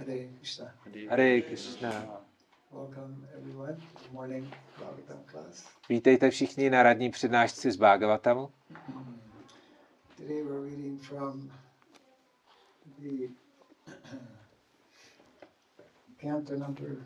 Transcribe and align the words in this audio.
Hare 0.00 0.28
Krishna. 0.38 0.72
Hare 1.10 1.42
Krishna. 1.42 1.92
Welcome 2.72 3.26
everyone. 3.36 3.76
Good 3.94 4.12
morning, 4.12 4.52
Bhagavatam 4.78 5.24
class. 5.26 5.64
Vítejte 5.88 6.30
všichni 6.30 6.70
na 6.70 6.82
radní 6.82 7.10
přednášce 7.10 7.72
z 7.72 7.76
Bhagavatamu. 7.76 8.50
Today 10.16 10.42
we're 10.42 10.62
reading 10.70 11.02
from 11.02 11.50
the 12.98 13.28
canto 16.22 16.56
number 16.56 16.96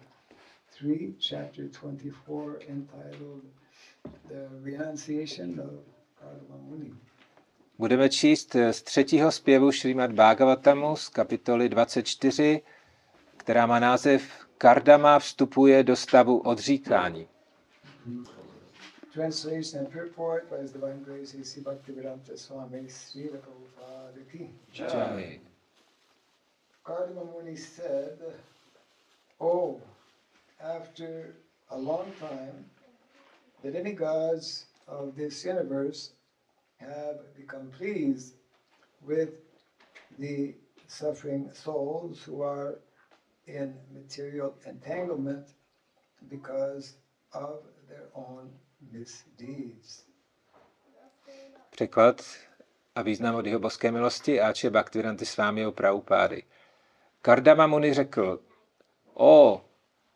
three, 0.78 1.14
chapter 1.30 1.68
24, 1.68 2.58
entitled 2.68 3.42
The 4.28 4.48
Renunciation 4.62 5.60
of 5.60 5.70
Muni. 6.60 6.94
Budeme 7.78 8.08
číst 8.08 8.56
z 8.70 8.82
třetího 8.82 9.32
zpěvu 9.32 9.72
Šrýmad 9.72 10.12
Bhagavatamu 10.12 10.96
z 10.96 11.08
kapitoly 11.08 11.68
24, 11.68 12.62
která 13.44 13.66
má 13.66 13.78
název 13.78 14.22
Kardama 14.58 15.18
vstupuje 15.18 15.82
do 15.82 15.96
stavu 15.96 16.38
odříkání. 16.38 17.28
Kardama 26.82 27.24
Muni 27.24 27.56
said, 27.56 28.22
Oh, 29.38 29.80
after 30.60 31.34
a 31.68 31.76
long 31.76 32.14
time, 32.18 32.64
the 33.62 33.70
demigods 33.70 34.66
of 34.86 35.14
this 35.14 35.44
universe 35.44 36.12
have 36.78 37.18
become 37.36 37.70
pleased 37.78 38.34
with 39.06 39.30
the 40.18 40.54
suffering 40.88 41.50
souls 41.52 42.28
who 42.28 42.42
are 42.42 42.74
in 43.46 43.74
material 43.92 44.54
entanglement 44.64 45.46
because 46.22 46.94
of 47.32 47.60
their 47.88 48.08
own 48.12 48.50
misdeeds. 48.92 50.04
Překlad 51.70 52.22
a 52.94 53.02
význam 53.02 53.34
od 53.34 53.46
jeho 53.46 53.58
boské 53.58 53.90
milosti 53.90 54.40
Ače 54.40 54.70
Bhaktivedanta 54.70 55.24
Svámiho 55.24 55.72
Prabhupády. 55.72 56.42
Kardama 57.22 57.66
Muni 57.66 57.94
řekl, 57.94 58.40
o, 59.14 59.64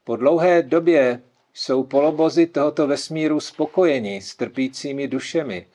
po 0.04 0.16
dlouhé 0.16 0.62
době 0.62 1.22
jsou 1.54 1.82
polobozy 1.84 2.46
tohoto 2.46 2.86
vesmíru 2.86 3.40
spokojeni 3.40 4.22
s 4.22 4.36
trpícími 4.36 5.08
dušemi, 5.08 5.66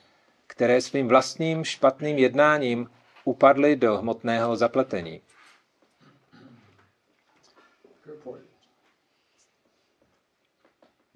které 0.46 0.80
svým 0.80 1.08
vlastním 1.08 1.64
špatným 1.64 2.18
jednáním 2.18 2.90
upadly 3.24 3.76
do 3.76 3.98
hmotného 3.98 4.56
zapletení. 4.56 5.20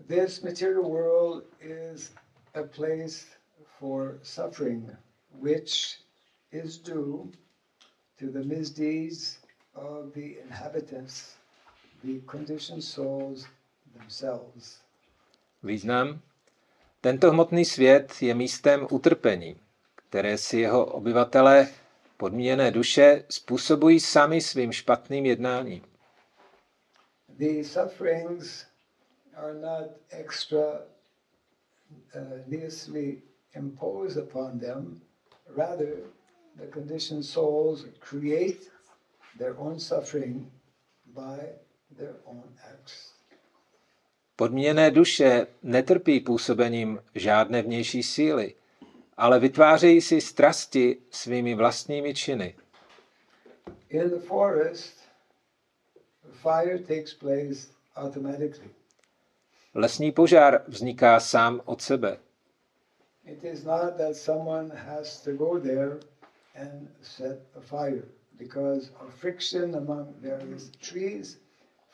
This 0.08 0.42
material 0.42 0.90
world 0.90 1.42
is 1.60 2.12
a 2.54 2.62
place 2.62 3.26
for 3.78 4.18
suffering, 4.22 4.90
which 5.38 5.98
is 6.50 6.78
due 6.78 7.30
to 8.18 8.30
the 8.30 8.42
misdeeds 8.42 9.38
of 9.74 10.14
the 10.14 10.38
inhabitants, 10.40 11.36
the 12.02 12.22
conditioned 12.26 12.82
souls 12.82 13.46
themselves. 13.98 14.80
Význam. 15.62 16.20
Tento 17.00 17.30
hmotný 17.30 17.64
svět 17.64 18.22
je 18.22 18.34
místem 18.34 18.86
utrpení, 18.90 19.56
které 20.08 20.38
si 20.38 20.60
jeho 20.60 20.86
obyvatelé, 20.86 21.68
podmíněné 22.16 22.70
duše, 22.70 23.24
způsobují 23.28 24.00
sami 24.00 24.40
svým 24.40 24.72
špatným 24.72 25.26
jednáním. 25.26 25.82
The 27.28 27.62
sufferings 27.64 28.67
are 29.42 29.54
not 29.54 29.90
extra 30.10 30.80
uh, 32.14 32.20
needlessly 32.46 33.18
imposed 33.54 34.16
upon 34.16 34.58
them, 34.58 35.00
rather, 35.56 35.96
the 36.56 36.66
conditioned 36.66 37.24
souls 37.24 37.86
create 38.00 38.70
their 39.38 39.56
own 39.58 39.78
suffering 39.78 40.50
by 41.14 41.38
their 41.98 42.14
own 42.26 42.42
acts. 42.72 43.12
Duše 44.90 45.46
netrpí 45.62 46.20
působením 46.20 47.00
žádné 47.14 47.62
vnější 47.62 48.02
síly, 48.02 48.54
ale 49.16 49.40
vytvářejí 49.40 50.00
si 50.00 50.20
strasti 50.20 50.96
svými 51.10 51.54
vlastními 51.54 52.14
činy. 52.14 52.54
In 53.88 54.10
the 54.10 54.18
forest, 54.18 54.98
fire 56.32 56.78
takes 56.78 57.14
place 57.14 57.68
automatically. 57.96 58.77
Lesní 59.78 60.12
požár 60.12 60.62
vzniká 60.66 61.20
sám 61.20 61.60
od 61.64 61.82
sebe. 61.82 62.18
It 63.24 63.44
is 63.44 63.64
not 63.64 63.96
that 63.96 64.16
someone 64.16 64.74
has 64.74 65.22
to 65.22 65.32
go 65.32 65.60
there 65.60 66.00
and 66.54 66.88
set 67.02 67.38
a 67.54 67.60
fire. 67.60 68.02
Because 68.38 68.90
of 69.00 69.14
friction 69.14 69.74
among 69.74 70.14
various 70.20 70.70
trees, 70.80 71.38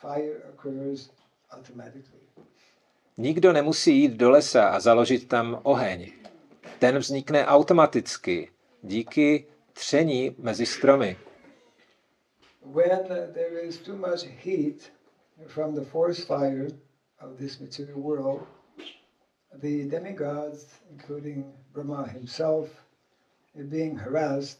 fire 0.01 0.41
occurs 0.53 1.09
automatically. 1.51 2.25
Nikdo 3.17 3.53
nemusí 3.53 4.01
jít 4.01 4.11
do 4.11 4.29
lesa 4.29 4.69
a 4.69 4.79
založit 4.79 5.27
tam 5.27 5.59
oheň. 5.63 6.11
Ten 6.79 6.97
vznikne 6.97 7.45
automaticky 7.45 8.49
díky 8.83 9.45
tření 9.73 10.35
mezi 10.37 10.65
stromy. 10.65 11.17
When 12.65 13.07
there 13.33 13.59
is 13.61 13.77
too 13.77 13.95
much 13.95 14.25
heat 14.43 14.91
from 15.47 15.75
the 15.75 15.85
forest 15.85 16.27
fire 16.27 16.67
of 17.21 17.37
this 17.37 17.59
material 17.59 17.99
world, 17.99 18.45
the 19.61 19.87
demigods, 19.89 20.65
including 20.91 21.53
Brahma 21.73 22.07
himself, 22.07 22.69
being 23.69 23.95
harassed, 23.95 24.59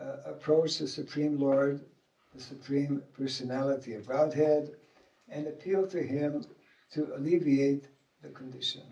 uh, 0.00 0.30
approach 0.30 0.78
the 0.78 0.88
Supreme 0.88 1.38
Lord, 1.38 1.80
the 2.34 2.42
Supreme 2.42 3.02
Personality 3.16 3.94
of 3.94 4.06
Godhead, 4.06 4.70
and 5.30 5.46
appeal 5.46 5.86
to 5.86 5.98
Him 5.98 6.44
to 6.94 7.14
alleviate 7.16 7.88
the 8.22 8.28
condition. 8.28 8.82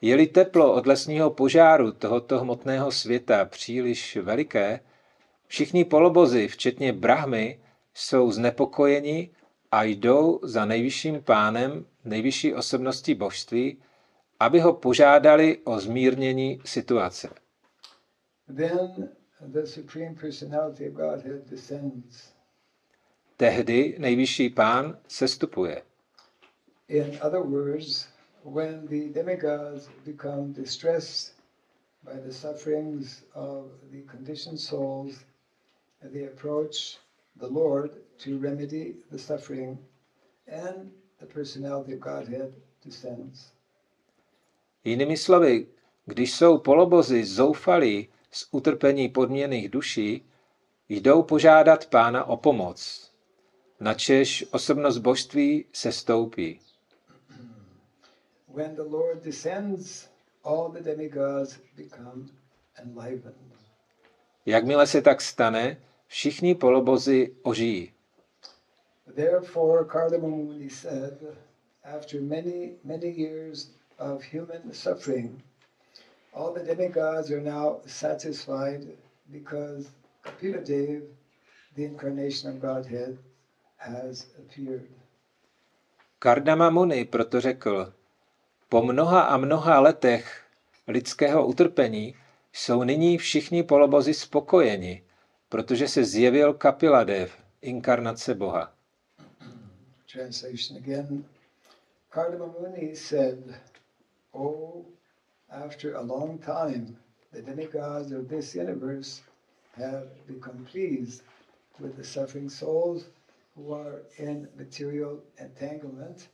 Je-li 0.00 0.26
teplo 0.26 0.74
od 0.74 0.86
lesního 0.86 1.30
požáru 1.30 1.92
tohoto 1.92 2.40
hmotného 2.40 2.92
světa 2.92 3.44
příliš 3.44 4.16
veliké, 4.16 4.80
všichni 5.46 5.84
polobozy, 5.84 6.48
včetně 6.48 6.92
Brahmy, 6.92 7.60
jsou 7.94 8.30
znepokojeni 8.30 9.30
a 9.72 9.84
jdou 9.84 10.40
za 10.42 10.64
nejvyšším 10.64 11.22
pánem, 11.22 11.86
nejvyšší 12.04 12.54
osobností 12.54 13.14
božství, 13.14 13.82
aby 14.40 14.60
ho 14.60 14.72
požádali 14.72 15.58
o 15.64 15.80
zmírnění 15.80 16.60
situace. 16.64 17.28
Then 18.56 19.08
the 19.40 19.64
Supreme 19.64 20.14
Personality 20.14 20.88
of 20.88 20.94
Godhead 20.94 21.50
descends. 21.50 22.32
Tehdy 23.36 23.96
nejvyšší 23.98 24.50
pán 24.50 24.98
sestupuje. 25.08 25.82
In 26.88 27.18
other 27.22 27.40
words, 27.40 28.08
when 28.44 28.86
the 28.86 29.20
demigods 29.20 29.88
become 30.04 30.52
distressed 30.52 31.34
by 32.04 32.20
the 32.20 32.32
sufferings 32.32 33.24
of 33.34 33.66
the 33.90 34.02
conditioned 34.10 34.60
souls, 34.60 35.24
they 36.12 36.26
approach 36.26 36.98
the 37.40 37.46
Lord 37.46 37.90
to 38.18 38.38
remedy 38.38 38.94
the 39.10 39.18
suffering, 39.18 39.78
and 40.46 40.90
the 41.20 41.26
personality 41.26 41.94
of 41.94 42.00
Godhead 42.00 42.52
descends. 42.84 43.52
Jinými 44.84 45.16
slovy, 45.16 45.66
když 46.06 46.34
jsou 46.34 46.58
polobozy 46.58 47.24
zoufalí 47.24 48.08
z 48.30 48.48
utrpení 48.50 49.08
podměných 49.08 49.68
duší, 49.68 50.24
jdou 50.88 51.22
požádat 51.22 51.86
pána 51.86 52.24
o 52.24 52.36
pomoc. 52.36 53.10
Načež 53.80 54.44
osobnost 54.50 54.98
božství 54.98 55.64
se 55.72 55.92
stoupí. 55.92 56.60
When 58.54 58.74
the 58.74 58.82
Lord 58.82 59.24
descends, 59.24 60.08
all 60.44 60.70
the 60.70 60.80
demigods 60.80 61.58
become 61.76 62.26
enlivened. 62.74 63.52
Jakmile 64.46 64.86
se 64.86 65.02
tak 65.02 65.20
stane, 65.20 65.76
všichni 66.12 66.54
polobozy 66.54 67.34
ožijí. 67.42 67.92
Therefore, 69.14 69.84
Cardamom 69.84 70.30
Muni 70.30 70.70
said, 70.70 71.18
after 71.84 72.20
many, 72.20 72.72
many 72.84 73.08
years 73.08 73.70
of 73.98 74.22
human 74.34 74.72
suffering, 74.72 75.42
all 76.34 76.52
the 76.54 76.64
demigods 76.74 77.30
are 77.30 77.40
now 77.40 77.80
satisfied 77.86 78.80
because 79.30 79.88
Kapila 80.22 80.58
Dev, 80.58 81.02
the 81.76 81.84
incarnation 81.84 82.50
of 82.50 82.60
Godhead, 82.60 83.18
has 83.76 84.26
appeared. 84.38 84.88
Kardama 86.18 86.70
Muni 86.70 87.04
proto 87.04 87.40
řekl, 87.40 87.92
po 88.68 88.82
mnoha 88.82 89.20
a 89.20 89.36
mnoha 89.36 89.80
letech 89.80 90.44
lidského 90.88 91.46
utrpení 91.46 92.14
jsou 92.52 92.84
nyní 92.84 93.18
všichni 93.18 93.62
polobozy 93.62 94.14
spokojeni, 94.14 95.02
protože 95.52 95.88
se 95.88 96.04
zjevil 96.04 96.54
Kapiladev, 96.54 97.32
inkarnace 97.62 98.34
Boha. 98.34 98.72
Translation 100.12 100.78
again. 100.78 101.24
Kardama 102.10 102.46
Muni 102.46 102.96
said, 102.96 103.54
Oh, 104.34 104.84
after 105.50 105.96
a 105.96 106.00
long 106.00 106.44
time, 106.44 106.96
the 107.32 107.42
demigods 107.42 108.12
of 108.12 108.28
this 108.28 108.54
universe 108.54 109.22
have 109.74 110.06
become 110.26 110.64
pleased 110.72 111.22
with 111.80 111.96
the 111.96 112.04
suffering 112.04 112.50
souls 112.50 113.04
who 113.56 113.74
are 113.74 114.02
in 114.18 114.48
material 114.56 115.20
entanglement 115.38 116.28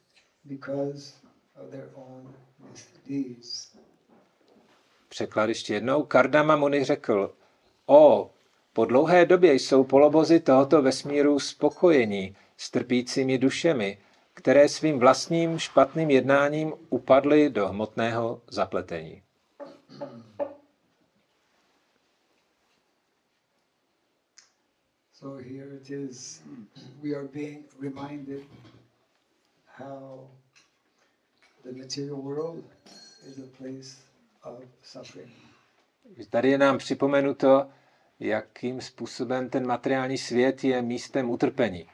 because 0.45 1.13
of 1.57 1.71
their 1.71 1.89
own 1.97 2.35
misdeeds. 2.71 3.77
Překlad 5.09 5.49
ještě 5.49 5.75
jednou. 5.75 6.03
Kardama 6.03 6.57
Muni 6.57 6.85
řekl, 6.85 7.35
o, 7.87 8.31
po 8.79 8.85
dlouhé 8.85 9.27
době 9.27 9.55
jsou 9.55 9.85
polobozy 9.85 10.41
tohoto 10.41 10.83
vesmíru 10.83 11.39
spokojení 11.39 12.37
s 12.57 12.71
trpícími 12.71 13.39
dušemi, 13.39 13.99
které 14.35 14.69
svým 14.69 14.99
vlastním 14.99 15.59
špatným 15.59 16.11
jednáním 16.11 16.73
upadly 16.91 17.51
do 17.51 17.69
hmotného 17.69 18.43
zapletení. 18.49 19.23
So 25.13 25.43
here 25.43 25.77
it 25.77 25.91
is, 25.91 26.43
we 27.03 27.15
are 27.17 27.29
being 27.29 27.65
reminded 27.81 28.43
how 29.67 30.31
the 31.65 31.73
material 31.73 32.17
world 32.17 32.65
is 33.31 33.39
a 33.39 33.57
place 33.59 33.97
of 34.43 34.59
suffering. 34.83 35.33
Tady 36.31 36.51
je 36.51 36.59
nám 36.59 36.79
připomenuto, 36.79 37.67
jakým 38.21 38.81
způsobem 38.81 39.51
ten 39.51 39.67
materiální 39.67 40.19
svět 40.19 40.65
je 40.65 40.83
místem 40.83 41.31
utrpení. 41.31 41.87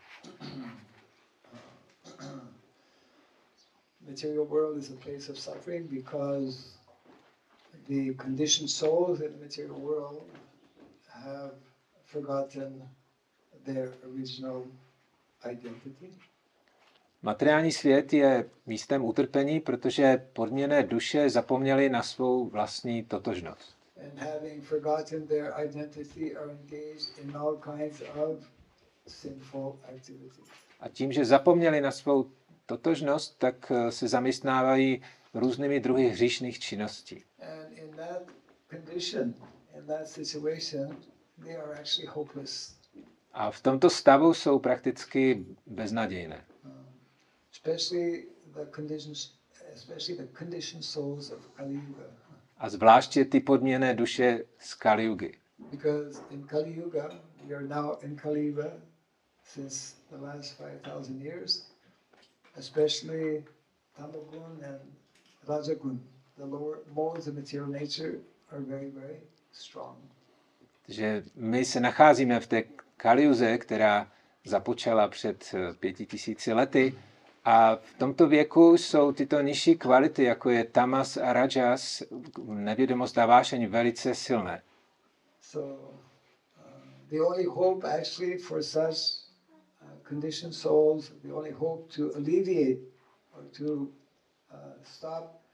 Material 4.08 4.44
world 4.44 4.76
is 4.78 4.90
a 4.90 4.96
place 4.96 5.32
of 5.32 5.38
suffering 5.40 5.90
because 5.90 6.78
the 7.88 8.14
conditioned 8.22 8.70
souls 8.70 9.20
in 9.20 9.32
the 9.32 9.38
material 9.44 9.74
world 9.80 10.22
have 11.08 11.52
forgotten 12.04 12.88
their 13.64 13.92
original 14.14 14.64
identity. 15.50 16.10
Materiální 17.22 17.72
svět 17.72 18.12
je 18.12 18.50
místem 18.66 19.04
utrpení, 19.04 19.60
protože 19.60 20.26
podměné 20.32 20.82
duše 20.82 21.30
zapomněly 21.30 21.88
na 21.88 22.02
svou 22.02 22.48
vlastní 22.48 23.02
totožnost. 23.04 23.73
And 23.96 24.18
having 24.18 24.62
forgotten 24.62 25.26
their 25.26 25.54
identity 25.66 26.36
are 26.36 26.50
engaged 26.50 27.18
in 27.22 27.36
all 27.36 27.56
kinds 27.56 28.02
of 28.16 28.44
sinful 29.06 29.78
activities. 29.94 30.44
A 30.80 30.88
tím, 30.88 31.12
že 31.12 31.24
zapomněli 31.24 31.80
na 31.80 31.90
svou 31.90 32.30
totožnost, 32.66 33.38
tak 33.38 33.70
eh, 33.74 33.92
se 33.92 34.08
zaměstnávají 34.08 35.02
různými 35.34 35.80
druhy 35.80 36.08
hříšných 36.08 36.58
činností. 36.58 37.24
And 37.40 37.78
in 37.78 37.90
that 37.96 38.22
condition, 38.70 39.34
in 39.78 39.86
that 39.86 40.08
situation, 40.08 40.96
they 41.44 41.56
are 41.56 41.74
actually 41.74 42.06
hopeless, 42.06 42.76
A 43.32 43.50
v 43.50 43.62
tomto 43.62 43.90
stavu 43.90 44.34
jsou 44.34 44.58
prakticky 44.58 45.44
beznadějné. 45.66 46.44
especially 47.52 48.26
the 48.54 48.66
conditions, 48.76 49.34
especially 49.74 50.16
the 50.26 50.38
conditioned 50.38 50.84
souls 50.84 51.30
of 51.30 51.46
Kali 51.56 51.74
Yuga. 51.74 52.04
A 52.58 52.68
zvláště 52.68 53.24
ty 53.24 53.40
podměné 53.40 53.94
duše 53.94 54.44
z. 54.58 54.76
Because 55.70 56.20
in 56.30 56.46
Kali 56.46 56.72
Yuga, 56.72 57.08
we 57.48 57.54
are 57.56 57.66
now 57.66 57.96
in 58.02 58.16
Kali 58.16 58.46
Yuga 58.46 58.72
since 59.44 59.96
the 60.10 60.16
last 60.16 60.58
5,000 60.58 61.22
years, 61.22 61.70
especially 62.56 63.44
Tamagun 63.96 64.64
and 64.64 64.80
Rajagun. 65.48 66.00
The 66.36 66.44
lower 66.44 66.78
modes 66.92 67.26
of 67.28 67.34
material 67.34 67.68
nature 67.70 68.18
are 68.50 68.60
very, 68.60 68.90
very 68.90 69.20
strong. 69.52 69.96
Takže 70.86 71.22
my 71.34 71.64
se 71.64 71.80
nacházíme 71.80 72.40
v 72.40 72.46
té 72.46 72.62
Kaliuze, 72.96 73.58
která 73.58 74.12
započala 74.44 75.08
před 75.08 75.54
eh, 75.54 75.74
pěti 75.74 76.06
tisíci 76.06 76.52
lety. 76.52 76.94
A 77.44 77.76
v 77.76 77.98
tomto 77.98 78.28
věku 78.28 78.72
jsou 78.72 79.12
tyto 79.12 79.40
nižší 79.40 79.76
kvality, 79.76 80.24
jako 80.24 80.50
je 80.50 80.64
tamas 80.64 81.16
a 81.16 81.32
rajas, 81.32 82.02
nevědomost 82.44 83.18
a 83.18 83.26
vášeň, 83.26 83.66
velice 83.66 84.14
silné. 84.14 84.62
So 85.40 85.68
uh, 85.68 86.00
the 87.10 87.20
only 87.20 87.44
hope 87.44 87.88
actually 88.00 88.38
for 88.38 88.62
such 88.62 88.96
uh, 89.82 89.88
conditioned 90.08 90.54
souls, 90.54 91.12
the 91.22 91.32
only 91.32 91.50
hope 91.50 91.92
to 91.96 92.16
alleviate 92.16 92.80
or 93.36 93.44
to 93.58 93.88
uh, 94.52 94.58
stop 94.82 95.44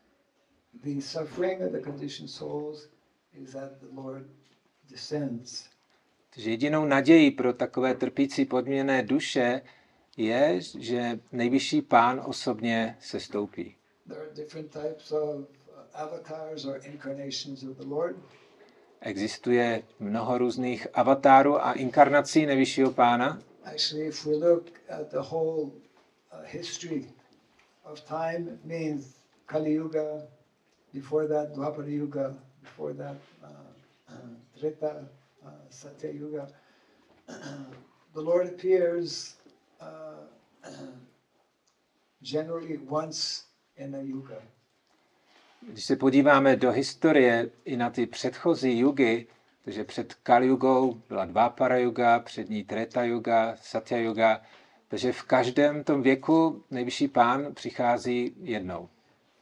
the 0.84 1.00
suffering 1.00 1.62
of 1.62 1.72
the 1.72 1.80
conditioned 1.80 2.30
souls 2.30 2.88
is 3.34 3.52
that 3.52 3.80
the 3.80 4.02
Lord 4.02 4.26
descends. 4.90 5.68
Takže 6.34 6.50
jedinou 6.50 6.84
nadějí 6.84 7.30
pro 7.30 7.52
takové 7.52 7.94
trpící 7.94 8.44
podměné 8.44 9.02
duše 9.02 9.62
je, 10.20 10.60
že 10.78 11.18
nejvyšší 11.32 11.82
pán 11.82 12.22
osobně 12.26 12.96
se 13.00 13.20
stoupí. 13.20 13.76
Uh. 14.10 14.16
Existuje 19.00 19.82
mnoho 20.00 20.38
různých 20.38 20.86
avatárů 20.94 21.64
a 21.64 21.72
inkarnací 21.72 22.46
nejvyššího 22.46 22.92
pána. 22.92 23.42
Actually, 23.64 24.06
if 24.06 24.26
we 24.26 24.36
look 24.36 24.70
at 24.88 25.10
the 25.10 25.20
whole 25.20 25.70
uh, 26.32 26.42
history 26.44 27.04
of 27.84 28.00
time, 28.00 28.58
means 28.64 29.14
Kali 29.46 29.72
Yuga, 29.72 30.22
before 30.92 31.28
that 31.28 31.54
Dwapara 31.54 31.88
Yuga, 31.88 32.34
before 32.62 32.94
that 32.94 33.16
uh, 33.42 33.48
uh, 34.08 34.14
Treta, 34.58 35.08
uh, 35.44 35.50
Satya 35.70 36.10
Yuga. 36.10 36.48
the 38.14 38.20
Lord 38.20 38.46
appears 38.46 39.36
generally 42.22 42.78
once 42.88 43.42
in 43.76 43.94
a 43.96 44.00
yuga. 44.00 44.42
Když 45.68 45.84
se 45.84 45.96
podíváme 45.96 46.56
do 46.56 46.70
historie 46.70 47.50
i 47.64 47.76
na 47.76 47.90
ty 47.90 48.06
předchozí 48.06 48.78
jugy, 48.78 49.26
takže 49.64 49.84
před 49.84 50.14
Kali 50.14 50.46
Yugou 50.46 51.02
byla 51.08 51.24
Dvápara 51.24 51.78
Yuga, 51.78 52.18
před 52.18 52.50
ní 52.50 52.64
Treta 52.64 53.04
Yuga, 53.04 53.56
Satya 53.56 53.98
Yuga, 53.98 54.42
takže 54.88 55.12
v 55.12 55.22
každém 55.22 55.84
tom 55.84 56.02
věku 56.02 56.64
nejvyšší 56.70 57.08
pán 57.08 57.54
přichází 57.54 58.34
jednou. 58.40 58.88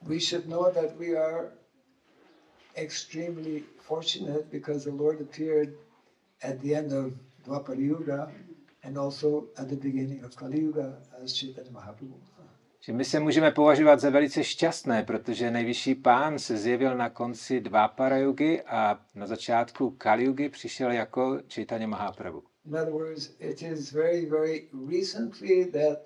We 0.02 0.20
should 0.20 0.46
know 0.48 0.72
that 0.72 0.96
we 0.96 1.06
are 1.06 1.48
extremely 2.74 3.64
fortunate 3.76 4.42
because 4.50 4.90
the 4.90 4.96
Lord 5.02 5.20
appeared 5.20 5.68
at 6.42 6.58
the 6.58 6.74
end 6.74 6.92
of 6.92 7.12
Dwapara 7.44 7.78
Yuga 7.78 8.32
and 8.82 8.98
also 8.98 9.48
at 9.56 9.68
the 9.68 9.76
beginning 9.76 10.24
of 10.24 10.36
Kali 10.36 10.60
Yuga 10.60 11.02
as 11.24 11.32
Chaitanya 11.34 11.70
Mahaprabhu. 11.70 12.20
Že 12.80 12.92
my 12.92 13.04
se 13.04 13.20
můžeme 13.20 13.50
považovat 13.50 14.00
za 14.00 14.10
velice 14.10 14.44
šťastné, 14.44 15.02
protože 15.02 15.50
nejvyšší 15.50 15.94
pán 15.94 16.38
se 16.38 16.56
zjevil 16.56 16.96
na 16.96 17.10
konci 17.10 17.60
Dvápara 17.60 18.16
Yugy 18.16 18.62
a 18.62 19.00
na 19.14 19.26
začátku 19.26 19.90
Kali 19.90 20.24
Yugy 20.24 20.48
přišel 20.48 20.92
jako 20.92 21.40
Chaitanya 21.54 21.86
Mahaprabhu. 21.86 22.42
In 22.66 22.76
other 22.76 22.92
words, 22.92 23.30
it 23.38 23.62
is 23.62 23.92
very, 23.92 24.26
very 24.26 24.68
recently 24.88 25.64
that 25.64 25.98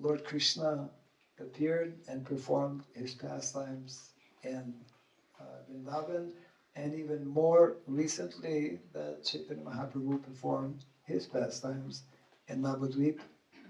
Lord 0.00 0.22
Krishna 0.22 0.90
appeared 1.40 1.94
and 2.08 2.28
performed 2.28 2.82
his 2.94 3.14
pastimes 3.14 4.10
in 4.42 4.74
uh, 5.40 5.44
Vrindavan, 5.68 6.32
and 6.76 6.94
even 6.94 7.26
more 7.28 7.76
recently 7.88 8.80
that 8.92 9.24
Chaitanya 9.24 9.64
Mahaprabhu 9.64 10.18
performed 10.22 10.84
his 11.06 11.26
pastimes 11.26 12.04
in 12.48 12.62
Navadvip 12.62 13.18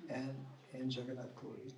and 0.08 0.46
in 0.72 0.90
Jagannath 0.90 1.40
Puri. 1.40 1.70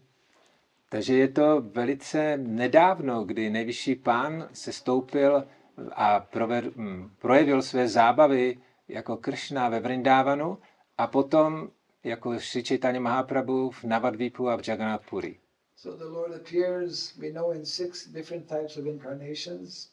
Takže 0.88 1.14
je 1.14 1.28
to 1.28 1.60
velice 1.60 2.36
nedávno, 2.36 3.24
kdy 3.24 3.50
nejvyšší 3.50 3.94
pán 3.94 4.48
se 4.52 4.72
stoupil 4.72 5.44
a 5.92 6.20
proved, 6.20 6.76
hm, 6.76 7.10
projevil 7.18 7.62
své 7.62 7.88
zábavy 7.88 8.58
jako 8.88 9.16
Kršna 9.16 9.68
ve 9.68 9.80
Vrindávanu 9.80 10.58
a 10.98 11.06
potom 11.06 11.70
jako 12.04 12.40
Sri 12.40 12.64
Chaitanya 12.64 13.00
Mahaprabhu 13.00 13.70
v 13.70 13.84
Navadvipu 13.84 14.48
a 14.48 14.56
v 14.56 14.68
Jagannath 14.68 15.10
Puri. 15.10 15.38
So 15.76 16.04
the 16.04 16.10
Lord 16.10 16.34
appears, 16.34 17.16
we 17.16 17.30
know, 17.30 17.52
in 17.52 17.66
six 17.66 18.08
different 18.08 18.48
types 18.48 18.76
of 18.76 18.86
incarnations. 18.86 19.90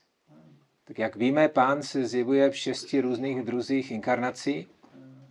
Tak 0.87 0.99
jak 0.99 1.15
víme, 1.15 1.49
pán 1.49 1.83
se 1.83 2.07
zjevuje 2.07 2.49
v 2.49 2.57
šesti 2.57 3.01
různých 3.01 3.41
druzích 3.41 3.91
inkarnací. 3.91 4.67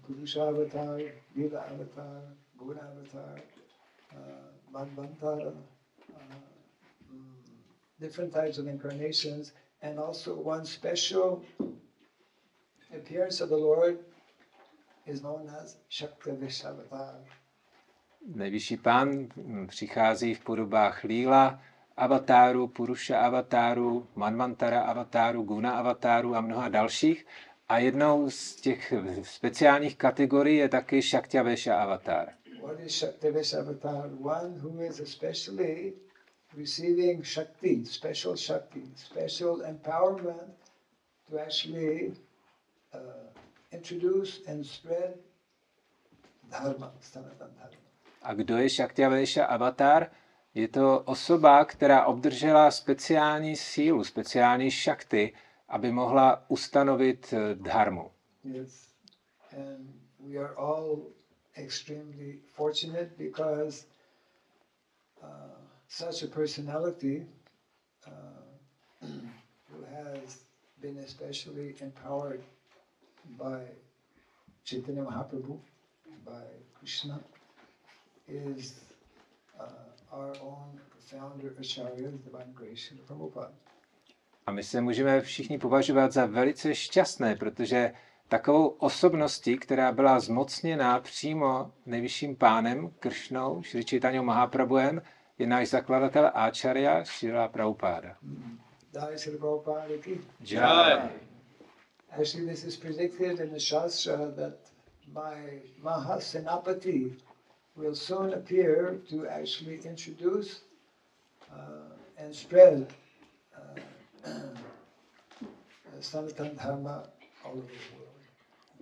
Purusha 0.07 0.43
avatar, 0.49 1.01
Lila 1.37 1.61
avatar, 1.73 2.23
Guna 2.59 2.81
avatar, 2.81 3.41
uh, 4.13 4.19
Madhvantara, 4.73 5.53
uh, 5.53 6.37
mm, 7.13 7.35
different 8.01 8.33
types 8.33 8.59
of 8.59 8.67
incarnations, 8.67 9.53
and 9.83 9.99
also 9.99 10.35
one 10.35 10.65
special 10.65 11.43
appearance 12.95 13.41
of 13.41 13.49
the 13.49 13.57
Lord 13.57 13.99
is 15.07 15.23
known 15.23 15.49
as 15.63 15.77
Shakti 15.89 16.31
Visavatar. 16.31 17.15
Nejvyšší 18.35 18.77
pán 18.77 19.09
mm, 19.37 19.67
přichází 19.67 20.35
v 20.35 20.41
podobách 20.41 21.05
Líla, 21.05 21.61
avatáru, 21.97 22.67
Purusha 22.69 23.19
avatáru, 23.21 24.09
Manvantara 24.17 24.83
avatáru, 24.83 25.43
Guna 25.43 25.73
avatáru 25.79 26.35
a 26.37 26.41
mnoha 26.41 26.69
dalších. 26.69 27.27
A 27.69 27.79
jednou 27.79 28.31
z 28.31 28.57
těch 28.57 28.93
speciálních 29.23 29.97
kategorií 29.97 30.57
je 30.57 30.69
taky 30.69 31.03
Shaktyavesha 31.03 31.83
avatar. 31.83 32.29
What 32.63 32.81
is 32.81 32.99
Shakti 32.99 33.31
Visavatar? 33.31 34.11
One 34.21 34.59
who 34.59 34.83
is 34.83 35.01
especially 35.01 35.93
receiving 36.57 37.25
Shakti, 37.25 37.85
special 37.85 38.37
Shakti, 38.37 38.83
special 38.97 39.63
empowerment 39.63 40.55
to 41.31 41.39
actually 41.39 42.15
uh, 42.95 43.01
introduce 43.73 44.41
and 44.53 44.67
spread 44.67 45.15
Dharma, 46.51 46.93
Dharma. 47.15 47.71
A 48.23 48.35
kdo 48.35 48.57
je 48.57 48.69
Shaktyavesha 48.69 49.45
avatar? 49.45 50.11
Je 50.55 50.69
to 50.69 51.01
osoba, 51.01 51.65
která 51.65 52.05
obdržela 52.05 52.71
speciální 52.71 53.57
sílu, 53.57 54.05
speciální 54.05 54.71
šakty, 54.71 55.33
aby 55.69 55.93
mohla 55.93 56.45
ustanovit 56.49 57.33
eh, 57.33 57.55
dharmu. 57.55 58.11
Yes. 58.45 58.89
And 59.51 59.89
we 60.19 60.37
are 60.39 60.55
all 60.57 61.13
extremely 61.57 62.39
fortunate 62.57 63.17
because 63.19 63.87
uh, 65.23 65.27
such 65.89 66.23
a 66.23 66.27
personality 66.27 67.27
uh, 68.07 68.11
who 69.71 69.85
has 69.85 70.39
been 70.81 70.99
especially 70.99 71.75
empowered 71.81 72.43
by 73.39 73.61
Chaitanya 74.65 75.03
Mahaprabhu, 75.03 75.59
by 76.25 76.45
Krishna, 76.79 77.21
is 78.29 78.75
uh, 79.61 79.65
our 80.13 80.33
own 80.43 80.81
founder 81.01 81.55
Acharya, 81.59 82.11
the 82.11 82.19
Divine 82.19 82.53
Grace, 82.55 82.91
Prabhupada. 83.09 83.53
A 84.47 84.53
my 84.53 84.63
se 84.63 84.81
můžeme 84.81 85.21
všichni 85.21 85.59
považovat 85.59 86.13
za 86.13 86.27
velice 86.27 86.75
šťastné, 86.75 87.37
protože 87.37 87.93
takovou 88.29 88.67
osobností, 88.67 89.59
která 89.59 89.93
byla 89.93 90.21
zmocněná 90.21 91.01
přímo 91.01 91.73
nejvyšším 91.87 92.37
pánem, 92.37 92.91
Kršnou, 93.01 93.63
Šri 93.63 93.83
Chaitanya 93.91 94.23
Mahaprabhuem, 94.23 95.03
je 95.39 95.47
náš 95.47 95.69
zakladatel 95.69 96.31
Prabhupada 97.49 98.17
ki. 100.03 100.21
Jai. 100.41 101.11
Actually, 102.11 102.47
this 102.47 102.65
is 102.65 102.77
predicted 102.77 103.41
in 103.41 103.51
the 103.51 103.59
Shastra 103.59 104.31
that 104.37 104.55
my 105.13 105.61
Mahasenapati 105.83 107.17
will 107.77 107.95
soon 107.95 108.35
appear 108.35 109.01
to 109.11 109.27
actually 109.27 109.81
introduce 109.85 110.61
uh, 111.53 112.25
and 112.25 112.35
spread 112.35 112.87
uh, 113.57 113.59
Sanatan 113.59 113.67
Dharma 113.67 113.73
all 113.73 113.73
over 113.73 113.81
the 113.81 113.83
world. 113.83 114.14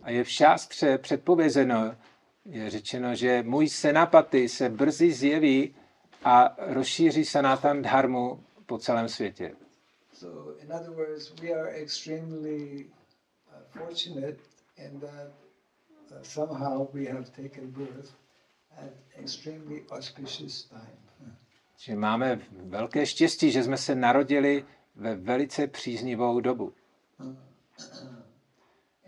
A 0.02 0.10
je 0.10 0.24
v 0.24 0.28
šástře 0.30 0.98
předpovězeno, 0.98 1.96
je 2.44 2.70
řečeno, 2.70 3.14
že 3.14 3.42
můj 3.42 3.68
senapaty 3.68 4.48
se 4.48 4.68
brzy 4.68 5.12
zjeví 5.12 5.74
a 6.24 6.56
rozšíří 6.58 7.24
sanatan 7.24 7.82
dharmu 7.82 8.44
po 8.66 8.78
celém 8.78 9.08
světě. 9.08 9.54
So, 10.12 10.62
in 10.62 10.72
other 10.72 10.90
words, 10.90 11.32
we 11.42 11.50
are 11.54 11.70
extremely 11.70 12.84
uh, 12.86 13.80
fortunate 13.80 14.36
in 14.76 15.00
that 15.00 15.32
uh, 16.10 16.22
somehow 16.22 16.86
we 16.94 17.04
have 17.10 17.24
taken 17.30 17.70
birth 17.70 18.14
at 18.78 18.92
extremely 19.18 19.82
auspicious 19.90 20.64
time. 20.64 20.98
Že 21.78 21.96
máme 21.96 22.40
velké 22.52 23.06
štěstí, 23.06 23.50
že 23.50 23.62
jsme 23.64 23.76
se 23.76 23.94
narodili 23.94 24.64
ve 24.94 25.14
velice 25.14 25.66
příznivou 25.66 26.40
dobu. 26.40 26.72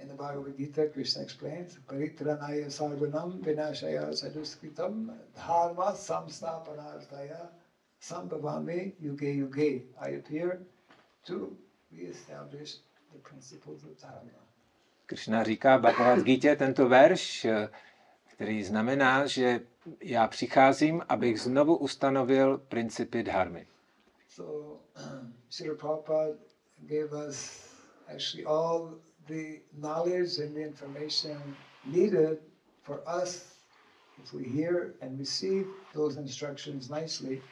In 0.02 0.08
the 0.08 0.14
Bhagavad 0.14 0.56
Gita, 0.56 0.82
Krishna 0.92 1.22
explains, 1.22 1.78
Paritranaya 1.86 2.70
sarvanam 2.70 3.40
vinashaya 3.42 4.12
saduskritam 4.16 5.14
dharma 5.34 5.94
sambhavami 8.00 8.92
yuge 9.00 9.32
yuge. 9.32 9.82
I 9.98 10.16
appear 10.18 10.58
to 11.26 11.56
re-establish 11.92 12.76
the 13.12 13.18
principles 13.28 13.84
of 13.84 14.02
dharma. 14.02 14.40
Krishna 15.06 15.44
říká 15.44 15.78
Bhagavad 15.78 16.18
Gita 16.18 16.54
tento 16.56 16.88
verš, 16.88 17.46
který 18.26 18.64
znamená, 18.64 19.26
že 19.26 19.60
já 20.02 20.26
přicházím, 20.28 21.02
abych 21.08 21.40
znovu 21.40 21.76
ustanovil 21.76 22.58
principy 22.58 23.22
dharmy. 23.22 23.66
So, 24.36 24.80
Srila 25.50 25.76
Prabhupada 25.76 26.34
gave 26.88 27.12
us 27.12 27.70
actually 28.10 28.44
all 28.44 28.98
the 29.28 29.60
knowledge 29.78 30.38
and 30.38 30.56
the 30.56 30.62
information 30.62 31.38
needed 31.86 32.38
for 32.82 33.00
us, 33.06 33.54
if 34.22 34.32
we 34.32 34.42
hear 34.42 34.94
and 35.00 35.18
receive 35.20 35.66
those 35.94 36.16
instructions 36.16 36.90
nicely, 36.90 37.42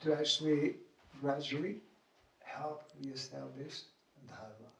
to 0.00 0.14
actually 0.14 0.76
gradually 1.20 1.82
help 2.38 2.82
reestablish 3.02 3.82
Dharma. 4.28 4.70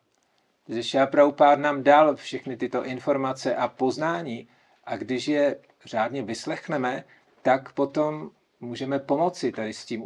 že 0.69 0.83
Šá 0.83 1.07
Prabhupád 1.07 1.59
nám 1.59 1.83
dal 1.83 2.17
všechny 2.17 2.57
tyto 2.57 2.85
informace 2.85 3.57
a 3.57 3.69
poznání 3.69 4.49
a 4.85 4.97
když 4.97 5.29
je 5.29 5.57
řádně 5.85 6.23
vyslechneme, 6.23 7.05
tak 7.43 7.73
potom 7.73 8.31
můžeme 8.67 8.99
pomoci 8.99 9.53
tady 9.53 9.73
s 9.73 9.85
tím 9.85 10.03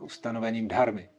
ustanovením 0.00 0.68
dharmy. 0.68 1.10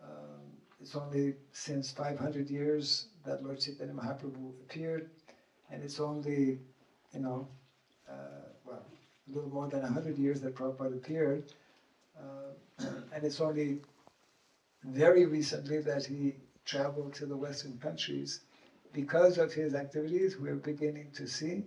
Um, 0.00 0.52
it's 0.80 0.94
only 0.94 1.34
since 1.52 1.92
500 1.92 2.50
years 2.50 3.08
that 3.24 3.42
Lord 3.42 3.60
Chaitanya 3.60 3.94
Mahaprabhu 3.94 4.54
appeared, 4.62 5.10
and 5.70 5.82
it's 5.82 6.00
only, 6.00 6.60
you 7.14 7.20
know, 7.20 7.48
uh, 8.08 8.14
well, 8.64 8.82
a 9.28 9.34
little 9.34 9.50
more 9.50 9.68
than 9.68 9.82
100 9.82 10.18
years 10.18 10.40
that 10.40 10.54
Prabhupada 10.54 10.96
appeared, 10.96 11.52
uh, 12.16 12.52
and 13.12 13.24
it's 13.24 13.40
only 13.40 13.80
very 14.84 15.26
recently 15.26 15.80
that 15.82 16.06
he 16.06 16.34
traveled 16.64 17.12
to 17.14 17.26
the 17.26 17.36
Western 17.36 17.78
countries. 17.78 18.40
Because 18.92 19.38
of 19.38 19.52
his 19.52 19.74
activities, 19.74 20.38
we're 20.38 20.56
beginning 20.56 21.10
to 21.12 21.26
see 21.26 21.64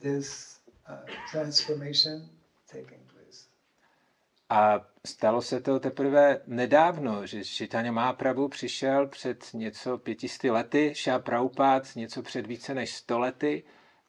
this 0.00 0.58
uh, 0.88 0.96
transformation 1.32 2.28
taking 2.72 3.00
place. 3.12 3.46
A 4.48 4.86
stalo 5.06 5.42
se 5.42 5.60
to 5.60 5.80
teprve 5.80 6.40
nedávno, 6.46 7.26
že 7.26 7.44
Chaitanya 7.44 7.92
Mahaprabhu 7.92 8.48
přišel 8.48 9.06
před 9.06 9.46
něco 9.54 9.98
pětisty 9.98 10.50
lety, 10.50 10.92
Šá 10.94 11.18
Prabhupád 11.18 11.96
něco 11.96 12.22
před 12.22 12.46
více 12.46 12.74
než 12.74 12.94
sto 12.94 13.18
lety 13.18 13.62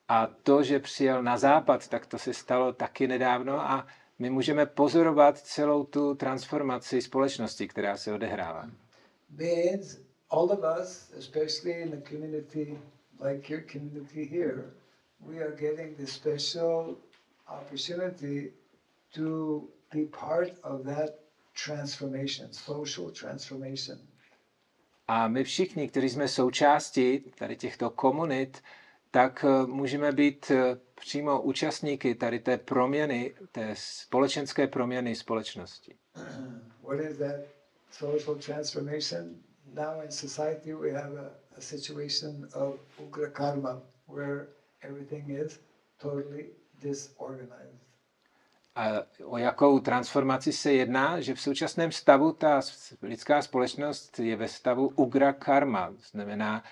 a 0.08 0.28
to, 0.28 0.64
že 0.64 0.80
přijel 0.80 1.24
na 1.24 1.38
západ, 1.38 1.88
tak 1.88 2.06
to 2.06 2.18
se 2.20 2.34
stalo 2.34 2.74
taky 2.74 3.08
nedávno 3.08 3.60
a 3.60 3.88
my 4.20 4.30
můžeme 4.30 4.66
pozorovat 4.66 5.38
celou 5.38 5.84
tu 5.84 6.16
transformaci 6.16 7.02
společnosti, 7.02 7.68
která 7.68 7.98
se 7.98 8.14
odehrává. 8.14 8.70
means 9.38 9.98
all 10.30 10.52
of 10.52 10.60
us, 10.82 11.12
especially 11.18 11.82
in 11.82 11.92
the 11.92 12.02
community 12.02 12.78
like 13.20 13.50
your 13.50 13.62
community 13.62 14.26
here, 14.26 14.74
we 15.28 15.40
are 15.40 15.52
getting 15.52 15.96
the 15.96 16.08
special 16.08 16.98
opportunity 17.48 18.52
to 19.14 19.68
be 19.92 20.06
part 20.06 20.52
of 20.64 20.84
that 20.86 21.20
transformation, 21.56 22.52
social 22.54 23.12
transformation. 23.12 23.98
A 25.08 25.28
my 25.28 25.44
všichni, 25.44 25.88
kteří 25.90 26.10
jsme 26.10 26.28
součástí 26.28 27.20
tady 27.20 27.56
těchto 27.56 27.90
komunit, 27.90 28.62
tak 29.12 29.46
eh, 29.48 29.66
můžeme 29.68 30.12
být 30.12 30.52
eh, 30.52 30.78
přímo 30.96 31.42
účastníky 31.42 32.16
tady 32.16 32.40
té 32.40 32.58
proměny, 32.58 33.34
té 33.52 33.74
společenské 33.78 34.68
proměny 34.68 35.16
společnosti. 35.16 35.96
What 36.84 37.00
is 37.00 37.18
that 37.18 37.36
social 37.92 38.36
transformation? 38.36 39.36
Now 39.74 40.02
in 40.04 40.12
society 40.12 40.74
we 40.74 40.92
have 40.92 41.14
a, 41.20 41.30
a 41.58 41.62
situation 41.62 42.48
of 42.54 42.76
ugra 43.00 43.30
karma, 43.30 43.82
where 44.08 44.48
everything 44.82 45.30
is 45.30 45.60
totally 45.98 46.50
disorganized. 46.82 47.80
A 48.76 49.04
o 49.24 49.38
jakou 49.38 49.80
transformaci 49.80 50.54
se 50.54 50.74
jedná? 50.74 51.22
Že 51.22 51.36
v 51.36 51.42
současném 51.42 51.92
stavu 51.92 52.32
ta 52.34 52.62
lidská 53.02 53.42
společnost 53.42 54.20
je 54.20 54.36
ve 54.36 54.48
stavu 54.48 54.88
ugra 54.96 55.34
karma, 55.34 55.94
znamená 56.12 56.64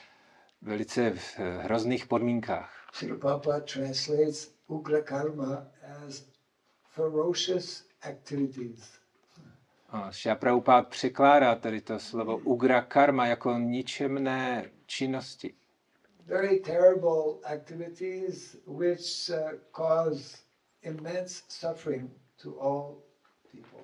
velice 0.62 1.10
v 1.12 1.40
hrozných 1.40 2.06
podmínkách. 2.06 2.74
Prabhupada 3.20 3.60
translates 3.60 4.52
ugra 4.68 5.02
karma 5.02 5.68
as 6.08 6.24
ferocious 6.96 7.84
activities. 8.02 9.00
Šia 10.12 10.36
Prabhupád 10.36 10.88
překládá 10.88 11.56
tady 11.56 11.82
to 11.82 12.00
slovo 12.00 12.38
ugra 12.38 12.82
karma 12.82 13.28
jako 13.28 13.58
ničemné 13.58 14.70
činnosti. 14.86 15.54
Very 16.30 16.60
terrible 16.60 17.42
activities 17.50 18.56
which 18.68 19.32
uh, 19.32 19.54
cause 19.72 20.38
immense 20.84 21.44
suffering 21.48 22.10
to 22.38 22.60
all 22.60 23.04
people. 23.52 23.82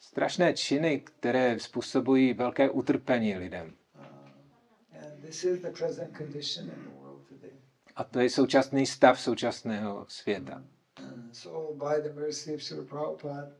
Strašné 0.00 0.54
činy, 0.54 1.00
které 1.00 1.60
způsobují 1.60 2.34
velké 2.34 2.70
utrpení 2.70 3.36
lidem. 3.36 3.74
Uh, 3.94 5.04
and 5.04 5.22
this 5.22 5.44
is 5.44 5.60
the 5.60 5.70
present 5.70 6.16
condition 6.16 6.64
in 6.64 6.84
the 6.84 7.02
world 7.02 7.28
today. 7.28 7.52
A 7.96 8.04
to 8.04 8.20
je 8.20 8.30
současný 8.30 8.86
stav 8.86 9.20
současného 9.20 10.06
světa. 10.08 10.64
Uh, 11.00 11.04
so, 11.32 11.74
by 11.74 12.02
the 12.02 12.20
mercy 12.20 12.54
of 12.54 12.62
Srila 12.62 12.84
Prabhupada 12.84 13.52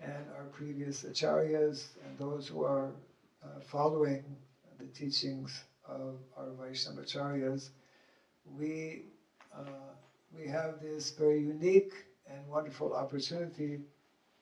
and 0.00 0.26
our 0.38 0.46
previous 0.58 1.04
acharyas 1.04 1.96
and 2.06 2.18
those 2.18 2.52
who 2.52 2.66
are 2.66 2.92
uh, 3.42 3.60
following 3.60 4.24
the 4.78 4.86
teachings 4.86 5.64
of 5.88 6.14
our 6.36 6.50
Vaishnava 6.58 7.02
acharyas, 7.02 7.70
we, 8.58 9.02
uh, 9.56 9.64
we 10.36 10.48
have 10.48 10.80
this 10.80 11.10
very 11.10 11.40
unique 11.40 11.92
and 12.28 12.46
wonderful 12.48 12.94
opportunity 12.94 13.80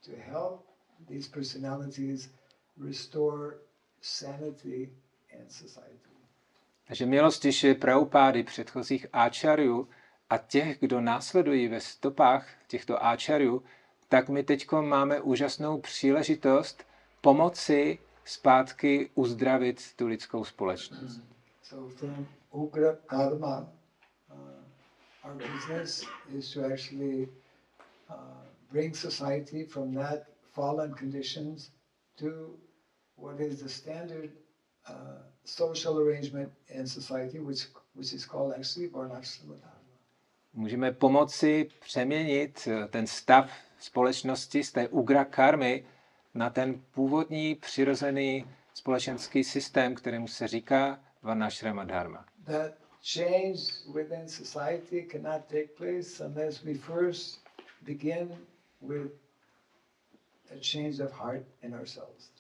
to 0.05 0.11
help 0.31 0.67
these 1.09 1.29
personalities 1.29 2.29
restore 2.79 3.57
sanity 4.01 4.91
in 5.33 5.49
society. 5.51 5.99
Takže 6.89 7.07
milosti 7.07 7.53
Šri 7.53 7.75
Prabhupády 7.75 8.43
předchozích 8.43 9.07
áčarů 9.13 9.89
a 10.31 10.39
těch, 10.39 10.79
kdo 10.81 11.01
následují 11.01 11.69
ve 11.69 11.81
stopách 11.81 12.49
těchto 12.69 13.05
áčarů, 13.05 13.63
tak 14.09 14.29
my 14.29 14.43
teď 14.43 14.71
máme 14.73 15.21
úžasnou 15.21 15.81
příležitost 15.81 16.85
pomoci 17.21 17.99
zpátky 18.25 19.11
uzdravit 19.15 19.93
tu 19.97 20.07
lidskou 20.07 20.45
společnost. 20.45 21.34
So 21.75 21.89
from 21.89 22.29
Ugra 22.55 22.99
Karma, 23.09 23.67
uh, 24.31 24.35
our 25.25 25.35
business 25.35 26.05
is 26.33 26.53
to 26.53 26.67
actually 26.73 27.29
uh, 28.09 28.15
bring 28.71 28.95
society 28.95 29.65
from 29.65 29.93
that 29.95 30.27
fallen 30.53 30.95
conditions 30.95 31.71
to 32.19 32.57
what 33.17 33.41
is 33.41 33.61
the 33.61 33.69
standard 33.69 34.31
uh, 34.89 35.19
social 35.43 35.99
arrangement 35.99 36.53
in 36.69 36.87
society, 36.87 37.41
which, 37.41 37.67
which 37.95 38.13
is 38.13 38.25
called 38.25 38.53
actually 38.57 38.89
Varnashrama. 38.89 39.73
Můžeme 40.53 40.93
pomoci 40.93 41.69
přeměnit 41.81 42.69
eh, 42.71 42.89
ten 42.89 43.07
stav 43.07 43.51
společnosti 43.79 44.65
z 44.65 44.73
té 44.73 44.89
ugra 44.89 45.25
karmy 45.25 45.85
na 46.35 46.51
ten 46.51 46.81
původní 46.95 47.55
přirozený 47.55 48.47
společenský 48.75 49.45
systém, 49.45 49.95
kterému 49.95 50.29
se 50.29 50.49
říká 50.49 50.99
Varnashrama 51.25 51.85
Dharma. 51.87 52.25
That 52.47 52.73
change 53.03 53.61
within 53.95 54.29
society 54.29 55.03
cannot 55.03 55.49
take 55.49 55.69
place 55.77 56.21
unless 56.21 56.63
we 56.65 56.75
first 56.75 57.39
begin 57.85 58.31
with 58.81 59.11
a 60.53 60.59
change 60.61 61.01
of 61.01 61.13
heart 61.13 61.45
in 61.63 61.75
ourselves. 61.75 62.31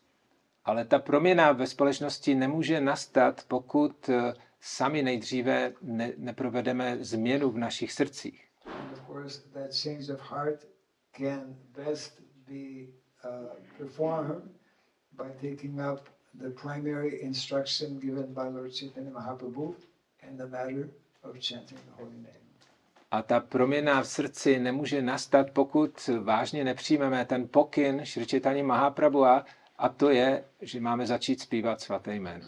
Ale 0.64 0.84
ta 0.84 0.98
proměna 0.98 1.52
ve 1.52 1.66
společnosti 1.66 2.34
nemůže 2.34 2.80
nastat, 2.80 3.44
pokud 3.48 4.08
eh, 4.08 4.34
sami 4.60 5.02
nejdříve 5.02 5.72
ne, 5.82 6.12
neprovedeme 6.16 6.96
změnu 7.04 7.50
v 7.50 7.58
našich 7.58 7.92
srdcích. 7.92 8.44
And 8.66 8.92
of 8.92 9.06
course, 9.06 9.40
that 9.52 9.74
change 9.82 10.12
of 10.12 10.20
heart 10.30 10.66
can 11.18 11.56
best 11.84 12.20
be 12.48 12.86
uh, 13.24 13.30
performed 13.78 14.42
by 15.12 15.30
taking 15.50 15.80
up 15.92 16.08
the 16.38 16.50
primary 16.50 17.22
instruction 17.22 17.98
given 18.00 18.32
by 18.34 18.48
Lord 18.48 18.72
Chaitanya 18.72 19.10
Mahaprabhu 19.10 19.74
in 20.28 20.36
the 20.36 20.46
matter 20.46 20.88
of 21.22 21.38
chanting 21.40 21.78
the 21.86 22.02
holy 22.02 22.16
name. 22.16 22.40
A 23.10 23.22
ta 23.22 23.40
proměna 23.40 24.02
v 24.02 24.08
srdci 24.08 24.59
nemůže 24.59 25.02
nastat, 25.02 25.50
pokud 25.50 26.11
vážně 26.22 26.64
nepřijmeme 26.64 27.24
ten 27.24 27.48
pokyn 27.48 28.00
Šri 28.04 28.26
Chaitanya 28.26 28.64
Mahaprabhu 28.64 29.24
a 29.78 29.88
to 29.96 30.11
je, 30.11 30.44
že 30.61 30.80
máme 30.80 31.06
začít 31.06 31.40
zpívat 31.40 31.80
svaté 31.80 32.14
jméno. 32.16 32.44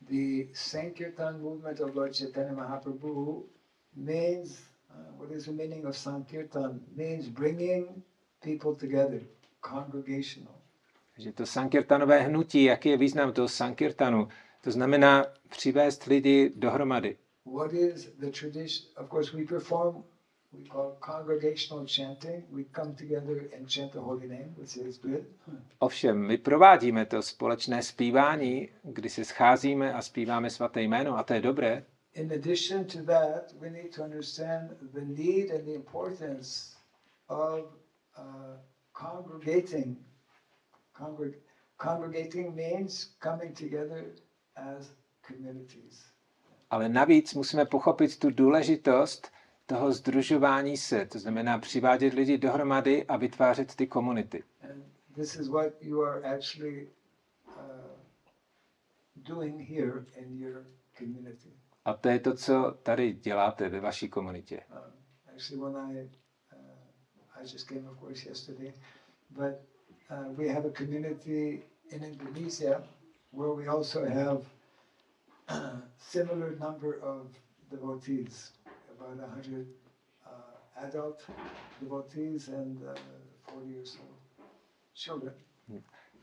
The 0.00 0.52
Sankirtan 0.54 1.40
movement 1.40 1.80
of 1.80 1.94
Lord 1.94 2.16
Chaitanya 2.16 2.52
Mahaprabhu 2.52 3.44
means, 3.96 4.60
uh, 4.90 5.18
what 5.18 5.30
is 5.30 5.44
the 5.44 5.52
meaning 5.52 5.84
of 5.86 5.96
Sankirtan? 5.96 6.80
Means 6.96 7.28
bringing 7.28 8.02
people 8.40 8.74
together, 8.74 9.20
congregational. 9.60 10.57
Takže 11.18 11.32
to 11.32 11.46
Sankirtanové 11.46 12.20
hnutí, 12.20 12.64
jaký 12.64 12.88
je 12.88 12.96
význam 12.96 13.32
toho 13.32 13.48
Sankirtanu? 13.48 14.28
To 14.60 14.70
znamená 14.70 15.26
přivést 15.48 16.04
lidi 16.04 16.52
dohromady. 16.56 17.16
What 17.56 17.72
is 17.72 18.06
the 18.18 18.30
tradition? 18.30 18.88
Of 18.96 19.10
course, 19.10 19.36
we 19.36 19.44
perform, 19.44 20.04
we 20.52 20.64
call 20.72 20.96
congregational 21.00 21.86
chanting. 21.86 22.44
We 22.50 22.64
come 22.64 22.94
together 22.94 23.48
and 23.58 23.74
chant 23.74 23.92
the 23.92 23.98
holy 23.98 24.28
name, 24.28 24.54
which 24.58 24.76
is 24.76 24.98
good. 24.98 25.24
Ovšem, 25.78 26.18
my 26.26 26.38
provádíme 26.38 27.06
to 27.06 27.22
společné 27.22 27.82
zpívání, 27.82 28.68
kdy 28.82 29.08
se 29.10 29.24
scházíme 29.24 29.92
a 29.92 30.02
zpíváme 30.02 30.50
svaté 30.50 30.82
jméno 30.82 31.18
a 31.18 31.22
to 31.22 31.34
je 31.34 31.40
dobré. 31.40 31.84
In 32.14 32.32
addition 32.32 32.84
to 32.84 33.02
that, 33.04 33.52
we 33.60 33.70
need 33.70 33.94
to 33.96 34.02
understand 34.02 34.70
the 34.92 35.00
need 35.04 35.50
and 35.50 35.64
the 35.64 35.74
importance 35.74 36.76
of 37.28 37.60
uh, 38.18 38.24
congregating. 38.92 39.96
Congreg- 40.98 41.38
congregating 41.82 42.54
means 42.56 43.16
coming 43.22 43.58
together 43.58 44.04
as 44.56 44.92
communities. 45.26 46.04
Ale 46.70 46.88
navíc 46.88 47.34
musíme 47.34 47.64
pochopit 47.64 48.18
tu 48.18 48.30
důležitost 48.30 49.32
toho 49.66 49.92
združování 49.92 50.76
se, 50.76 51.06
to 51.06 51.18
znamená 51.18 51.58
přivádět 51.58 52.14
lidi 52.14 52.38
dohromady 52.38 53.06
a 53.06 53.16
vytvářet 53.16 53.76
ty 53.76 53.86
komunity. 53.86 54.44
And 54.70 54.84
this 55.14 55.36
is 55.36 55.48
what 55.48 55.72
you 55.80 56.02
are 56.02 56.36
actually 56.36 56.88
uh, 57.46 57.54
doing 59.16 59.68
here 59.68 60.04
in 60.16 60.38
your 60.38 60.66
community. 60.98 61.52
A 61.84 61.94
to 61.94 62.08
je 62.08 62.18
to, 62.20 62.34
co 62.34 62.78
tady 62.82 63.12
děláte 63.12 63.68
ve 63.68 63.80
vaší 63.80 64.08
komunitě. 64.08 64.60
Um, 64.70 64.92
actually, 65.34 65.72
when 65.72 65.76
I 65.76 66.02
uh, 66.02 67.40
I 67.40 67.42
just 67.42 67.68
came, 67.68 67.88
of 67.90 67.98
course, 68.00 68.28
yesterday, 68.28 68.72
but 69.30 69.54
uh, 70.10 70.16
we 70.36 70.48
have 70.48 70.66
a 70.66 70.70
community 70.70 71.62
in 71.90 72.04
Indonesia 72.04 72.82
where 73.32 73.52
we 73.52 73.68
also 73.68 74.04
have 74.04 74.40
a 75.48 75.82
similar 75.98 76.56
number 76.58 76.98
of 77.02 77.26
devotees, 77.70 78.52
about 78.98 79.18
a 79.24 79.28
hundred 79.34 79.66
uh, 80.26 80.86
adult 80.86 81.24
devotees 81.80 82.48
and 82.48 82.78
uh, 82.82 82.94
forty 83.46 83.78
or 83.78 83.86
so 83.86 84.00
children. 84.94 85.34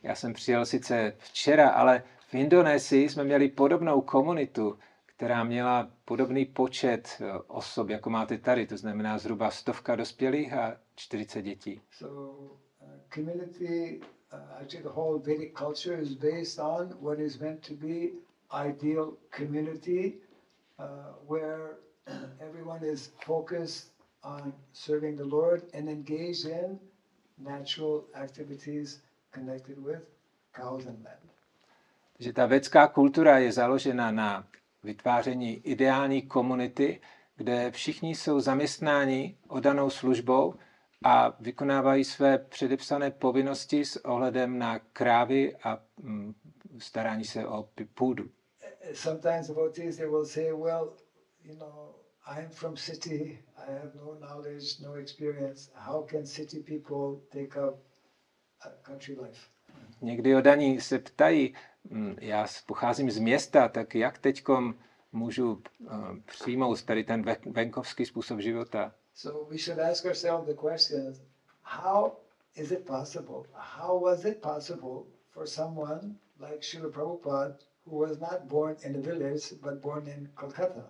Já 0.04 0.16
jsem 0.16 0.34
přijel 0.34 0.66
sice 0.66 1.14
včera, 1.18 1.70
ale 1.70 2.04
v 2.28 2.34
Indonésii 2.34 3.10
jsme 3.10 3.24
měli 3.24 3.50
podobnou 3.50 4.02
komunitu, 4.02 4.80
která 5.06 5.44
měla 5.44 5.92
podobný 6.06 6.46
počet 6.46 7.22
eh, 7.22 7.32
osob, 7.48 7.90
jako 7.90 8.10
máte 8.10 8.38
tady, 8.38 8.68
to 8.68 8.78
znamená 8.78 9.18
zhruba 9.18 9.52
stovka 9.52 9.96
dospělých 9.96 10.54
a 10.54 10.78
40 10.96 11.42
dětí. 11.42 11.82
So, 11.92 12.32
uh, 12.32 12.65
community, 13.16 14.02
uh, 14.34 14.60
actually, 14.62 14.84
the 14.90 14.96
whole 15.00 15.18
Vedic 15.28 15.52
culture 15.64 15.98
is 16.06 16.12
based 16.32 16.58
on 16.60 16.82
what 17.06 17.18
is 17.28 17.34
meant 17.44 17.60
to 17.70 17.74
be 17.74 17.98
ideal 18.70 19.06
community, 19.40 20.04
uh, 20.80 20.86
where 21.32 21.64
everyone 22.48 22.84
is 22.84 23.02
focused 23.32 23.84
on 24.24 24.54
serving 24.74 25.16
the 25.16 25.30
Lord 25.38 25.60
and 25.74 25.84
engaged 25.90 26.46
in 26.46 26.80
natural 27.38 27.96
activities 28.26 28.88
connected 29.32 29.78
with 29.88 30.02
cows 30.54 30.86
and 30.86 30.98
land. 31.06 31.20
Takže 32.18 32.34
ta 32.34 32.46
vědecká 32.46 32.88
kultura 32.88 33.40
je 33.40 33.52
založena 33.52 34.12
na 34.12 34.48
vytváření 34.84 35.54
ideální 35.54 36.22
komunity, 36.22 37.02
kde 37.36 37.72
všichni 37.72 38.16
jsou 38.16 38.40
zaměstnáni 38.40 39.36
odanou 39.48 39.90
službou 39.90 40.56
a 41.06 41.36
vykonávají 41.40 42.04
své 42.04 42.38
předepsané 42.38 43.12
povinnosti 43.12 43.86
s 43.86 44.06
ohledem 44.06 44.60
na 44.60 44.80
krávy 44.80 45.56
a 45.64 45.84
mm, 46.02 46.34
starání 46.80 47.26
se 47.26 47.48
o 47.48 47.70
půdu. 47.94 48.30
Sometimes 48.94 49.48
devotees 49.48 49.98
they 49.98 50.08
will 50.10 50.26
say, 50.26 50.52
"Well, 50.54 50.94
you 51.44 51.56
know, 51.58 51.96
I'm 52.38 52.50
from 52.50 52.78
city. 52.78 53.44
I 53.58 53.72
have 53.72 53.92
no 53.96 54.16
knowledge, 54.16 54.66
no 54.84 54.94
experience. 54.94 55.72
How 55.76 56.06
can 56.06 56.26
city 56.26 56.60
people 56.60 57.28
take 57.30 57.68
up 57.68 57.80
a 58.62 58.70
country 58.82 59.18
life?" 59.22 59.40
Někdy 60.02 60.36
odaní 60.36 60.82
se 60.82 61.00
ptají, 61.00 61.54
mm, 61.90 62.16
já 62.22 62.48
pocházím 62.66 63.12
z 63.12 63.20
města, 63.20 63.68
tak 63.68 63.96
jak 63.96 64.18
teďkom 64.18 64.76
můžu 65.12 65.52
uh, 65.54 65.60
přijmout 66.26 66.84
tady 66.84 67.04
ten 67.04 67.24
ve- 67.24 67.38
venkovský 67.46 68.06
způsob 68.06 68.40
života? 68.40 68.96
So 69.16 69.48
we 69.50 69.58
should 69.58 69.80
ask 69.80 70.06
ourselves 70.06 70.46
the 70.46 70.54
question: 70.54 71.16
How 71.62 72.18
is 72.56 72.72
it 72.72 72.86
possible? 72.86 73.48
How 73.56 73.96
was 73.96 74.26
it 74.26 74.42
possible 74.42 75.08
for 75.32 75.46
someone 75.48 76.18
like 76.38 76.62
Srila 76.62 76.92
Prabhupada, 76.92 77.56
who 77.86 77.96
was 77.96 78.20
not 78.20 78.50
born 78.50 78.76
in 78.84 78.96
a 78.96 79.00
village 79.00 79.54
but 79.64 79.82
born 79.82 80.08
in 80.08 80.28
Kolkata, 80.36 80.84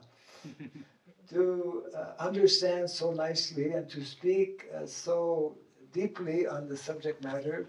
to 1.30 1.84
uh, 1.96 2.14
understand 2.20 2.90
so 2.90 3.12
nicely 3.12 3.74
and 3.74 3.88
to 3.90 4.04
speak 4.04 4.66
uh, 4.74 4.88
so 4.88 5.56
deeply 5.94 6.48
on 6.48 6.68
the 6.68 6.78
subject 6.78 7.24
matter 7.24 7.68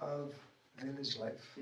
of 0.00 0.34
village 0.76 1.16
life? 1.18 1.58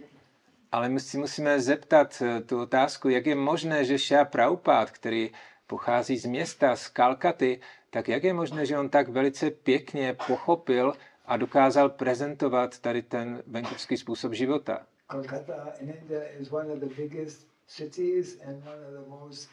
Ale 0.73 0.89
my 0.89 1.01
si 1.01 1.19
musíme 1.19 1.61
zeptat 1.61 2.23
eh, 2.23 2.41
tu 2.41 2.61
otázku, 2.61 3.09
jak 3.09 3.27
je 3.27 3.35
možné, 3.35 3.85
že 3.85 3.99
Šá 3.99 4.25
Praupát, 4.25 4.91
který 4.91 5.31
pochází 5.67 6.17
z 6.19 6.27
města, 6.27 6.77
z 6.77 6.89
Kalkaty, 6.89 7.61
tak 7.93 8.09
jak 8.09 8.25
je 8.25 8.33
možné, 8.33 8.67
že 8.67 8.79
on 8.79 8.89
tak 8.89 9.09
velice 9.09 9.51
pěkně 9.51 10.17
pochopil 10.27 10.93
a 11.27 11.37
dokázal 11.37 11.89
prezentovat 11.89 12.79
tady 12.79 13.03
ten 13.03 13.43
venkovský 13.47 13.97
způsob 13.97 14.33
života. 14.33 14.87
Kolkata 15.07 15.73
in 15.81 15.91
India 15.91 16.21
is 16.39 16.53
one 16.53 16.73
of 16.73 16.79
the 16.79 16.95
biggest 16.97 17.47
cities 17.67 18.41
and 18.47 18.65
one 18.67 18.87
of 18.87 19.05
the 19.05 19.11
most 19.11 19.51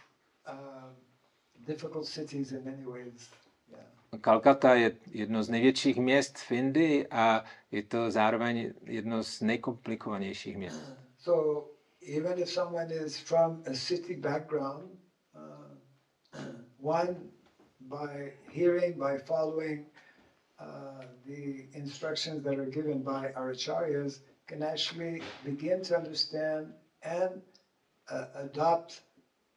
uh, 0.48 0.54
difficult 1.68 2.06
cities 2.06 2.52
in 2.52 2.64
many 2.66 2.86
ways. 2.86 3.30
Yeah. 3.68 4.22
Kalkata 4.22 4.76
je 4.76 4.96
jedno 5.12 5.44
z 5.44 5.50
největších 5.50 5.98
měst 5.98 6.38
v 6.38 6.52
Indii 6.52 7.08
a 7.08 7.44
je 7.72 7.84
to 7.84 8.12
zároveň 8.12 8.74
jedno 8.84 9.24
z 9.24 9.42
nejkomplikovanějších 9.42 10.58
měst. 10.58 10.94
So 11.18 11.68
even 12.18 12.40
if 12.40 12.50
someone 12.50 12.96
is 12.96 13.18
from 13.18 13.64
a 13.72 13.74
city 13.74 14.16
background, 14.16 14.92
uh, 15.36 16.42
one 16.96 17.16
by 17.90 18.32
hearing, 18.52 18.94
by 18.98 19.18
following 19.18 19.86
uh, 20.60 21.06
the 21.26 21.66
instructions 21.74 22.44
that 22.44 22.60
are 22.60 22.70
given 22.70 23.02
by 23.02 23.32
our 23.36 23.52
acharyas, 23.52 24.20
can 24.48 24.64
actually 24.64 25.22
begin 25.46 25.82
to 25.84 25.98
understand 25.98 26.74
and 27.04 27.42
uh, 28.12 28.26
adopt 28.36 29.02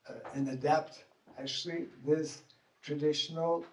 uh, 0.08 0.36
and 0.36 0.48
adapt 0.48 1.04
actually 1.38 1.86
this 2.06 2.42
traditional 2.82 3.64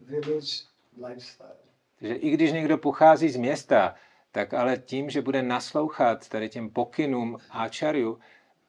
village 0.00 0.64
lifestyle. 0.96 1.56
Takže 1.98 2.14
i 2.14 2.30
když 2.30 2.52
někdo 2.52 2.78
pochází 2.78 3.28
z 3.28 3.36
města, 3.36 3.94
tak 4.32 4.54
ale 4.54 4.76
tím, 4.76 5.10
že 5.10 5.22
bude 5.22 5.42
naslouchat 5.42 6.28
tady 6.28 6.48
těm 6.48 6.70
pokynům 6.70 7.38
áčarju, 7.50 8.18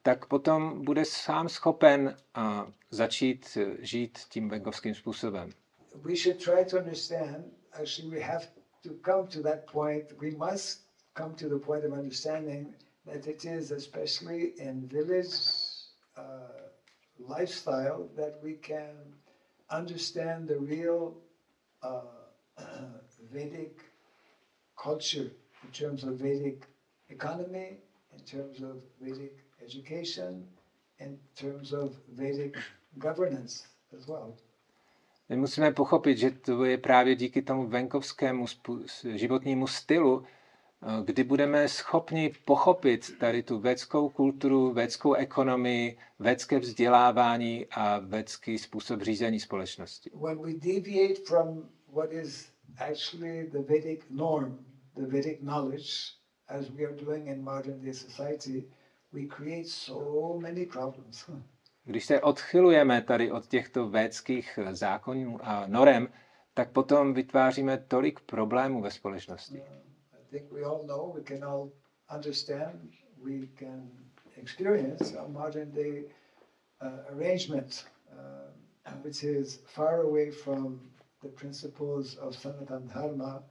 tak 0.08 0.26
potom 0.26 0.86
bude 0.88 1.06
sám 1.06 1.50
schopen 1.50 2.16
uh, 2.38 2.44
začít 2.90 3.58
uh, 3.58 3.76
žít 3.80 4.20
tím 4.30 4.50
venkovským 4.50 4.96
způsobem. 4.96 5.50
We 5.96 6.16
should 6.16 6.44
try 6.44 6.66
to 6.66 6.78
understand, 6.78 7.46
actually 7.74 8.16
we 8.16 8.24
have 8.24 8.48
to 8.84 8.90
come 9.06 9.28
to 9.28 9.42
that 9.42 9.72
point, 9.72 10.06
we 10.22 10.32
must 10.32 10.88
come 11.14 11.36
to 11.36 11.50
the 11.50 11.66
point 11.66 11.86
of 11.86 11.92
understanding 11.92 12.74
that 13.06 13.28
it 13.28 13.46
is 13.46 13.72
especially 13.72 14.54
in 14.58 14.88
village 14.88 15.36
uh, 16.18 16.24
lifestyle 17.38 18.08
that 18.16 18.34
we 18.44 18.54
can 18.54 18.96
understand 19.70 20.48
the 20.48 20.60
real 20.60 21.18
uh, 21.84 22.02
Vedic 23.34 23.76
culture 24.84 25.32
in 25.64 25.72
terms 25.74 26.04
of 26.04 26.14
Vedic 26.20 26.66
economy, 27.10 27.70
in 28.14 28.24
terms 28.26 28.62
of 28.62 28.76
Vedic 29.02 29.47
education, 29.68 30.48
in 31.00 31.20
terms 31.36 31.74
of 31.74 31.92
Vedic 32.08 32.58
governance 32.98 33.64
as 33.98 34.08
well. 34.08 34.34
My 35.30 35.36
musíme 35.38 35.72
pochopit, 35.72 36.18
že 36.18 36.32
to 36.32 36.66
je 36.66 36.78
právě 36.78 37.16
díky 37.16 37.42
tomu 37.42 37.68
venkovskému 37.68 38.46
životnímu 39.16 39.68
stylu, 39.68 40.24
eh, 40.24 41.04
kdy 41.04 41.24
budeme 41.24 41.68
schopni 41.68 42.34
pochopit 42.46 43.18
tady 43.20 43.44
tu 43.44 43.60
védskou 43.60 44.10
kulturu, 44.10 44.74
védskou 44.74 45.14
ekonomii, 45.14 45.98
védské 46.20 46.60
vzdělávání 46.60 47.66
a 47.72 48.00
védský 48.00 48.58
způsob 48.58 49.02
řízení 49.02 49.40
společnosti. 49.40 50.12
When 50.14 50.42
we 50.42 50.54
deviate 50.54 51.22
from 51.28 51.70
what 51.94 52.12
is 52.12 52.50
actually 52.78 53.50
the 53.52 53.60
Vedic 53.60 54.02
norm, 54.10 54.66
the 54.96 55.06
Vedic 55.06 55.40
knowledge, 55.40 55.92
as 56.48 56.70
we 56.70 56.86
are 56.86 56.96
doing 56.96 57.28
in 57.28 57.44
modern 57.44 57.82
day 57.82 57.94
society, 57.94 58.64
we 59.14 59.26
create 59.28 59.68
so 59.68 60.40
many 60.40 60.66
problems. 60.66 61.30
Když 61.84 62.06
se 62.06 62.22
odchylujeme 62.22 63.02
tady 63.02 63.32
od 63.32 63.48
těchto 63.48 63.90
védských 63.90 64.60
zákonů 64.72 65.40
a 65.42 65.68
norem, 65.68 66.10
tak 66.54 66.72
potom 66.72 67.14
vytváříme 67.14 67.78
tolik 67.78 68.20
problémů 68.20 68.82
ve 68.82 68.92
společnosti. 68.92 69.62
I 69.62 70.30
think 70.30 70.52
we 70.52 70.62
all 70.62 70.84
know, 70.84 71.14
we 71.14 71.22
can 71.24 71.44
all 71.44 71.72
understand, 72.16 72.82
we 73.24 73.48
can 73.60 73.92
experience 74.36 75.18
a 75.18 75.28
modern 75.28 75.72
day 75.72 76.04
uh, 76.82 77.16
arrangement 77.16 77.86
uh, 78.12 78.48
which 79.04 79.24
is 79.24 79.60
far 79.66 80.02
away 80.02 80.32
from 80.32 80.80
the 81.22 81.30
principles 81.30 82.16
of 82.16 82.36
Sanatan 82.36 82.88
Dharma 82.88 83.44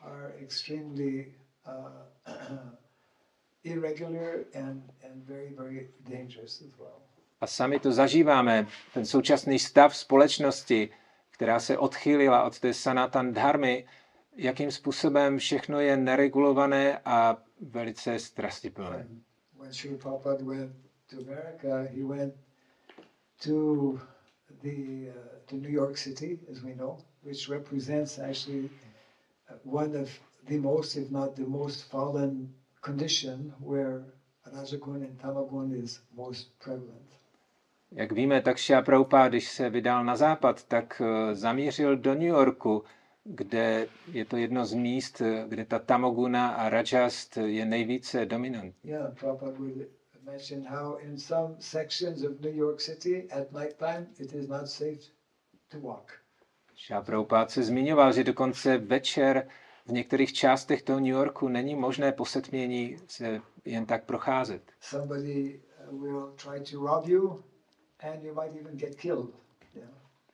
are 0.00 0.32
extremely 0.40 1.34
uh, 1.66 2.06
A 7.40 7.46
sami 7.46 7.78
to 7.78 7.92
zažíváme, 7.92 8.66
ten 8.94 9.06
současný 9.06 9.58
stav 9.58 9.96
společnosti, 9.96 10.88
která 11.30 11.60
se 11.60 11.78
odchýlila 11.78 12.44
od 12.44 12.60
té 12.60 12.74
sanatan 12.74 13.32
dharmy, 13.32 13.86
jakým 14.36 14.70
způsobem 14.70 15.38
všechno 15.38 15.80
je 15.80 15.96
neregulované 15.96 16.98
a 17.04 17.42
velice 17.60 18.18
strastiplné. 18.18 19.08
When 19.58 19.72
Sri 19.72 19.96
Prabhupada 19.96 20.44
went 20.44 20.72
to 21.10 21.16
America, 21.16 21.88
he 21.96 22.04
went 22.04 22.34
to 23.44 23.98
the 24.62 25.08
uh, 25.08 25.32
to 25.46 25.56
New 25.56 25.70
York 25.70 25.98
City, 25.98 26.38
as 26.50 26.62
we 26.62 26.74
know, 26.74 26.98
which 27.22 27.48
represents 27.48 28.18
actually 28.18 28.70
uh, 29.50 29.56
one 29.64 30.00
of 30.02 30.08
the 30.48 30.58
most, 30.58 30.96
if 30.96 31.10
not 31.10 31.34
the 31.34 31.46
most, 31.46 31.90
fallen 31.90 32.54
condition 32.82 33.54
where 33.60 34.04
Rajagun 34.46 35.02
and 35.06 35.18
Tamagun 35.20 35.82
is 35.84 36.00
most 36.14 36.50
prevalent. 36.64 37.12
Jak 37.94 38.12
víme, 38.12 38.40
tak 38.42 38.58
Shia 38.58 38.82
Prabhupada, 38.82 39.28
když 39.28 39.48
se 39.50 39.70
vydal 39.70 40.04
na 40.04 40.16
západ, 40.16 40.64
tak 40.64 41.02
eh, 41.04 41.34
zamířil 41.34 41.96
do 41.96 42.14
New 42.14 42.22
Yorku, 42.22 42.84
kde 43.24 43.86
je 44.12 44.24
to 44.24 44.36
jedno 44.36 44.64
z 44.66 44.74
míst, 44.74 45.20
eh, 45.20 45.44
kde 45.48 45.64
ta 45.64 45.78
Tamoguna 45.78 46.48
a 46.48 46.68
Rajast 46.68 47.36
je 47.36 47.66
nejvíce 47.66 48.26
dominantní. 48.26 48.90
Yeah, 48.90 49.14
Prabhupada 49.14 49.58
would 49.58 49.86
mention 50.24 50.62
how 50.66 50.96
in 50.96 51.18
some 51.18 51.54
sections 51.58 52.22
of 52.22 52.40
New 52.40 52.54
York 52.54 52.80
City 52.80 53.28
at 53.30 53.52
night 53.52 53.76
time 53.78 54.06
it 54.18 54.32
is 54.32 54.48
not 54.48 54.66
safe 54.68 55.00
to 55.68 55.78
walk. 55.80 56.12
Shia 56.76 57.02
Prabhupada 57.02 57.48
se 57.48 57.62
zmiňoval, 57.62 58.12
že 58.12 58.24
dokonce 58.24 58.78
večer 58.78 59.48
v 59.86 59.92
některých 59.92 60.32
částech 60.32 60.82
toho 60.82 61.00
New 61.00 61.08
Yorku 61.08 61.48
není 61.48 61.74
možné 61.74 62.12
po 62.12 62.24
setmění 62.24 62.96
se 63.06 63.40
jen 63.64 63.86
tak 63.86 64.04
procházet. 64.04 64.62
Uh. 64.92 65.10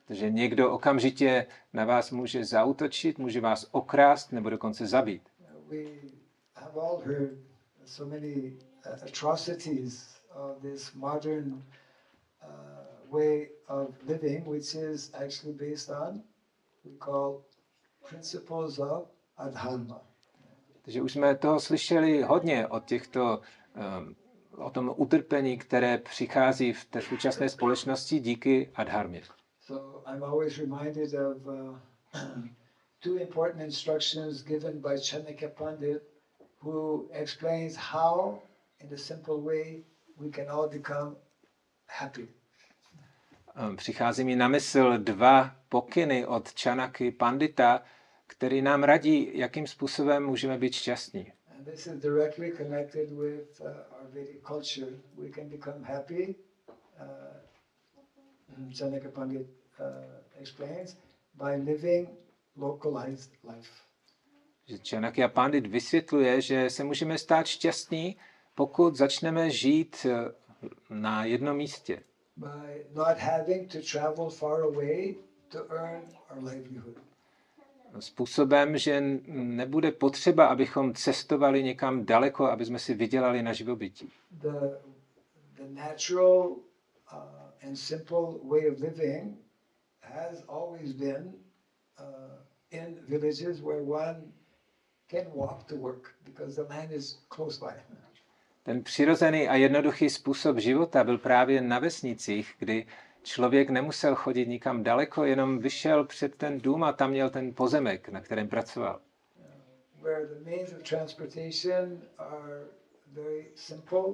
Takže 0.07 0.31
někdo 0.31 0.73
okamžitě 0.73 1.47
na 1.73 1.85
vás 1.85 2.11
může 2.11 2.45
zautočit, 2.45 3.19
může 3.19 3.41
vás 3.41 3.69
okrást 3.71 4.33
nebo 4.33 4.51
dokonce 4.51 4.87
zabít. 4.87 5.23
We 5.69 5.85
have 6.55 6.81
all 6.81 7.03
heard 7.05 7.39
so 7.85 8.15
many 8.15 8.53
atrocities 9.03 10.21
of 10.35 10.63
this 10.63 10.95
modern 10.95 11.63
way 13.11 13.51
of 13.69 13.89
living, 14.07 14.47
which 14.47 14.75
is 14.75 15.11
actually 15.15 15.55
based 15.55 15.91
on 15.91 16.23
we 16.85 16.91
call 16.99 17.45
principles 18.09 18.79
of 18.79 19.09
adharma. 19.39 20.01
Takže 20.83 21.03
už 21.03 21.13
jsme 21.13 21.35
toho 21.37 21.61
slyšeli 21.61 22.23
hodně 22.23 22.67
od 22.67 22.85
těchto, 22.85 23.41
um, 23.99 24.17
o 24.67 24.71
tom 24.71 24.95
utrpení, 24.97 25.59
které 25.59 25.99
přichází 25.99 26.73
v 26.73 26.85
té 26.85 27.03
současné 27.03 27.49
společnosti 27.49 28.21
díky 28.21 28.71
adharmě. 28.75 29.23
So 29.61 30.11
I'm 30.15 30.25
always 30.25 30.59
reminded 30.59 31.15
of 31.15 31.47
uh, 31.47 31.79
two 33.01 33.17
important 33.17 33.63
instructions 33.65 34.43
given 34.43 34.81
by 34.81 34.99
Chanakya 34.99 35.49
Pandit, 35.49 36.03
who 36.63 37.09
explains 37.13 37.77
how, 37.77 38.39
in 38.81 38.95
a 38.95 38.97
simple 38.97 39.35
way, 39.43 39.85
we 40.21 40.31
can 40.31 40.51
all 40.51 40.69
become 40.69 41.17
happy. 41.87 42.29
Um, 43.69 43.77
Přichází 43.77 44.25
mi 44.25 44.37
na 44.37 44.49
mysl 44.49 44.99
dva 44.99 45.51
pokyny 45.69 46.27
od 46.27 46.55
Čanaky 46.55 47.11
Pandita, 47.11 47.83
který 48.39 48.63
nám 48.63 48.83
radí, 48.83 49.31
jakým 49.39 49.67
způsobem 49.67 50.27
můžeme 50.27 50.59
být 50.59 50.73
šťastní. 50.73 51.33
This 51.65 51.87
is 51.87 51.93
directly 51.93 52.53
connected 52.57 53.11
with 53.11 53.61
uh, 53.61 53.67
our 53.67 54.09
Vedic 54.11 54.37
culture. 54.47 54.93
We 55.19 55.31
can 55.31 55.49
become 55.49 55.85
happy, 55.85 56.35
uh, 57.01 57.07
Pandit 59.13 59.47
uh, 59.47 59.87
explains, 60.41 60.97
by 61.35 61.57
living 61.71 62.09
localized 62.57 63.31
life. 63.55 63.71
Že 64.67 64.79
Chanakya 64.91 65.29
Pandit 65.29 65.67
vysvětluje, 65.67 66.41
že 66.41 66.71
se 66.71 66.85
můžeme 66.85 67.19
stát 67.19 67.47
šťastní, 67.47 68.17
pokud 68.55 68.97
začneme 68.97 69.51
žít 69.51 70.07
na 70.91 71.25
jednom 71.25 71.57
místě. 71.57 72.03
by 72.37 72.85
not 72.95 73.19
having 73.19 73.69
to 73.69 73.83
travel 73.83 74.31
far 74.31 74.63
away 74.63 75.17
to 75.51 75.67
earn 75.71 76.03
our 76.31 76.43
livelihood. 76.43 77.08
Způsobem, 78.01 78.79
že 78.79 79.01
nebude 79.27 79.93
potřeba, 79.93 80.47
abychom 80.47 80.95
cestovali 80.95 81.63
někam 81.63 82.05
daleko, 82.05 82.47
aby 82.47 82.65
jsme 82.65 82.79
si 82.79 82.95
vydělali 82.95 83.43
na 83.43 83.53
živobytí. 83.53 84.13
The, 84.31 84.49
the 85.55 85.69
natural 85.69 86.49
uh, 87.13 87.69
and 87.69 87.77
simple 87.77 88.39
way 88.43 88.71
of 88.71 88.81
living 88.81 89.37
has 90.03 90.45
always 90.49 90.93
been 90.93 91.35
uh, 91.99 92.05
in 92.71 92.99
villages 93.09 93.61
where 93.61 93.83
one 93.83 94.23
can 95.11 95.25
walk 95.35 95.65
to 95.65 95.77
work 95.77 96.15
because 96.25 96.63
the 96.63 96.75
land 96.75 96.93
is 96.93 97.19
close 97.29 97.61
by. 97.61 97.73
Ten 98.63 98.83
přirozený 98.83 99.49
a 99.49 99.55
jednoduchý 99.55 100.11
způsob 100.11 100.59
života 100.59 101.05
byl 101.05 101.19
právě 101.19 101.61
na 101.61 101.79
vesnicích, 101.79 102.55
kdy 102.59 102.87
člověk 103.29 103.71
nemusel 103.71 104.15
chodit 104.15 104.47
nikam 104.47 104.83
daleko, 104.83 105.25
jenom 105.25 105.59
vyšel 105.59 106.05
před 106.05 106.35
ten 106.35 106.61
dům 106.61 106.85
a 106.85 106.93
tam 106.93 107.11
měl 107.11 107.31
ten 107.31 107.55
pozemek, 107.55 108.09
na 108.09 108.21
kterém 108.21 108.49
pracoval. 108.49 109.01
where 110.03 110.27
the 110.27 110.51
means 110.51 110.73
of 110.73 110.83
transportation 110.85 112.01
are 112.19 112.59
very 113.15 113.47
simple. 113.55 114.07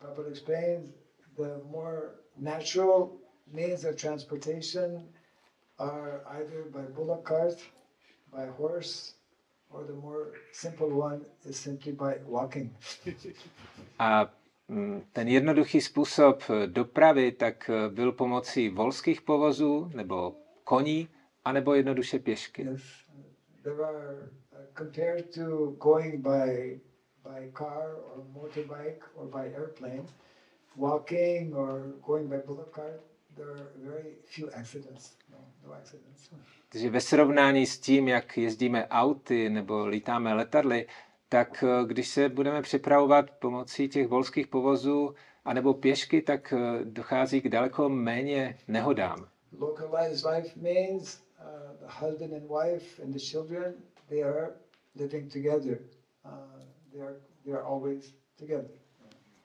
Prabhupada 0.00 0.30
explains 0.30 0.90
the 1.38 1.60
more 1.70 2.00
natural 2.36 3.00
means 3.52 3.84
of 3.84 3.96
transportation 3.96 5.08
are 5.78 6.22
either 6.38 6.64
by 6.76 6.82
bullock 6.96 7.24
cart, 7.24 7.58
by 8.32 8.46
horse, 8.46 9.14
or 9.70 9.84
the 9.84 9.92
more 10.06 10.32
simple 10.52 10.90
one 10.90 11.20
is 11.44 11.56
simply 11.58 11.92
by 11.92 12.12
walking. 12.26 12.70
A 14.00 14.28
ten 15.12 15.28
jednoduchý 15.28 15.80
způsob 15.80 16.42
eh, 16.50 16.66
dopravy 16.66 17.32
tak 17.32 17.70
eh, 17.70 17.88
byl 17.88 18.12
pomocí 18.12 18.68
volských 18.68 19.22
povozů 19.22 19.90
nebo 19.94 20.34
koní, 20.64 21.08
anebo 21.44 21.74
jednoduše 21.74 22.18
pěšky. 22.18 22.62
Yes, 22.62 22.82
there 23.62 23.84
are 23.84 24.14
uh, 24.16 24.58
compared 24.78 25.34
to 25.34 25.70
going 25.70 26.14
by 26.22 26.80
by 27.24 27.52
car 27.58 27.96
or 28.14 28.24
motorbike 28.32 29.02
or 29.14 29.26
by 29.26 29.54
airplane, 29.54 30.06
walking 30.76 31.54
or 31.54 31.80
going 32.06 32.28
by 32.28 32.38
bullock 32.46 32.74
cart, 32.74 33.00
there 33.36 33.50
are 33.50 33.66
very 33.76 34.16
few 34.24 34.50
accidents. 34.54 35.16
No, 35.30 35.38
no 35.66 35.72
accidents. 35.72 36.30
Takže 36.68 36.90
ve 36.90 37.00
srovnání 37.00 37.66
s 37.66 37.78
tím, 37.78 38.08
jak 38.08 38.36
jezdíme 38.38 38.88
auty 38.88 39.50
nebo 39.50 39.86
lítáme 39.86 40.34
letadly, 40.34 40.86
tak 41.32 41.64
eh, 41.64 41.86
když 41.86 42.08
se 42.08 42.28
budeme 42.28 42.62
připravovat 42.62 43.30
pomocí 43.30 43.88
těch 43.88 44.08
volských 44.08 44.46
povozů 44.46 45.14
anebo 45.44 45.74
pěšky, 45.74 46.22
tak 46.22 46.52
eh, 46.52 46.84
dochází 46.84 47.40
k 47.40 47.48
daleko 47.48 47.88
méně 47.88 48.58
nehodám. 48.68 49.28
Localized 49.58 50.32
life 50.32 50.60
means 50.60 51.22
uh, 51.40 51.86
the 51.86 52.06
husband 52.06 52.32
and 52.32 52.42
wife 52.42 53.02
and 53.02 53.12
the 53.12 53.18
children 53.18 53.74
they 54.08 54.22
are 54.24 54.50
living 54.94 55.32
together. 55.32 55.78
Uh, 56.24 56.30
they 56.92 57.02
are 57.02 57.16
they 57.44 57.54
are 57.54 57.62
always 57.62 58.14
together. 58.38 58.70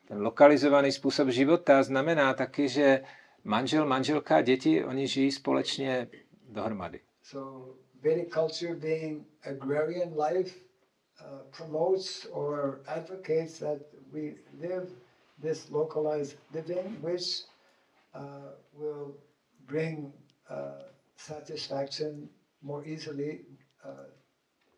Ten 0.07 0.21
lokalizovaný 0.21 0.91
způsob 0.91 1.29
života 1.29 1.83
znamená 1.83 2.33
taky, 2.33 2.69
že 2.69 3.03
manžel, 3.43 3.85
manželka 3.85 4.35
a 4.35 4.41
děti, 4.41 4.85
oni 4.85 5.07
žijí 5.07 5.31
společně 5.31 6.07
dohromady. 6.49 6.99
So 7.23 7.75
Vedic 8.01 8.33
culture 8.33 8.75
being 8.75 9.27
agrarian 9.43 10.13
life 10.27 10.66
uh, 11.21 11.39
promotes 11.51 12.25
or 12.31 12.79
advocates 12.87 13.59
that 13.59 13.79
we 14.13 14.35
live 14.59 14.89
this 15.41 15.69
localized 15.69 16.35
living, 16.53 16.97
which 17.01 17.43
uh, 18.13 18.53
will 18.73 19.15
bring 19.67 20.13
uh, 20.49 20.83
satisfaction 21.15 22.29
more 22.61 22.83
easily 22.85 23.41
uh, 23.83 23.89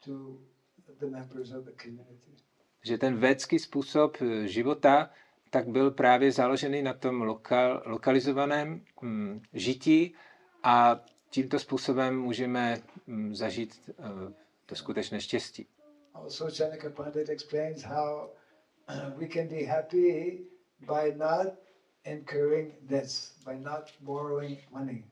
to 0.06 0.40
the 1.00 1.08
members 1.08 1.52
of 1.52 1.66
the 1.66 1.72
community. 1.72 2.32
Že 2.84 2.98
ten 2.98 3.18
védský 3.18 3.60
způsob 3.60 4.18
eh, 4.22 4.48
života 4.48 5.10
tak 5.50 5.68
byl 5.68 5.92
právě 5.92 6.32
založený 6.32 6.82
na 6.82 6.94
tom 6.94 7.22
lokal, 7.22 7.84
lokalizovaném 7.86 8.82
mm, 9.02 9.42
žití 9.54 10.16
a 10.64 11.00
tímto 11.30 11.60
způsobem 11.60 12.20
můžeme 12.20 12.82
mm, 13.08 13.36
zažít 13.36 13.92
uh, 13.98 14.06
to 14.66 14.76
skutečné 14.76 15.22
štěstí. 15.22 15.68
Also, 16.24 16.50
Chanaka 16.50 16.90
Pandit 16.90 17.30
explains 17.30 17.84
how 17.84 18.30
we 19.18 19.28
can 19.28 19.48
be 19.48 19.64
happy 19.66 20.42
by 20.88 21.14
not 21.16 21.48
incurring 22.06 22.74
debts, 22.82 23.34
by 23.46 23.56
not 23.56 23.92
borrowing 24.02 24.58
money. 24.72 25.04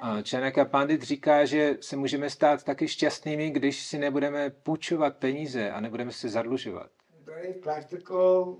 A 0.00 0.22
Chanaka 0.22 0.64
Pandit 0.64 1.02
říká, 1.02 1.44
že 1.44 1.76
se 1.80 1.96
můžeme 1.96 2.30
stát 2.30 2.64
taky 2.64 2.88
šťastnými, 2.88 3.50
když 3.50 3.86
si 3.86 3.98
nebudeme 3.98 4.50
půjčovat 4.50 5.16
peníze 5.16 5.70
a 5.70 5.80
nebudeme 5.80 6.12
se 6.12 6.28
zadlužovat. 6.28 6.90
Very 7.24 7.52
practical 7.54 8.42
uh, 8.48 8.58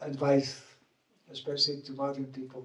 advice, 0.00 0.62
especially 1.32 1.82
to 1.82 1.92
modern 1.92 2.24
people, 2.26 2.62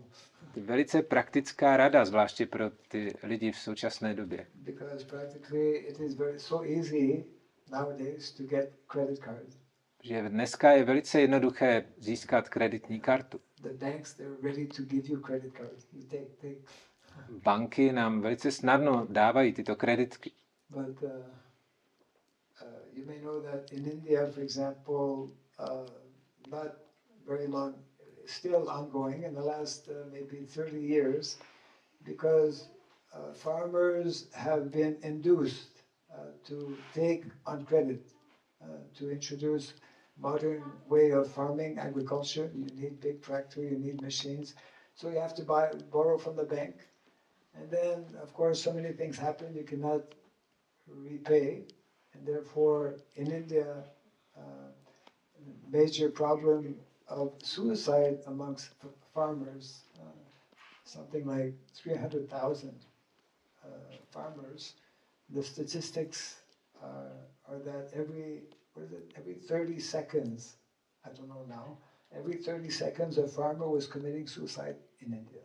velice 0.58 1.02
praktická 1.02 1.78
rada, 1.78 2.06
zvláště 2.06 2.46
pro 2.46 2.70
ty 2.88 3.14
lidi 3.24 3.52
v 3.52 3.58
současné 3.58 4.14
době. 4.14 4.48
because 4.56 5.06
practically 5.06 5.76
it 5.78 6.00
is 6.00 6.14
very 6.14 6.40
so 6.40 6.68
easy 6.78 7.26
nowadays 7.72 8.32
to 8.32 8.44
get 8.44 8.74
credit 8.88 9.20
cards. 9.20 9.58
Že 10.04 10.30
dneska 10.30 10.72
je 10.72 10.84
velice 10.84 11.22
jednoduché 11.22 11.86
získat 11.98 12.50
kreditní 12.50 13.00
kartu. 13.00 13.40
The 13.62 13.74
banks 13.74 14.14
they're 14.14 14.42
ready 14.42 14.68
to 14.68 14.84
give 14.84 15.10
you 15.10 15.20
credit 15.20 15.54
cards. 15.58 15.86
You 15.94 16.04
take 16.04 16.26
take, 16.42 16.62
Banky 17.30 17.92
nám 17.92 18.22
velice 18.22 18.52
snadno 18.52 19.08
dávají 19.10 19.54
tyto 19.54 19.76
kreditky. 19.76 20.32
but 20.70 21.04
uh, 21.04 21.10
uh, 22.62 22.66
you 22.94 23.06
may 23.06 23.20
know 23.20 23.42
that 23.42 23.72
in 23.72 23.86
India, 23.86 24.28
for 24.32 24.42
example, 24.44 25.30
uh, 25.60 25.86
not 26.50 26.68
very 27.28 27.48
long, 27.48 27.74
still 28.26 28.70
ongoing 28.70 29.24
in 29.24 29.34
the 29.34 29.44
last 29.44 29.90
uh, 29.90 29.94
maybe 30.12 30.46
30 30.46 30.80
years, 30.80 31.38
because 32.04 32.70
uh, 33.14 33.34
farmers 33.34 34.28
have 34.34 34.72
been 34.72 34.98
induced 35.04 35.81
to 36.48 36.78
take 36.94 37.26
on 37.46 37.66
credit, 37.66 38.02
uh, 38.64 38.68
to 38.98 39.12
introduce 39.12 39.74
modern 40.18 40.64
way 40.88 41.12
of 41.12 41.32
farming, 41.32 41.78
agriculture. 41.80 42.52
You 42.54 42.68
need 42.76 43.00
big 43.02 43.22
tractor, 43.22 43.62
you 43.64 43.78
need 43.78 44.02
machines, 44.02 44.56
so 44.96 45.10
you 45.10 45.20
have 45.20 45.36
to 45.36 45.44
buy 45.44 45.72
borrow 45.92 46.18
from 46.18 46.36
the 46.36 46.44
bank, 46.44 46.76
and 47.56 47.70
then 47.72 48.06
of 48.22 48.34
course 48.34 48.62
so 48.62 48.74
many 48.74 48.92
things 48.94 49.18
happen 49.18 49.54
you 49.54 49.64
cannot 49.64 50.02
repay, 50.88 51.64
and 52.14 52.28
therefore 52.28 52.96
in 53.16 53.32
India, 53.32 53.84
uh, 54.38 54.70
major 55.72 56.10
problem 56.10 56.76
of 57.08 57.34
suicide 57.44 58.20
amongst 58.28 58.72
farmers, 59.14 59.84
uh, 60.00 60.22
something 60.84 61.26
like 61.26 61.54
300,000 61.76 62.76
uh, 63.64 63.68
farmers. 64.12 64.76
The 65.34 65.44
statistics 65.44 66.36
uh, 66.84 66.88
are 67.48 67.60
that 67.60 67.90
every, 67.94 68.44
what 68.74 68.86
is 68.86 68.92
it, 68.92 69.14
every 69.18 69.36
30 69.36 69.80
seconds, 69.80 70.58
I 71.06 71.10
don't 71.10 71.30
know 71.30 71.46
now, 71.48 71.78
every 72.12 72.38
30 72.38 72.70
seconds 72.70 73.18
a 73.18 73.28
farmer 73.28 73.68
was 73.68 73.88
committing 73.88 74.28
suicide 74.28 74.76
in 75.00 75.14
India. 75.14 75.42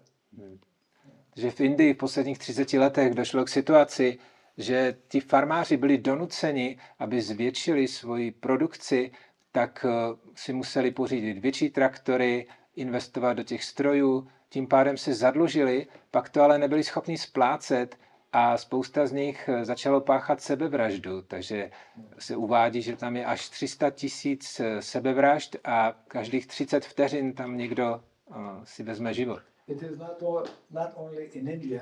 Že 1.37 1.51
v 1.51 1.61
Indii 1.61 1.95
v 1.95 1.97
posledních 1.97 2.39
30 2.39 2.73
letech 2.73 3.15
došlo 3.15 3.45
k 3.45 3.49
situaci, 3.49 4.19
že 4.59 4.97
ti 5.09 5.21
farmáři 5.21 5.77
byli 5.77 5.99
donuceni, 5.99 6.79
aby 6.99 7.23
zvětšili 7.23 7.89
svoji 7.89 8.31
produkci, 8.31 9.11
tak 9.53 9.87
eh, 9.89 10.17
si 10.35 10.53
museli 10.53 10.91
pořídit 10.91 11.39
větší 11.39 11.71
traktory, 11.71 12.47
investovat 12.77 13.33
do 13.33 13.43
těch 13.43 13.65
strojů, 13.65 14.29
tím 14.49 14.67
pádem 14.67 14.97
se 14.97 15.15
zadlužili, 15.15 15.87
pak 16.11 16.29
to 16.29 16.43
ale 16.43 16.59
nebyli 16.59 16.85
schopni 16.85 17.19
splácet 17.19 17.99
a 18.33 18.57
spousta 18.57 19.07
z 19.07 19.13
nich 19.13 19.49
eh, 19.49 19.65
začalo 19.65 20.01
páchat 20.01 20.41
sebevraždu, 20.41 21.23
takže 21.23 21.71
se 22.19 22.37
uvádí, 22.37 22.83
že 22.83 22.97
tam 22.97 23.17
je 23.17 23.25
až 23.25 23.49
300 23.49 23.91
tisíc 23.91 24.61
eh, 24.61 24.83
sebevražd 24.83 25.57
a 25.65 25.93
každých 26.09 26.47
30 26.47 26.85
vteřin 26.85 27.33
tam 27.33 27.57
někdo 27.57 28.01
eh, 28.31 28.35
si 28.65 28.83
vezme 28.83 29.15
život. 29.15 29.43
It 29.69 29.83
is 29.83 29.99
not, 29.99 30.23
all, 30.23 30.45
not 30.71 30.93
only 30.95 31.25
in 31.25 31.49
India 31.49 31.81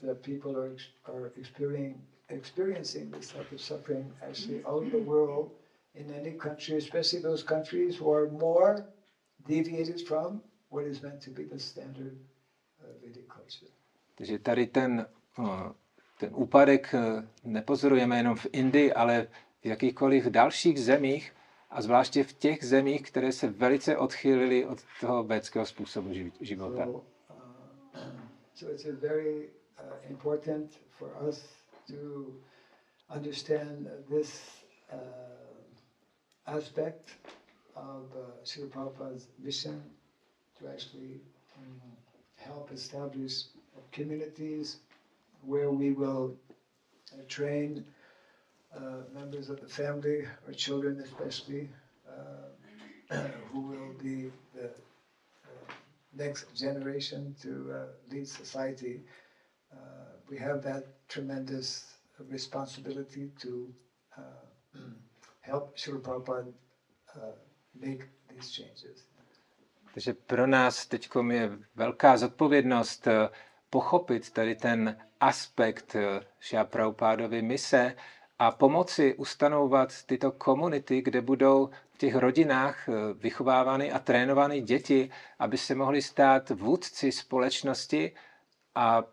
that 0.00 0.18
people 0.22 0.52
are, 0.56 0.76
are 1.04 1.32
experiencing, 1.36 2.04
experiencing 2.28 3.16
this 3.16 3.32
type 3.32 3.54
of 3.54 3.60
suffering, 3.60 4.12
actually 4.28 4.62
all 4.64 4.76
over 4.76 4.90
the 4.90 5.04
world, 5.04 5.50
in 5.94 6.10
any 6.10 6.32
country, 6.32 6.76
especially 6.76 7.22
those 7.22 7.44
countries 7.44 7.96
who 7.96 8.12
are 8.12 8.28
more 8.30 8.84
deviated 9.46 10.00
from 10.06 10.42
what 10.68 10.84
is 10.84 11.02
meant 11.02 11.20
to 11.22 11.30
be 11.30 11.44
the 11.44 11.58
standard 11.58 12.18
uh, 12.80 12.86
Vedic 13.00 13.26
culture. 13.26 13.72
Takže 14.14 14.38
tady 14.38 14.66
ten, 14.66 15.06
ten 16.22 16.30
úpadek 16.34 16.94
eh, 16.94 17.26
nepozorujeme 17.44 18.16
jenom 18.16 18.36
v 18.36 18.46
Indii, 18.52 18.92
ale 18.92 19.26
v 19.62 19.66
jakýchkoliv 19.66 20.24
dalších 20.24 20.80
zemích 20.80 21.32
a 21.70 21.82
zvláště 21.82 22.24
v 22.24 22.32
těch 22.32 22.64
zemích, 22.64 23.02
které 23.02 23.32
se 23.32 23.46
velice 23.50 23.96
odchýlily 23.96 24.66
od 24.66 24.78
toho 25.00 25.24
védského 25.24 25.66
způsobu 25.66 26.08
ži- 26.08 26.32
života. 26.40 26.84
So, 26.86 26.98
uh, 26.98 27.02
so 28.54 28.74
it's 28.74 28.84
very 29.00 29.48
uh, 29.78 30.10
important 30.10 30.70
for 30.90 31.08
us 31.28 31.44
to 31.86 31.94
understand 33.16 33.88
this 34.08 34.64
uh, 34.92 34.98
aspect 36.46 37.06
of 37.74 38.02
uh, 38.14 38.68
Prabhupada's 38.70 39.28
mission 39.38 39.82
to 40.58 40.68
actually 40.68 41.20
um, 41.58 41.82
help 42.36 42.70
establish 42.72 43.34
communities 43.96 44.80
where 45.42 45.70
we 45.70 45.92
will 45.92 46.36
uh, 47.12 47.22
train 47.28 47.84
uh, 48.76 49.02
members 49.12 49.50
of 49.50 49.60
the 49.60 49.68
family 49.68 50.24
or 50.46 50.52
children 50.54 51.00
especially 51.04 51.68
uh, 52.08 53.16
who 53.52 53.60
will 53.60 53.92
be 54.02 54.30
the 54.54 54.70
next 56.14 56.54
generation 56.54 57.34
to 57.42 57.50
lead 58.10 58.28
society. 58.28 59.00
We 60.30 60.38
have 60.38 60.62
that 60.62 60.84
tremendous 61.08 61.96
responsibility 62.30 63.30
to 63.40 63.74
help 65.40 65.76
Srila 65.76 66.00
Prabhupada 66.00 66.52
make 67.74 68.08
these 68.30 68.50
changes. 68.50 69.04
Takže 69.94 70.14
pro 70.14 70.46
nás 70.46 70.86
teď 70.86 71.08
je 71.30 71.58
velká 71.74 72.16
zodpovědnost 72.16 73.08
pochopit 73.72 74.30
tady 74.30 74.54
ten 74.54 74.96
aspekt 75.20 75.96
Šia 76.40 76.64
Prabhupádovy 76.64 77.42
mise 77.42 77.96
a 78.38 78.50
pomoci 78.50 79.14
ustanovovat 79.14 80.02
tyto 80.06 80.32
komunity, 80.32 81.02
kde 81.02 81.20
budou 81.20 81.70
v 81.92 81.98
těch 81.98 82.14
rodinách 82.14 82.88
eh, 82.88 82.92
vychovávány 83.14 83.92
a 83.92 83.98
trénovány 83.98 84.60
děti, 84.60 85.10
aby 85.38 85.58
se 85.58 85.74
mohli 85.74 86.02
stát 86.02 86.50
vůdci 86.50 87.12
společnosti 87.12 88.12
a 88.74 89.04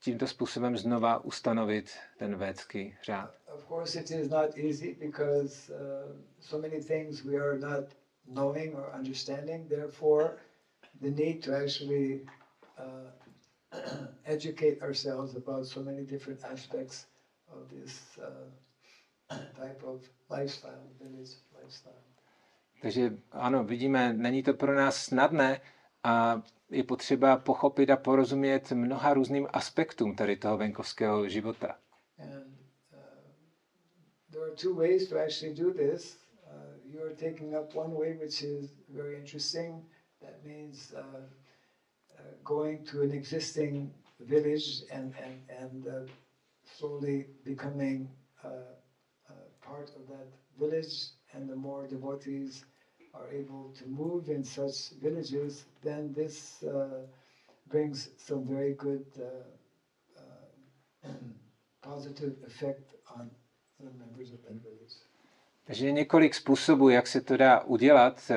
tímto 0.00 0.26
způsobem 0.26 0.76
znova 0.76 1.24
ustanovit 1.24 1.90
ten 2.18 2.36
védský 2.36 2.96
řád. 3.04 3.34
Of 3.54 3.68
course, 3.68 4.00
it 4.00 4.10
is 4.10 4.30
not 4.30 4.58
easy 4.58 4.96
because 5.00 5.72
uh, 5.72 5.76
so 6.40 6.68
many 6.68 6.82
things 6.82 7.24
we 7.24 7.36
are 7.36 7.58
not 7.58 7.84
knowing 8.34 8.74
or 8.74 8.92
understanding. 8.98 9.68
Therefore, 9.68 10.30
the 11.00 11.10
need 11.10 11.44
to 11.44 11.52
actually 11.56 12.20
uh, 12.78 12.84
educate 14.24 14.82
ourselves 14.82 15.36
about 15.36 15.66
so 15.66 15.82
many 15.82 16.04
different 16.04 16.44
aspects 16.44 17.06
of 17.52 17.68
this 17.70 18.18
uh, 18.18 19.36
type 19.56 19.82
of 19.86 20.00
lifestyle, 20.30 20.84
village 21.00 21.30
lifestyle. 21.62 22.02
Takže 22.82 23.12
ano, 23.32 23.64
vidíme, 23.64 24.12
není 24.12 24.42
to 24.42 24.54
pro 24.54 24.74
nás 24.74 24.96
snadné 24.96 25.60
a 26.02 26.42
je 26.70 26.84
potřeba 26.84 27.36
pochopit 27.36 27.90
a 27.90 27.96
porozumět 27.96 28.72
mnoha 28.72 29.14
různým 29.14 29.48
aspektům 29.52 30.16
tady 30.16 30.36
toho 30.36 30.56
venkovského 30.58 31.28
života. 31.28 31.78
And 32.18 32.46
uh, 32.92 32.98
there 34.30 34.44
are 34.44 34.54
two 34.54 34.74
ways 34.74 35.08
to 35.08 35.18
actually 35.18 35.54
do 35.54 35.72
this. 35.72 36.16
Uh, 36.46 36.92
you 36.94 37.02
are 37.02 37.14
taking 37.14 37.54
up 37.54 37.74
one 37.76 37.94
way, 37.94 38.16
which 38.16 38.42
is 38.42 38.70
very 38.88 39.16
interesting. 39.16 39.84
That 40.20 40.44
means 40.44 40.92
uh, 40.92 41.00
going 42.44 42.84
to 42.84 43.02
an 43.02 43.12
existing 43.12 43.92
village 44.20 44.82
and, 44.92 45.14
and, 45.24 45.36
and 45.60 45.86
uh, 45.86 46.10
slowly 46.78 47.26
becoming 47.44 48.08
uh, 48.44 48.48
uh, 48.48 49.32
part 49.62 49.90
of 49.96 50.06
that 50.08 50.28
village. 50.58 51.10
And 51.34 51.48
the 51.48 51.56
more 51.56 51.86
devotees 51.88 52.64
are 53.12 53.28
able 53.32 53.72
to 53.78 53.86
move 53.88 54.28
in 54.28 54.44
such 54.44 54.90
villages, 55.02 55.64
then 55.82 56.12
this 56.12 56.62
uh, 56.62 57.06
brings 57.66 58.10
some 58.18 58.44
very 58.46 58.74
good 58.74 59.04
uh, 59.18 61.08
positive 61.82 62.34
effect 62.46 62.94
on 63.16 63.30
the 63.80 63.90
members 63.98 64.32
of 64.32 64.42
that 64.42 64.62
village. 64.62 64.94
Takže 65.66 65.92
několik 65.92 66.34
způsobů, 66.34 66.88
jak 66.88 67.06
se 67.06 67.20
to 67.20 67.36
dá 67.36 67.60
udělat 67.60 68.30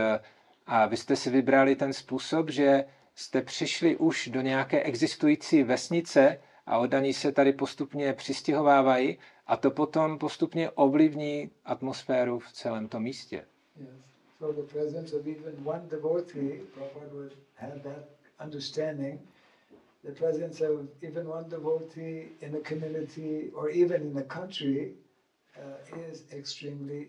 a 0.65 0.86
vy 0.86 0.98
jste 0.98 1.15
si 1.15 1.30
vybrali 1.30 1.76
ten 1.76 1.93
způsob, 1.93 2.50
že 2.50 2.86
jste 3.18 3.42
přišli 3.42 3.98
už 3.98 4.28
do 4.28 4.42
nějaké 4.42 4.84
existující 4.84 5.64
vesnice 5.64 6.40
a 6.66 6.78
oddaní 6.78 7.14
se 7.14 7.32
tady 7.32 7.54
postupně 7.54 8.14
přistěhovávají 8.14 9.18
a 9.48 9.58
to 9.58 9.72
potom 9.72 10.18
postupně 10.20 10.70
ovlivní 10.72 11.50
atmosféru 11.66 12.40
v 12.40 12.52
celém 12.52 12.88
tom 12.88 13.04
místě. 13.04 13.46
So. 14.40 14.62
The 20.04 20.14
presence 20.14 20.70
of 20.70 20.88
even 21.02 21.28
one 21.28 21.50
devotee 21.50 22.28
in 22.42 22.56
a 22.56 22.60
community 22.70 23.52
or 23.54 23.70
even 23.72 24.02
in 24.02 24.18
a 24.18 24.24
country 24.24 24.94
uh, 25.58 26.12
is 26.12 26.24
extremely 26.32 27.08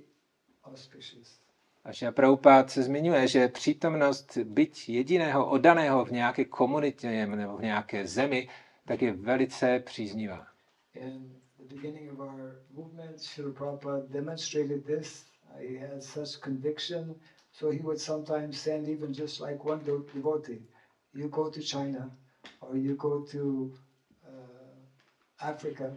auspicious. 0.65 1.39
A 1.85 1.93
že 1.93 2.11
Prabhupád 2.11 2.71
se 2.71 2.83
zmiňuje, 2.83 3.29
že 3.29 3.49
přítomnost 3.49 4.37
byť 4.37 4.89
jediného 4.89 5.51
oddaného 5.51 6.05
v 6.05 6.11
nějaké 6.11 6.45
komunitě 6.45 7.27
nebo 7.27 7.57
v 7.57 7.63
nějaké 7.63 8.07
zemi, 8.07 8.49
tak 8.85 9.03
je 9.03 9.13
velice 9.13 9.79
příznivá. 9.81 10.47
In 10.95 11.41
the 11.59 11.75
beginning 11.75 12.13
of 12.13 12.19
our 12.19 12.57
movement, 12.75 13.21
Srila 13.21 13.53
Prabhupada 13.53 14.07
demonstrated 14.11 14.85
this. 14.87 15.25
Uh, 15.55 15.61
he 15.61 15.79
had 15.79 16.03
such 16.03 16.41
conviction, 16.41 17.15
so 17.53 17.71
he 17.71 17.81
would 17.83 18.01
sometimes 18.01 18.61
send 18.61 18.89
even 18.89 19.15
just 19.15 19.41
like 19.41 19.65
one 19.65 19.85
de- 19.85 20.13
devotee. 20.15 20.63
You 21.15 21.29
go 21.29 21.51
to 21.51 21.61
China, 21.61 22.11
or 22.61 22.77
you 22.77 22.97
go 22.97 23.21
to 23.21 23.73
uh, 24.27 25.49
Africa. 25.49 25.97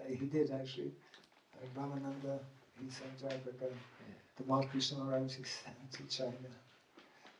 Uh, 0.00 0.04
he 0.08 0.26
did 0.26 0.50
actually. 0.50 0.92
Like 1.60 1.74
Ramananda, 1.74 2.38
he 2.80 2.90
sent 2.90 3.18
to 3.18 3.26
Africa. 3.26 3.66
Tamal 3.66 4.23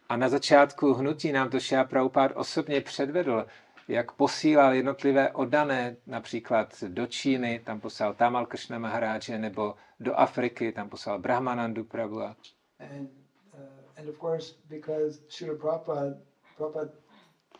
A 0.09 0.17
na 0.17 0.29
začátku 0.29 0.95
hnutí 0.95 1.33
nám 1.33 1.51
to 1.51 1.61
Šia 1.61 1.85
Prabhupád 1.85 2.33
osobně 2.35 2.81
předvedl, 2.81 3.47
jak 3.89 4.13
posílal 4.13 4.75
jednotlivé 4.75 5.33
oddané, 5.33 5.97
například 6.07 6.85
do 6.89 7.07
Číny, 7.07 7.61
tam 7.65 7.81
poslal 7.81 8.15
Tamal 8.15 8.47
Krishna 8.47 8.79
Maharáže, 8.79 9.39
nebo 9.39 9.75
do 10.01 10.15
Afriky, 10.15 10.73
tam 10.73 10.89
poslal 10.89 11.19
Brahmanandu 11.19 11.85
Prabhu. 11.85 12.21
And, 12.21 13.09
uh, 13.55 13.61
and 13.97 14.09
of 14.09 14.19
course, 14.19 14.55
because 14.69 15.21
Srila 15.29 15.57
Prabhupada, 15.57 16.17
Prabhupada 16.59 16.91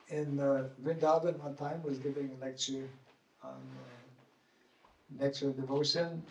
in 0.09 0.41
uh, 0.41 0.69
Vrindavan 0.83 1.39
one 1.39 1.55
time 1.55 1.83
was 1.83 1.99
giving 1.99 2.31
a 2.37 2.45
lecture 2.45 2.89
on 3.43 3.61
uh, 3.61 5.25
lecture 5.25 5.49
of 5.49 5.57
devotion, 5.57 6.23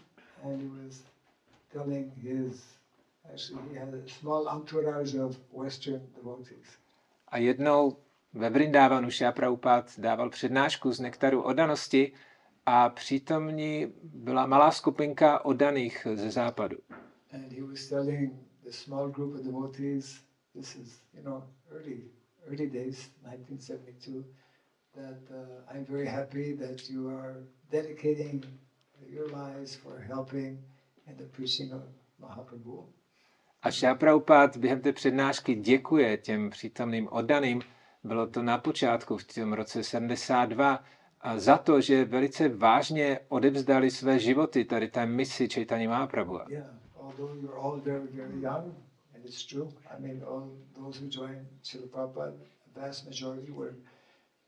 and 0.44 0.62
he 0.62 0.86
was 0.86 1.02
telling 1.74 2.12
his, 2.22 2.62
a 3.34 3.38
small 4.08 4.48
entourage 4.48 5.16
of 5.16 5.40
Western 5.52 6.02
devotees. 6.16 6.68
A 7.28 7.38
jednou 7.38 7.98
ve 8.34 8.50
Vrindávanu 8.50 9.10
Šia 9.10 9.32
Prabhupád 9.32 10.00
dával 10.00 10.30
přednášku 10.30 10.92
z 10.92 11.00
nektaru 11.00 11.42
oddanosti 11.42 12.12
a 12.66 12.90
přítomní 12.90 13.94
byla 14.04 14.46
malá 14.46 14.72
skupinka 14.72 15.46
oddaných 15.46 16.08
ze 16.16 16.32
západu. 16.32 16.78
And 17.34 17.52
he 17.52 17.64
was 17.64 17.90
telling 17.90 18.34
the 18.64 18.72
small 18.72 19.10
group 19.10 19.36
of 19.36 19.42
devotees, 19.42 20.20
this 20.56 20.76
is, 20.76 21.02
you 21.14 21.24
know, 21.24 21.44
early, 21.72 22.04
early 22.48 22.70
days, 22.70 23.10
1972, 23.24 24.24
that 24.96 25.32
uh, 25.32 25.76
I'm 25.76 25.86
very 25.86 26.08
happy 26.08 26.54
that 26.54 26.90
you 26.90 27.10
are 27.10 27.44
dedicating 27.72 28.44
your 29.10 29.28
lives 29.28 29.76
for 29.76 30.00
helping 30.00 30.58
in 31.08 31.18
the 31.18 31.24
preaching 31.24 31.72
of 31.74 31.82
Mahaprabhu. 32.22 32.86
A 33.64 33.72
Šia 33.72 33.96
Prabhupád 33.96 34.58
během 34.58 34.82
té 34.82 34.94
přednášky 34.94 35.56
děkuje 35.56 36.18
těm 36.18 36.50
přítomným 36.50 37.08
oddaným. 37.12 37.62
Bylo 38.04 38.28
to 38.28 38.44
na 38.44 38.58
počátku, 38.58 39.18
v 39.18 39.24
tom 39.24 39.54
roce 39.54 39.84
72, 39.84 40.84
a 41.22 41.40
za 41.40 41.58
to, 41.58 41.82
že 41.82 42.06
velice 42.06 42.50
vážně 42.50 43.20
odevzdali 43.30 43.92
své 43.92 44.20
životy 44.20 44.66
tady 44.66 44.88
té 44.88 45.06
misi 45.06 45.50
Chaitanya 45.50 45.90
Mahaprabhu. 45.90 46.40
Yeah, 46.48 46.68
although 46.96 47.42
you're 47.42 47.60
all 47.60 47.80
very, 47.80 48.08
very 48.12 48.42
young, 48.42 48.76
and 49.16 49.26
it's 49.26 49.46
true. 49.46 49.70
I 49.98 50.02
mean, 50.02 50.24
all 50.24 50.50
those 50.76 51.00
who 51.00 51.08
joined 51.08 51.48
Srila 51.64 51.88
Prabhupada, 51.88 52.32
the 52.74 52.82
vast 52.82 53.06
majority 53.06 53.52
were 53.52 53.74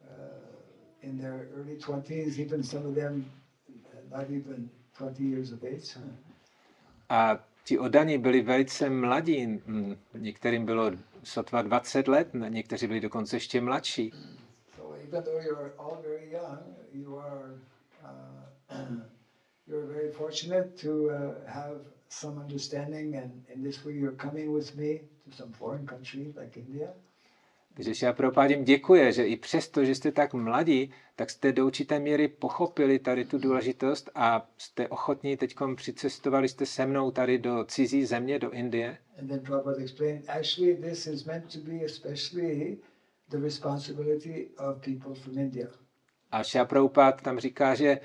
uh, 0.01 1.07
in 1.07 1.17
their 1.17 1.47
early 1.55 1.77
20s, 1.77 2.39
even 2.39 2.63
some 2.63 2.85
of 2.85 2.95
them 2.95 3.25
not 4.11 4.29
even 4.29 4.69
20 4.97 5.23
years 5.23 5.51
of 5.51 5.63
age. 5.63 5.95
A 7.09 7.37
ti 7.65 7.79
oddaní 7.79 8.17
byli 8.17 8.41
velice 8.41 8.89
mladí, 8.89 9.47
mm, 9.47 9.95
některým 10.13 10.65
bylo 10.65 10.91
sotva 11.23 11.61
20 11.61 12.07
let, 12.07 12.27
někteří 12.49 12.87
byli 12.87 13.01
dokonce 13.01 13.35
ještě 13.35 13.61
mladší. 13.61 14.13
Takže 27.75 27.95
Šila 27.95 28.13
Prabhupád 28.13 28.49
jim 28.49 28.63
děkuje, 28.63 29.11
že 29.11 29.27
i 29.27 29.35
přesto, 29.35 29.85
že 29.85 29.95
jste 29.95 30.11
tak 30.11 30.33
mladí, 30.33 30.93
tak 31.15 31.29
jste 31.29 31.51
do 31.51 31.65
určité 31.65 31.99
míry 31.99 32.27
pochopili 32.27 32.99
tady 32.99 33.25
tu 33.25 33.37
důležitost 33.37 34.09
a 34.15 34.49
jste 34.57 34.87
ochotní 34.87 35.37
teď 35.37 35.55
přicestovali 35.75 36.49
jste 36.49 36.65
se 36.65 36.85
mnou 36.85 37.11
tady 37.11 37.37
do 37.37 37.65
cizí 37.65 38.05
země, 38.05 38.39
do 38.39 38.51
Indie. 38.51 38.97
And 39.19 39.27
then 39.27 39.39
Prabhupada 39.39 39.77
explained, 39.77 40.23
actually, 40.27 40.75
this 40.75 41.07
is 41.07 41.25
meant 41.25 41.53
to 41.53 41.59
be 41.59 41.85
especially 41.85 42.77
the 43.29 43.37
responsibility 43.37 44.49
of 44.57 44.81
people 44.81 45.15
from 45.15 45.37
India. 45.37 45.67
A 46.31 46.65
Prabhupád 46.65 47.21
tam 47.21 47.39
říká, 47.39 47.75
že 47.75 47.99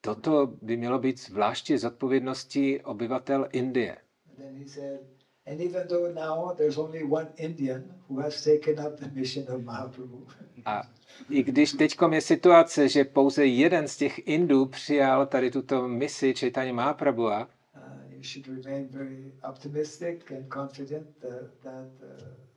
toto 0.00 0.46
by 0.62 0.76
mělo 0.76 0.98
být 0.98 1.20
zvláště 1.20 1.78
zodpovědností 1.78 2.80
obyvatel 2.80 3.48
Indie. 3.52 3.96
And 4.28 4.36
then 4.36 4.58
he 4.58 4.68
said, 4.68 5.00
and 5.46 5.60
even 5.60 5.86
though 5.88 6.14
now 6.14 6.54
there's 6.56 6.78
only 6.78 7.02
one 7.04 7.26
Indian 7.36 7.84
who 8.08 8.20
has 8.20 8.44
taken 8.44 8.78
up 8.86 8.96
the 9.00 9.10
mission 9.20 9.44
of 9.48 9.62
Mahaprabhu. 9.62 10.26
A 10.64 10.82
i 11.30 11.42
když 11.42 11.72
teď 11.72 11.96
je 12.12 12.20
situace, 12.20 12.88
že 12.88 13.04
pouze 13.04 13.46
jeden 13.46 13.88
z 13.88 13.96
těch 13.96 14.28
Indů 14.28 14.66
přijal 14.66 15.26
tady 15.26 15.50
tuto 15.50 15.88
misi 15.88 16.34
Chaitanya 16.34 16.72
Mahaprabhua, 16.72 17.48
Uh, 17.76 18.12
you 18.16 18.22
should 18.22 18.46
remain 18.64 18.88
very 18.88 19.32
optimistic 19.48 20.30
and 20.30 20.48
confident 20.48 21.06
that, 21.20 21.50
that 21.62 21.88
uh, 22.02 22.08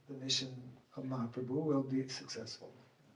the 0.07 0.23
mission 0.23 0.49
of 0.97 1.03
Mahaprabhu 1.05 1.61
will 1.67 1.83
be 1.83 2.09
successful. 2.09 2.67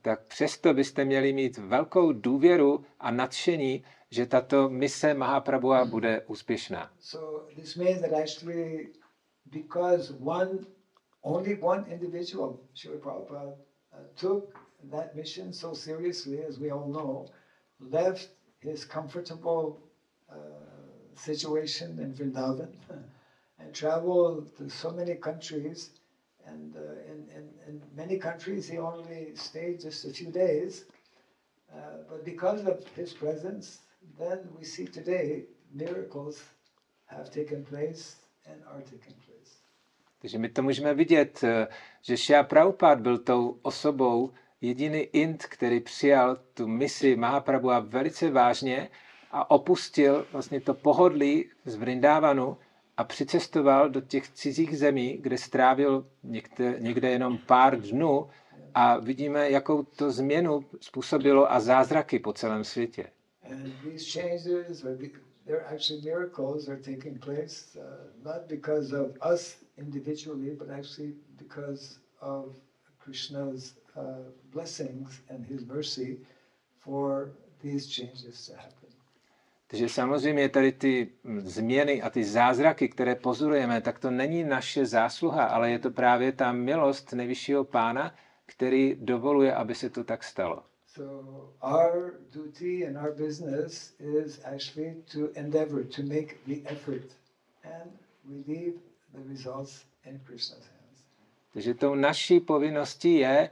tak 0.02 0.20
přesto 0.26 0.74
byste 0.74 1.04
měli 1.04 1.32
mít 1.32 1.58
velkou 1.58 2.12
důvěru 2.12 2.84
a 3.00 3.10
nadšení, 3.10 3.84
že 4.10 4.26
tato 4.26 4.68
mise 4.68 5.14
Mahaprabhua 5.14 5.84
bude 5.84 6.20
úspěšná. 6.26 6.90
So 7.00 7.52
this 7.56 7.76
means 7.76 8.00
that 8.00 8.12
actually, 8.12 8.88
because 9.50 10.12
one, 10.12 10.66
only 11.24 11.54
one 11.54 11.84
individual, 11.86 12.60
Srila 12.76 12.98
Prabhupada, 12.98 13.54
uh, 13.92 13.98
took 14.16 14.58
that 14.90 15.14
mission 15.14 15.52
so 15.52 15.72
seriously, 15.74 16.42
as 16.42 16.58
we 16.58 16.70
all 16.70 16.86
know, 16.88 17.26
left 17.80 18.28
his 18.60 18.84
comfortable 18.84 19.78
uh, 20.30 20.34
situation 21.14 21.98
in 21.98 22.12
Vrindavan 22.14 22.70
and 23.58 23.74
traveled 23.74 24.54
to 24.56 24.68
so 24.68 24.90
many 24.90 25.14
countries. 25.14 25.90
And 26.46 26.76
uh, 26.76 26.80
in, 27.06 27.28
in, 27.34 27.54
in 27.66 27.82
many 27.94 28.16
countries, 28.16 28.66
he 28.68 28.78
only 28.78 29.34
stayed 29.34 29.80
just 29.80 30.04
a 30.04 30.10
few 30.10 30.30
days. 30.30 30.84
Uh, 31.72 31.98
but 32.08 32.24
because 32.24 32.64
of 32.66 32.84
his 32.94 33.12
presence, 33.12 33.80
then 34.18 34.38
we 34.56 34.64
see 34.64 34.86
today 34.86 35.44
miracles 35.72 36.42
have 37.06 37.30
taken 37.30 37.62
place 37.64 38.16
and 38.46 38.62
are 38.66 38.80
taking 38.82 39.14
place. 39.26 39.29
Takže 40.20 40.38
my 40.38 40.48
to 40.48 40.62
můžeme 40.62 40.94
vidět, 40.94 41.44
eh, 41.44 41.66
že 42.02 42.16
Shia 42.16 42.42
Prabhupada 42.42 43.00
byl 43.00 43.18
tou 43.18 43.58
osobou, 43.62 44.32
jediný 44.60 44.98
Ind, 44.98 45.44
který 45.44 45.80
přijal 45.80 46.38
tu 46.54 46.68
misi 46.68 47.16
Mahaprabhua 47.16 47.80
velice 47.80 48.30
vážně 48.30 48.90
a 49.30 49.50
opustil 49.50 50.26
vlastně 50.32 50.60
to 50.60 50.74
pohodlí 50.74 51.50
z 51.64 51.74
Vrindávanu 51.74 52.56
a 52.96 53.04
přicestoval 53.04 53.90
do 53.90 54.00
těch 54.00 54.28
cizích 54.28 54.78
zemí, 54.78 55.18
kde 55.20 55.38
strávil 55.38 56.06
někde, 56.22 56.76
někde 56.78 57.10
jenom 57.10 57.38
pár 57.38 57.80
dnů 57.80 58.28
a 58.74 58.98
vidíme, 58.98 59.50
jakou 59.50 59.82
to 59.82 60.10
změnu 60.10 60.64
způsobilo 60.80 61.52
a 61.52 61.60
zázraky 61.60 62.18
po 62.18 62.32
celém 62.32 62.64
světě. 62.64 63.06
Changes, 64.12 64.46
individually, 69.80 70.50
but 70.58 70.68
actually 70.70 71.14
because 71.38 71.98
of 72.20 72.44
Krishna's 73.04 73.74
uh, 73.96 74.02
blessings 74.52 75.20
and 75.30 75.46
his 75.46 75.64
mercy 75.66 76.18
for 76.84 77.30
these 77.62 77.86
changes 77.86 78.46
to 78.46 78.56
happen. 78.56 78.90
Takže 79.66 79.88
samozřejmě 79.88 80.48
tady 80.48 80.72
ty 80.72 81.08
mm, 81.24 81.40
změny 81.40 82.02
a 82.02 82.10
ty 82.10 82.24
zázraky, 82.24 82.88
které 82.88 83.14
pozorujeme, 83.14 83.80
tak 83.80 83.98
to 83.98 84.10
není 84.10 84.44
naše 84.44 84.86
zásluha, 84.86 85.44
ale 85.44 85.70
je 85.70 85.78
to 85.78 85.90
právě 85.90 86.32
ta 86.32 86.52
milost 86.52 87.12
nejvyššího 87.12 87.64
pána, 87.64 88.14
který 88.46 88.96
dovoluje, 89.00 89.54
aby 89.54 89.74
se 89.74 89.90
to 89.90 90.04
tak 90.04 90.24
stalo. 90.24 90.62
So 90.86 91.54
our 91.62 92.14
duty 92.32 92.86
and 92.86 92.96
our 92.96 93.14
business 93.14 93.94
is 93.98 94.40
actually 94.44 94.96
to 95.12 95.18
endeavor 95.34 95.84
to 95.84 96.02
make 96.02 96.36
the 96.46 96.56
effort, 96.64 97.16
and 97.64 97.92
we 98.24 98.54
leave 98.54 98.74
the 99.14 99.28
results 99.28 99.84
in 100.04 100.18
Krishna's 100.18 100.64
hands. 100.64 101.04
Takže 101.52 101.74
tou 101.74 101.94
naší 101.94 102.40
povinností 102.40 103.14
je 103.14 103.50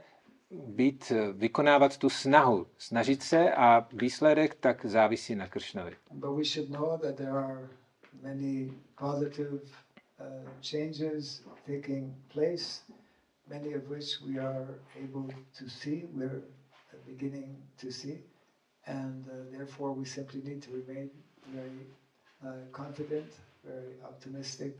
být, 0.51 1.11
vykonávat 1.33 1.97
tu 1.97 2.09
snahu, 2.09 2.67
snažit 2.77 3.23
se 3.23 3.51
a 3.51 3.87
výsledek 3.93 4.55
tak 4.55 4.85
závisí 4.85 5.35
na 5.35 5.47
Kršnovi. 5.47 5.95
But 6.11 6.37
we 6.37 6.45
should 6.45 6.69
know 6.69 6.97
that 6.97 7.15
there 7.15 7.31
are 7.31 7.69
many 8.21 8.73
positive 8.99 9.61
changes 10.61 11.41
taking 11.65 12.13
place, 12.27 12.83
many 13.49 13.73
of 13.73 13.87
which 13.89 14.21
we 14.21 14.39
are 14.39 14.67
able 14.95 15.27
to 15.57 15.69
see, 15.69 16.05
we're 16.13 16.41
beginning 17.05 17.55
to 17.77 17.91
see, 17.91 18.19
and 18.87 19.25
uh, 19.27 19.57
therefore 19.57 19.93
we 19.93 20.05
simply 20.05 20.41
need 20.41 20.61
to 20.61 20.71
remain 20.71 21.09
very 21.53 21.87
uh, 22.45 22.51
confident, 22.71 23.31
very 23.63 23.95
optimistic 24.03 24.79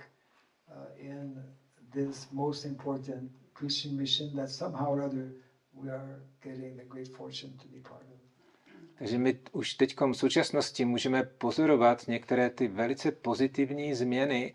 in 0.97 1.43
this 1.93 2.31
most 2.31 2.65
important 2.65 3.31
Christian 3.53 3.95
mission 3.97 4.35
that 4.35 4.49
somehow 4.49 4.87
or 4.93 5.01
other 5.01 5.31
we 5.73 5.89
are 5.89 6.19
getting 6.43 6.77
the 6.77 6.85
great 6.85 7.07
fortune 7.07 7.51
to 7.61 7.67
be 7.67 7.79
part 7.79 8.01
of. 8.03 8.19
Takže 8.99 9.17
my 9.17 9.39
už 9.51 9.73
teď 9.73 9.95
v 9.99 10.13
současnosti 10.13 10.85
můžeme 10.85 11.23
pozorovat 11.23 12.07
některé 12.07 12.49
ty 12.49 12.67
velice 12.67 13.11
pozitivní 13.11 13.93
změny 13.95 14.53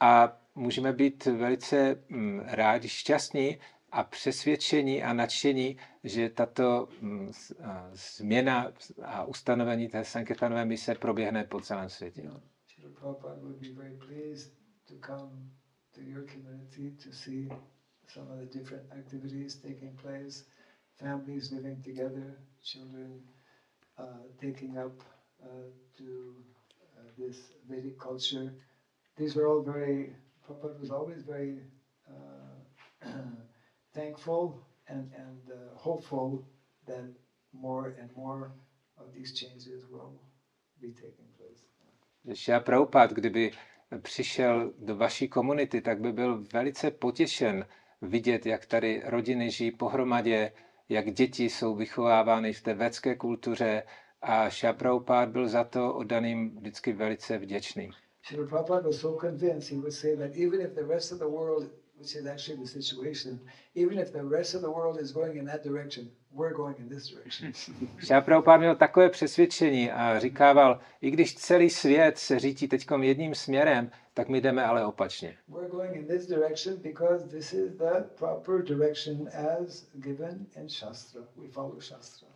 a 0.00 0.38
můžeme 0.54 0.92
být 0.92 1.26
velice 1.26 2.02
mm, 2.08 2.40
rádi, 2.46 2.88
šťastní 2.88 3.58
a 3.92 4.04
přesvědčení 4.04 5.02
a 5.02 5.12
nadšení, 5.12 5.76
že 6.04 6.28
tato 6.30 6.88
mm, 7.00 7.32
změna 7.92 8.72
a 9.02 9.24
ustanovení 9.24 9.88
té 9.88 10.04
Sankirtanové 10.04 10.64
mise 10.64 10.94
proběhne 10.94 11.44
po 11.44 11.60
celém 11.60 11.88
světě. 11.88 12.30
Prabhupada 13.00 13.34
would 13.42 13.56
be 13.60 13.68
very 13.72 13.96
pleased 13.96 14.52
to 14.88 14.94
come 15.06 15.50
to 15.96 16.02
your 16.02 16.22
community 16.22 16.92
to 17.02 17.12
see 17.12 17.48
some 18.06 18.30
of 18.30 18.38
the 18.38 18.58
different 18.58 18.84
activities 18.92 19.56
taking 19.56 19.92
place, 19.94 20.44
families 21.00 21.50
living 21.52 21.80
together, 21.82 22.38
children 22.62 23.22
uh, 23.98 24.24
taking 24.40 24.78
up 24.78 25.02
uh, 25.42 25.48
to 25.96 26.34
uh, 26.96 27.00
this 27.18 27.38
Vedic 27.68 27.98
culture. 27.98 28.52
These 29.16 29.36
are 29.36 29.46
all 29.48 29.62
very, 29.62 30.14
Prabhupada 30.46 30.78
was 30.80 30.90
always 30.90 31.22
very 31.22 31.56
uh, 32.08 33.08
thankful 33.94 34.62
and, 34.88 35.08
and 35.16 35.50
uh, 35.50 35.76
hopeful 35.76 36.46
that 36.86 37.08
more 37.52 37.94
and 37.98 38.10
more 38.14 38.52
of 38.98 39.12
these 39.14 39.32
changes 39.32 39.84
will 39.90 40.20
be 40.80 40.92
taking 40.92 41.28
place. 41.38 41.64
Prabhupád, 42.64 43.12
kdyby 43.12 43.52
přišel 44.02 44.72
do 44.78 44.96
vaší 44.96 45.28
komunity, 45.28 45.80
tak 45.80 46.00
by 46.00 46.12
byl 46.12 46.44
velice 46.52 46.90
potěšen 46.90 47.66
vidět, 48.02 48.46
jak 48.46 48.66
tady 48.66 49.02
rodiny 49.04 49.50
žijí 49.50 49.70
pohromadě, 49.70 50.52
jak 50.88 51.12
děti 51.12 51.44
jsou 51.44 51.74
vychovávány 51.74 52.52
v 52.52 52.62
té 52.62 52.74
védské 52.74 53.14
kultuře 53.14 53.82
a 54.22 54.50
Šapraupád 54.50 55.28
byl 55.28 55.48
za 55.48 55.64
to 55.64 55.94
oddaným 55.94 56.56
vždycky 56.56 56.92
velice 56.92 57.38
vděčný. 57.38 57.90
Srila 58.22 58.46
Prabhupada 58.48 58.86
was 58.88 58.96
so 59.00 59.16
even 63.74 63.98
if 63.98 64.10
the 64.12 64.22
rest 64.28 64.54
of 64.54 64.62
the 64.62 64.68
world 64.68 65.00
is 65.00 65.12
going 65.12 65.36
in 65.36 65.46
that 65.46 65.62
direction, 65.64 66.10
we're 66.36 66.54
going 66.54 66.78
in 66.78 66.88
this 66.88 67.08
direction. 67.08 67.52
Měl 68.58 68.76
takové 68.76 69.08
přesvědčení 69.08 69.90
a 69.90 70.18
říkával, 70.18 70.80
i 71.00 71.10
když 71.10 71.34
celý 71.34 71.70
svět 71.70 72.18
se 72.18 72.38
řítí 72.38 72.68
teď 72.68 72.86
jedním 73.00 73.34
směrem, 73.34 73.90
tak 74.14 74.28
my 74.28 74.40
jdeme 74.40 74.64
ale 74.64 74.86
opačně. 74.86 75.36
we're 75.48 75.68
going 75.68 75.96
in 75.96 76.06
this 76.06 76.26
direction 76.26 76.76
because 76.76 77.28
this 77.28 77.52
is 77.52 77.72
the 77.72 78.04
proper 78.18 78.62
direction 78.62 79.28
as 79.28 79.86
given 79.94 80.46
in 80.56 80.68
Shastra. 80.68 81.22
We 81.36 81.48
follow 81.48 81.80
Shastra. 81.80 82.28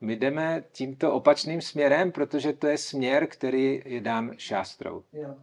My 0.00 0.16
jdeme 0.16 0.64
tímto 0.72 1.12
opačným 1.12 1.60
směrem, 1.60 2.12
protože 2.12 2.52
to 2.52 2.66
je 2.66 2.78
směr, 2.78 3.26
který 3.26 3.82
je 3.84 4.00
dán 4.00 4.34
šástrou. 4.38 5.04
Yeah. 5.12 5.30
Uh, 5.30 5.36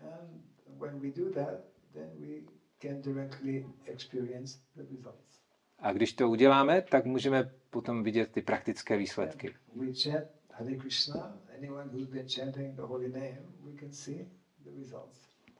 and 0.00 0.42
when 0.80 1.00
we 1.00 1.10
do 1.10 1.30
that, 1.30 1.60
then 1.94 2.10
we 2.20 2.52
can 2.82 3.02
directly 3.02 3.66
experience 3.86 4.58
the 4.76 4.82
results. 4.82 5.37
A 5.78 5.92
když 5.92 6.12
to 6.12 6.28
uděláme, 6.30 6.82
tak 6.82 7.04
můžeme 7.04 7.50
potom 7.70 8.02
vidět 8.02 8.32
ty 8.32 8.42
praktické 8.42 8.96
výsledky. 8.96 9.54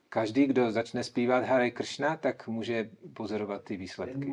Každý, 0.08 0.46
kdo 0.46 0.72
začne 0.72 1.04
zpívat 1.04 1.44
Hare 1.44 1.70
Krishna, 1.70 2.16
tak 2.16 2.48
může 2.48 2.90
pozorovat 3.14 3.64
ty 3.64 3.76
výsledky. 3.76 4.32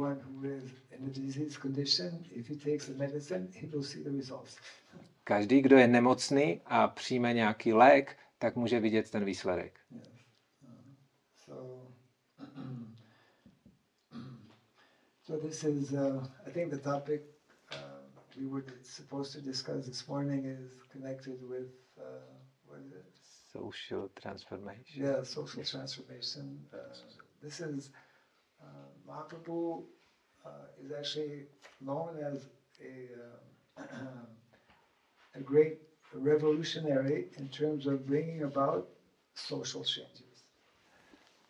Každý, 5.23 5.61
kdo 5.61 5.77
je 5.77 5.87
nemocný 5.87 6.61
a 6.65 6.87
přijme 6.87 7.33
nějaký 7.33 7.73
lék, 7.73 8.17
tak 8.39 8.55
může 8.55 8.79
vidět 8.79 9.11
ten 9.11 9.25
výsledek. 9.25 9.79
Yes. 9.91 10.14
So 15.27 15.37
this 15.37 15.63
is, 15.63 15.93
uh, 15.93 16.19
I 16.45 16.49
think 16.49 16.71
the 16.71 16.77
topic 16.77 17.23
uh, 17.71 17.75
we 18.37 18.45
were 18.47 18.63
supposed 18.83 19.31
to 19.33 19.41
discuss 19.41 19.85
this 19.85 20.07
morning 20.07 20.45
is 20.45 20.69
connected 20.91 21.37
with, 21.49 21.67
uh, 21.99 22.03
what 22.67 22.79
is 22.85 22.91
it? 22.91 23.05
Social 23.53 24.09
transformation. 24.21 25.03
Yeah, 25.05 25.23
social 25.23 25.63
transformation. 25.63 26.59
Uh, 26.73 26.77
this 27.41 27.59
is, 27.59 27.89
uh, 28.61 28.65
Mahaprabhu 29.07 29.83
uh, 30.45 30.49
is 30.83 30.91
actually 30.91 31.45
known 31.81 32.17
as 32.31 32.47
a, 32.81 33.81
uh, 33.81 33.83
a 35.35 35.39
great 35.41 35.79
revolutionary 36.13 37.27
in 37.37 37.47
terms 37.49 37.87
of 37.87 38.05
bringing 38.05 38.43
about 38.43 38.87
social 39.33 39.83
changes. 39.83 40.24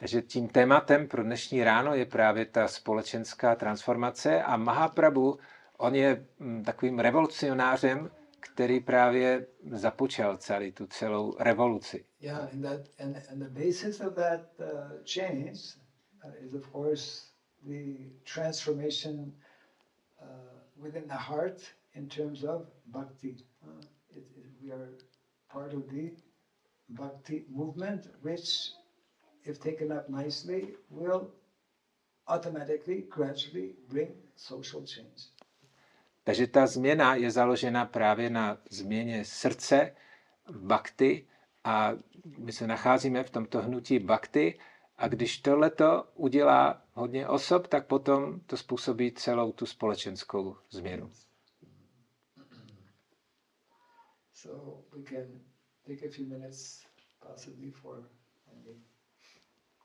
Takže 0.06 0.22
tím 0.22 0.48
tématem 0.48 1.08
pro 1.08 1.24
dnešní 1.24 1.64
ráno 1.64 1.94
je 1.96 2.06
právě 2.06 2.46
ta 2.46 2.68
společenská 2.68 3.56
transformace 3.56 4.44
a 4.44 4.58
Mahaprabhu, 4.58 5.38
on 5.78 5.96
je 5.96 6.26
mm, 6.40 6.64
takovým 6.64 7.00
revolucionářem, 7.00 8.12
který 8.40 8.80
právě 8.80 9.48
započal 9.72 10.38
celý 10.38 10.72
tu 10.72 10.88
celou 10.88 11.36
revoluci. 11.40 12.06
Yeah, 12.20 12.54
bhakti 26.90 27.46
movement, 27.50 28.08
which, 28.22 28.85
if 29.46 29.60
taken 29.60 29.92
up 29.92 30.10
nicely, 30.10 30.76
will 30.90 31.32
automatically, 32.28 33.02
gradually 33.16 33.76
bring 33.88 34.10
social 34.36 34.82
change. 34.82 35.30
Takže 36.24 36.48
ta 36.48 36.68
změna 36.68 37.16
je 37.16 37.32
založena 37.32 37.86
právě 37.86 38.30
na 38.30 38.58
změně 38.70 39.26
srdce 39.26 39.96
bhakti 40.52 41.28
a 41.64 41.92
my 42.38 42.52
se 42.52 42.68
nacházíme 42.68 43.24
v 43.24 43.30
tomto 43.30 43.62
hnutí 43.62 44.00
bhakti 44.00 44.60
a 44.98 45.08
když 45.08 45.38
tohleto 45.38 46.08
udělá 46.16 46.82
hodně 46.94 47.28
osob, 47.28 47.68
tak 47.68 47.88
potom 47.88 48.40
to 48.40 48.58
způsobí 48.58 49.12
celou 49.12 49.52
tu 49.52 49.66
společenskou 49.66 50.58
změnu. 50.70 51.12
So 54.34 54.84
we 54.98 55.04
can 55.04 55.40
take 55.88 56.08
a 56.08 56.12
few 56.12 56.26
minutes 56.28 56.86
possibly 57.20 57.72
for 57.72 58.10
any 58.52 58.76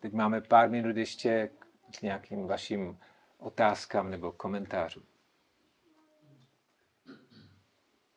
Teď 0.00 0.12
máme 0.12 0.40
pár 0.40 0.70
minut 0.70 0.96
ještě 0.96 1.50
k 1.98 2.02
nějakým 2.02 2.46
vašim 2.46 2.98
otázkám 3.38 4.10
nebo 4.10 4.32
komentářům. 4.32 5.02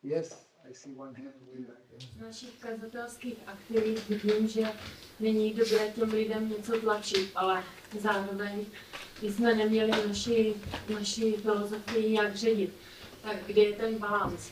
Yes, 0.03 0.47
I 0.69 0.73
see 0.73 0.95
one 0.95 1.13
hand 1.13 1.35
way 1.47 1.65
back 1.65 1.79
there. 1.89 1.99
Z 1.99 2.21
našich 2.21 2.59
kazatelských 2.59 3.37
aktivit 3.47 4.09
vidím, 4.09 4.47
že 4.47 4.71
není 5.19 5.53
dobré 5.53 5.91
těm 5.91 6.09
lidem 6.09 6.49
něco 6.49 6.81
tlačit, 6.81 7.31
ale 7.35 7.63
zároveň 7.99 8.65
jsme 9.21 9.55
neměli 9.55 10.07
naši, 10.07 10.55
naši 10.93 11.31
filozofii 11.31 12.13
jak 12.13 12.35
ředit. 12.35 12.73
Tak 13.21 13.37
kde 13.45 13.61
je 13.61 13.75
ten 13.75 13.97
balans? 13.97 14.51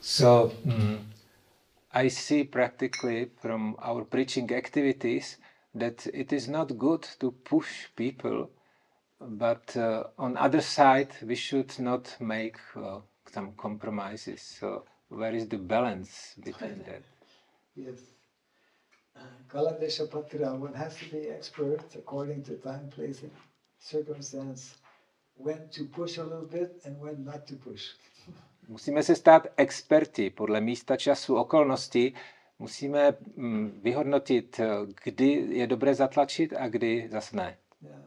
So 0.00 0.54
mm, 0.64 1.11
I 1.94 2.08
see 2.08 2.44
practically 2.44 3.30
from 3.40 3.76
our 3.78 4.04
preaching 4.04 4.50
activities 4.52 5.36
that 5.74 6.06
it 6.12 6.32
is 6.32 6.48
not 6.48 6.78
good 6.78 7.02
to 7.20 7.30
push 7.30 7.88
people, 7.96 8.50
but 9.20 9.76
uh, 9.76 10.04
on 10.18 10.36
other 10.36 10.60
side 10.60 11.12
we 11.22 11.34
should 11.34 11.78
not 11.78 12.16
make 12.20 12.56
uh, 12.76 13.00
some 13.30 13.52
compromises. 13.56 14.40
So 14.42 14.84
where 15.08 15.34
is 15.34 15.48
the 15.48 15.58
balance 15.58 16.34
between 16.42 16.82
that? 16.86 17.02
Yes. 17.76 17.98
Kaladesha 19.48 20.10
Patra, 20.10 20.54
one 20.54 20.72
has 20.72 20.96
to 20.96 21.04
be 21.10 21.28
expert 21.28 21.84
according 21.94 22.42
to 22.44 22.54
time, 22.56 22.88
place, 22.88 23.20
and 23.22 23.30
circumstance, 23.78 24.76
when 25.36 25.68
to 25.68 25.84
push 25.84 26.16
a 26.16 26.24
little 26.24 26.46
bit 26.46 26.80
and 26.84 26.98
when 26.98 27.22
not 27.24 27.46
to 27.48 27.56
push. 27.56 27.90
Musíme 28.68 29.02
se 29.02 29.16
stát 29.16 29.46
experti 29.56 30.30
podle 30.30 30.60
místa, 30.60 30.96
času, 30.96 31.36
okolností. 31.36 32.14
Musíme 32.58 33.16
mm, 33.36 33.80
vyhodnotit, 33.82 34.60
eh, 34.60 34.66
kdy 35.04 35.24
je 35.50 35.66
dobré 35.66 35.94
zatlačit 35.94 36.52
a 36.52 36.68
kdy 36.68 37.08
zas 37.12 37.32
ne. 37.32 37.58
Yeah. 37.82 38.02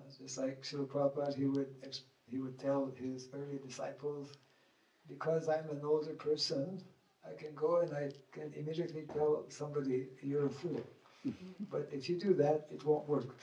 But 11.59 11.93
if 11.93 12.09
you 12.09 12.19
do 12.19 12.33
that, 12.43 12.71
it 12.71 12.83
won't 12.83 13.07
work. 13.07 13.35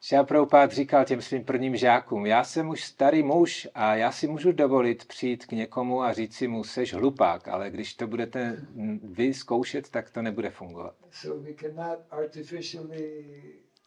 Šel 0.00 0.24
Prabhupád 0.24 0.72
říkal 0.72 1.04
těm 1.04 1.22
svým 1.22 1.44
prvním 1.44 1.76
žákům, 1.76 2.26
já 2.26 2.44
jsem 2.44 2.68
už 2.68 2.84
starý 2.84 3.22
muž 3.22 3.68
a 3.74 3.94
já 3.94 4.12
si 4.12 4.26
můžu 4.26 4.52
dovolit 4.52 5.04
přijít 5.04 5.46
k 5.46 5.52
někomu 5.52 6.02
a 6.02 6.12
říct 6.12 6.34
si 6.34 6.48
mu, 6.48 6.64
seš 6.64 6.94
hlupák, 6.94 7.48
ale 7.48 7.70
když 7.70 7.94
to 7.94 8.06
budete 8.06 8.66
vy 9.02 9.34
zkoušet, 9.34 9.90
tak 9.90 10.10
to 10.10 10.22
nebude 10.22 10.50
fungovat. 10.50 10.94
So 11.10 11.44
we 11.44 11.54
cannot 11.54 11.98
artificially 12.10 13.24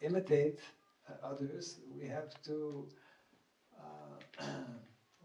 imitate 0.00 0.52
uh, 0.52 1.32
others. 1.32 1.80
We 2.02 2.08
have 2.08 2.28
to 2.46 2.86
uh, 3.78 4.46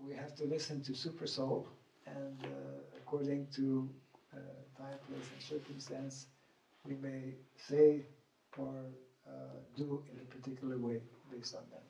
we 0.07 0.15
have 0.15 0.31
to 0.35 0.45
listen 0.45 0.81
to 0.81 0.95
Super 0.95 1.27
Soul, 1.27 1.67
and 2.05 2.45
uh, 2.45 2.49
according 3.01 3.49
to 3.55 3.89
uh, 4.33 4.39
time, 4.77 4.99
place, 5.07 5.29
and 5.33 5.41
circumstance, 5.41 6.27
we 6.87 6.95
may 6.95 7.33
say 7.57 8.05
or 8.57 8.85
uh, 9.27 9.31
do 9.77 10.03
in 10.11 10.19
a 10.19 10.35
particular 10.35 10.77
way 10.77 11.01
based 11.31 11.55
on 11.55 11.69
that. 11.69 11.83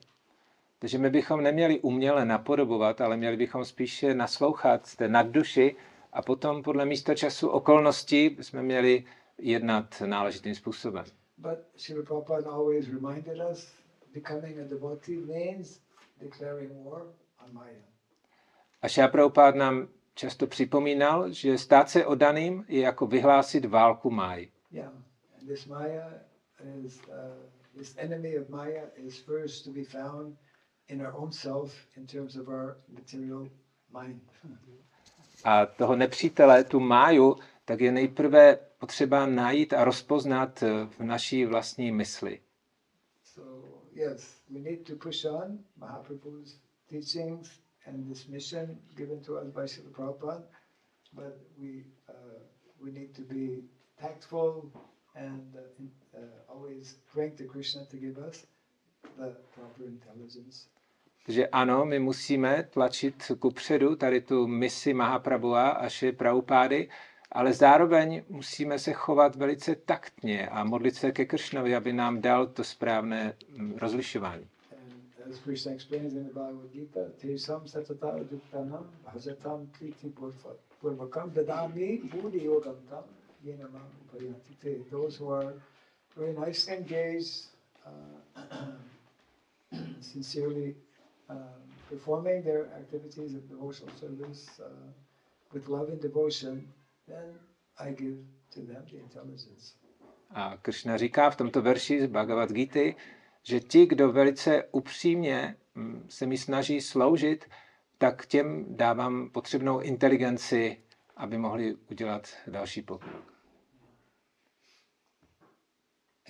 Takže 0.78 0.98
my 0.98 1.10
bychom 1.10 1.42
neměli 1.42 1.80
uměle 1.80 2.24
napodobovat, 2.24 3.00
ale 3.00 3.16
měli 3.16 3.36
bychom 3.36 3.64
spíše 3.64 4.14
naslouchat 4.14 4.96
té 4.96 5.08
nadduši 5.08 5.76
a 6.12 6.22
potom 6.22 6.62
podle 6.62 6.86
místa 6.86 7.14
času 7.14 7.48
okolností 7.48 8.36
jsme 8.40 8.62
měli 8.62 9.04
jednat 9.38 10.02
náležitým 10.06 10.54
způsobem. 10.54 11.04
But 11.38 11.58
Srila 11.76 12.04
Prabhupada 12.04 12.50
always 12.50 12.88
reminded 12.88 13.38
us, 13.50 13.72
becoming 14.14 14.58
a 14.58 14.64
devotee 14.64 15.16
means 15.16 15.80
declaring 16.20 16.70
war 16.84 17.02
on 17.46 17.52
Maya. 17.52 17.82
A 18.82 18.88
Šá 18.88 19.08
Prabhupád 19.08 19.54
nám 19.54 19.88
často 20.14 20.46
připomínal, 20.46 21.32
že 21.32 21.58
stát 21.58 21.90
se 21.90 22.06
odaným 22.06 22.64
je 22.68 22.80
jako 22.80 23.06
vyhlásit 23.06 23.64
válku 23.64 24.10
máji. 24.10 24.52
Yeah, 24.70 24.90
and 25.38 25.48
this 25.48 25.66
Maya 25.66 26.04
is 26.84 27.00
uh, 27.08 27.36
this 27.76 27.94
enemy 27.98 28.34
of 28.34 28.50
Maya 28.50 28.84
is 28.96 29.18
first 29.18 29.64
to 29.64 29.70
be 29.70 29.84
found 29.84 30.36
in 30.88 31.00
our 31.00 31.14
own 31.16 31.32
self 31.32 31.86
in 31.96 32.06
terms 32.06 32.36
of 32.36 32.48
our 32.48 32.76
material 32.88 33.48
mind. 33.92 34.20
A 35.44 35.66
toho 35.66 35.96
nepřítele, 35.96 36.64
tu 36.64 36.80
máju, 36.80 37.36
tak 37.64 37.80
je 37.80 37.92
nejprve 37.92 38.58
potřeba 38.78 39.26
najít 39.26 39.72
a 39.72 39.84
rozpoznat 39.84 40.62
eh, 40.62 40.86
v 40.86 41.00
naší 41.00 41.44
vlastní 41.44 41.92
mysli. 41.92 42.40
So 43.24 43.68
yes, 43.92 44.42
we 44.50 44.60
need 44.60 44.86
to 44.86 44.96
push 44.96 45.24
on 45.24 45.58
Mahaprabhu's 45.76 46.60
teachings 46.90 47.60
and 47.86 48.08
this 48.08 48.26
mission 48.28 48.78
given 48.96 49.20
to 49.20 49.32
us 49.32 49.50
by 49.50 49.66
Srila 49.66 49.90
Prabhupada, 49.90 50.44
but 51.12 51.34
we 51.58 51.84
uh, 52.08 52.14
we 52.80 52.90
need 52.92 53.14
to 53.16 53.22
be 53.22 53.62
tactful 54.00 54.70
and 55.14 55.54
uh, 55.56 56.18
uh, 56.18 56.54
always 56.54 56.96
praying 57.12 57.36
to 57.36 57.44
Krishna 57.44 57.84
to 57.90 57.96
give 57.96 58.18
us 58.28 58.46
the 59.18 59.34
proper 59.54 59.84
intelligence. 59.84 60.68
Takže 61.26 61.46
ano, 61.46 61.84
my 61.84 61.98
musíme 61.98 62.62
tlačit 62.70 63.32
ku 63.38 63.50
předu 63.50 63.96
tady 63.96 64.20
tu 64.20 64.46
misi 64.46 64.94
Mahaprabhua 64.94 65.68
a 65.68 65.88
Šri 65.88 66.12
Prabhupády, 66.12 66.88
ale 67.32 67.52
zároveň 67.52 68.22
musíme 68.28 68.78
se 68.78 68.92
chovat 68.92 69.36
velice 69.36 69.74
taktně 69.74 70.48
a 70.48 70.64
modlit 70.64 70.94
se 70.94 71.12
ke 71.12 71.24
Kršnovi, 71.24 71.76
aby 71.76 71.92
nám 71.92 72.20
dal 72.20 72.46
to 72.46 72.64
správné 72.64 73.34
mm, 73.56 73.74
rozlišování. 73.78 74.46
And 75.24 75.34
Those 84.90 85.16
who 85.16 85.30
are 85.30 85.52
very 86.16 86.32
nicely 86.32 86.74
engaged, 86.76 87.46
uh, 87.86 88.76
sincerely 90.00 90.74
um, 91.30 91.38
performing 91.88 92.42
their 92.42 92.66
activities 92.76 93.34
of 93.34 93.48
devotional 93.48 93.94
service 94.00 94.48
uh, 94.60 94.68
with 95.52 95.68
love 95.68 95.88
and 95.88 96.00
devotion, 96.00 96.66
then 97.06 97.34
I 97.78 97.90
give 97.90 98.18
to 98.54 98.60
them 98.60 98.84
the 98.90 98.98
intelligence. 98.98 99.74
A 100.30 100.56
Krishna 100.62 100.96
říká 100.96 101.30
v 101.30 101.36
tomto 101.36 101.62
verši 101.62 102.02
z 102.02 102.06
Bhagavad 102.06 102.52
Gita, 102.52 102.80
že 103.42 103.60
ti, 103.60 103.86
kdo 103.86 104.12
velice 104.12 104.64
upřímně 104.72 105.56
mm, 105.74 106.06
se 106.08 106.26
mi 106.26 106.38
snaží 106.38 106.80
sloužit, 106.80 107.44
tak 107.98 108.26
těm 108.26 108.76
dávám 108.76 109.30
potřebnou 109.30 109.80
inteligenci, 109.80 110.76
aby 111.18 111.38
mohli 111.38 111.74
udělat 111.90 112.36
další 112.46 112.82
pokrok. 112.82 113.34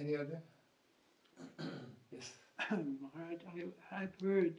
Any 0.00 0.18
other? 0.18 0.42
yes. 2.12 2.32
Maharaj, 3.00 3.36
I 3.54 3.72
had 3.90 4.10
heard 4.22 4.54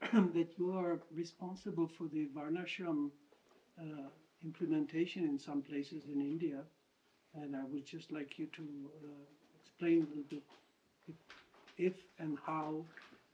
that 0.34 0.58
you 0.58 0.72
are 0.72 1.00
responsible 1.16 1.86
for 1.88 2.08
the 2.08 2.28
Varnashram 2.34 3.10
uh, 3.78 4.08
implementation 4.44 5.24
in 5.24 5.38
some 5.38 5.62
places 5.62 6.04
in 6.06 6.20
India, 6.20 6.64
and 7.34 7.56
I 7.56 7.64
would 7.64 7.86
just 7.86 8.12
like 8.12 8.38
you 8.38 8.46
to 8.46 8.62
uh, 8.62 9.08
explain 9.60 9.96
a 10.02 10.16
little 10.16 10.24
bit 10.30 10.42
if, 11.08 11.14
if 11.78 11.94
and 12.18 12.38
how 12.46 12.84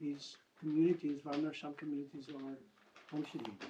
these 0.00 0.36
communities, 0.60 1.20
Varnashram 1.22 1.76
communities, 1.76 2.28
are 2.28 2.56
functioning. 3.06 3.64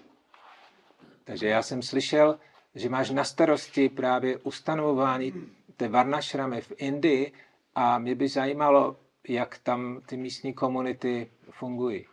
Takže 1.24 1.47
já 1.49 1.62
jsem 1.62 1.83
slyšel, 1.83 2.39
že 2.79 2.89
máš 2.89 3.11
na 3.11 3.24
starosti 3.24 3.89
právě 3.89 4.37
ustanovování 4.39 5.33
té 5.76 5.89
Varnashramy 5.89 6.61
v 6.61 6.72
Indii 6.76 7.33
a 7.74 7.99
mě 7.99 8.14
by 8.14 8.29
zajímalo, 8.29 8.97
jak 9.29 9.59
tam 9.59 10.01
ty 10.07 10.16
místní 10.16 10.55
komunity 10.55 11.31
fungují. 11.51 12.07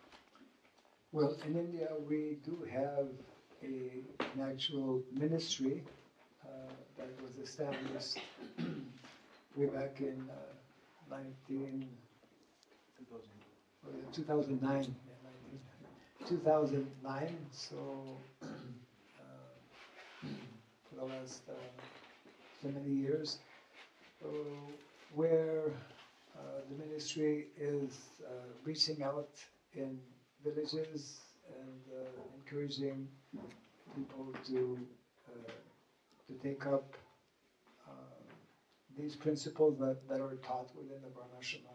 Well, 1.13 1.35
in 1.47 1.57
India 1.57 1.87
we 2.09 2.35
do 2.45 2.57
have 2.71 3.07
a 3.63 4.03
natural 4.35 5.01
ministry 5.19 5.83
uh, 6.43 6.49
that 6.97 7.07
was 7.23 7.37
established 7.37 8.17
way 9.57 9.67
back 9.67 10.01
in 10.01 10.29
uh, 10.29 10.35
19, 11.09 11.87
2009. 12.99 14.75
yeah, 14.75 14.85
19 14.85 14.95
2009, 16.27 17.35
so 17.51 17.77
uh, 18.41 18.47
for 20.95 21.07
the 21.07 21.13
last 21.13 21.41
uh, 21.49 21.53
so 22.61 22.69
many 22.69 22.91
years, 22.93 23.39
uh, 24.23 24.27
where 25.13 25.63
the 26.69 26.83
ministry 26.83 27.47
is 27.59 27.97
uh, 28.25 28.31
reaching 28.63 29.03
out 29.03 29.29
in 29.75 29.99
villages 30.43 31.21
and 31.61 31.81
uh, 31.93 32.07
encouraging 32.37 33.07
people 33.95 34.33
to 34.47 34.77
uh, 35.29 35.51
to 36.27 36.33
take 36.43 36.65
up 36.65 36.95
these 38.97 39.15
principles 39.15 39.77
that, 39.79 39.97
that 40.07 40.21
are 40.21 40.35
taught 40.47 40.69
within 40.75 41.01
the 41.01 41.09
Varnashama 41.09 41.73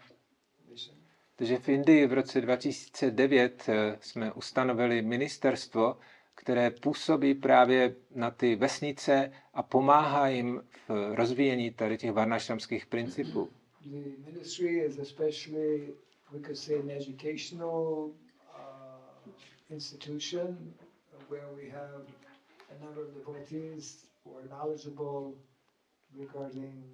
mission. 0.70 0.94
Takže 1.36 1.58
v 1.58 1.68
Indii 1.68 2.06
v 2.06 2.12
roce 2.12 2.40
2009 2.40 3.68
eh, 3.68 3.96
jsme 4.00 4.32
ustanovili 4.32 5.02
ministerstvo, 5.02 5.96
které 6.41 6.70
působí 6.70 7.34
právě 7.34 7.95
na 8.14 8.30
ty 8.30 8.57
vesnice 8.57 9.32
a 9.55 9.62
pomáhá 9.62 10.28
jim 10.28 10.62
v 10.88 11.14
rozvíjení 11.14 11.70
tady 11.70 11.99
těch 11.99 12.12
varnašramských 12.12 12.86
principů. 12.86 13.49
The 13.84 14.30
ministry 14.30 14.78
is 14.84 14.99
especially, 14.99 15.95
we 16.32 16.38
could 16.41 16.57
say, 16.59 16.80
an 16.80 16.91
educational 16.91 18.11
uh, 18.11 19.32
institution 19.70 20.74
where 21.28 21.47
we 21.57 21.68
have 21.70 22.03
a 22.70 22.84
number 22.84 23.03
of 23.03 23.14
devotees 23.14 24.07
who 24.24 24.36
are 24.38 24.49
knowledgeable 24.49 25.32
regarding 26.18 26.84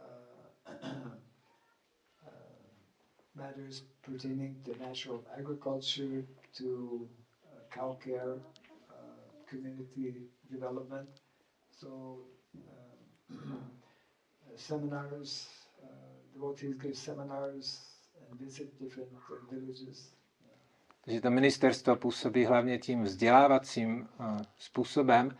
uh, 0.00 0.72
uh, 0.82 1.10
matters 3.34 3.82
pertaining 4.02 4.56
to 4.64 4.70
natural 4.86 5.24
agriculture, 5.38 6.24
to 6.58 7.08
uh, 7.44 7.60
cow 7.74 7.96
care, 8.04 8.34
community 9.50 10.14
development. 10.50 11.08
So, 11.70 11.88
um, 13.30 13.70
seminars, 14.56 15.48
uh, 15.82 15.86
devotees 16.34 16.74
give 16.74 16.94
seminars 16.96 17.80
and 18.30 18.40
visit 18.40 18.78
different 18.80 19.10
uh, 19.12 19.50
villages. 19.50 20.18
Takže 21.08 21.20
to 21.20 21.30
ministerstvo 21.30 21.96
působí 21.96 22.44
hlavně 22.44 22.78
tím 22.78 23.02
vzdělávacím 23.02 24.08
eh, 24.20 24.44
způsobem, 24.58 25.36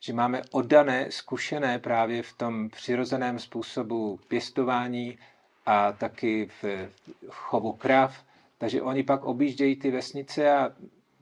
že 0.00 0.12
máme 0.12 0.42
oddané, 0.50 1.06
zkušené 1.10 1.78
právě 1.78 2.22
v 2.22 2.32
tom 2.32 2.68
přirozeném 2.68 3.38
způsobu 3.38 4.20
pěstování 4.28 5.18
a 5.66 5.92
taky 5.92 6.48
v 6.62 6.88
chovu 7.28 7.72
krav. 7.72 8.24
Takže 8.58 8.82
oni 8.82 9.02
pak 9.02 9.24
objíždějí 9.24 9.76
ty 9.76 9.90
vesnice 9.90 10.50
a 10.50 10.72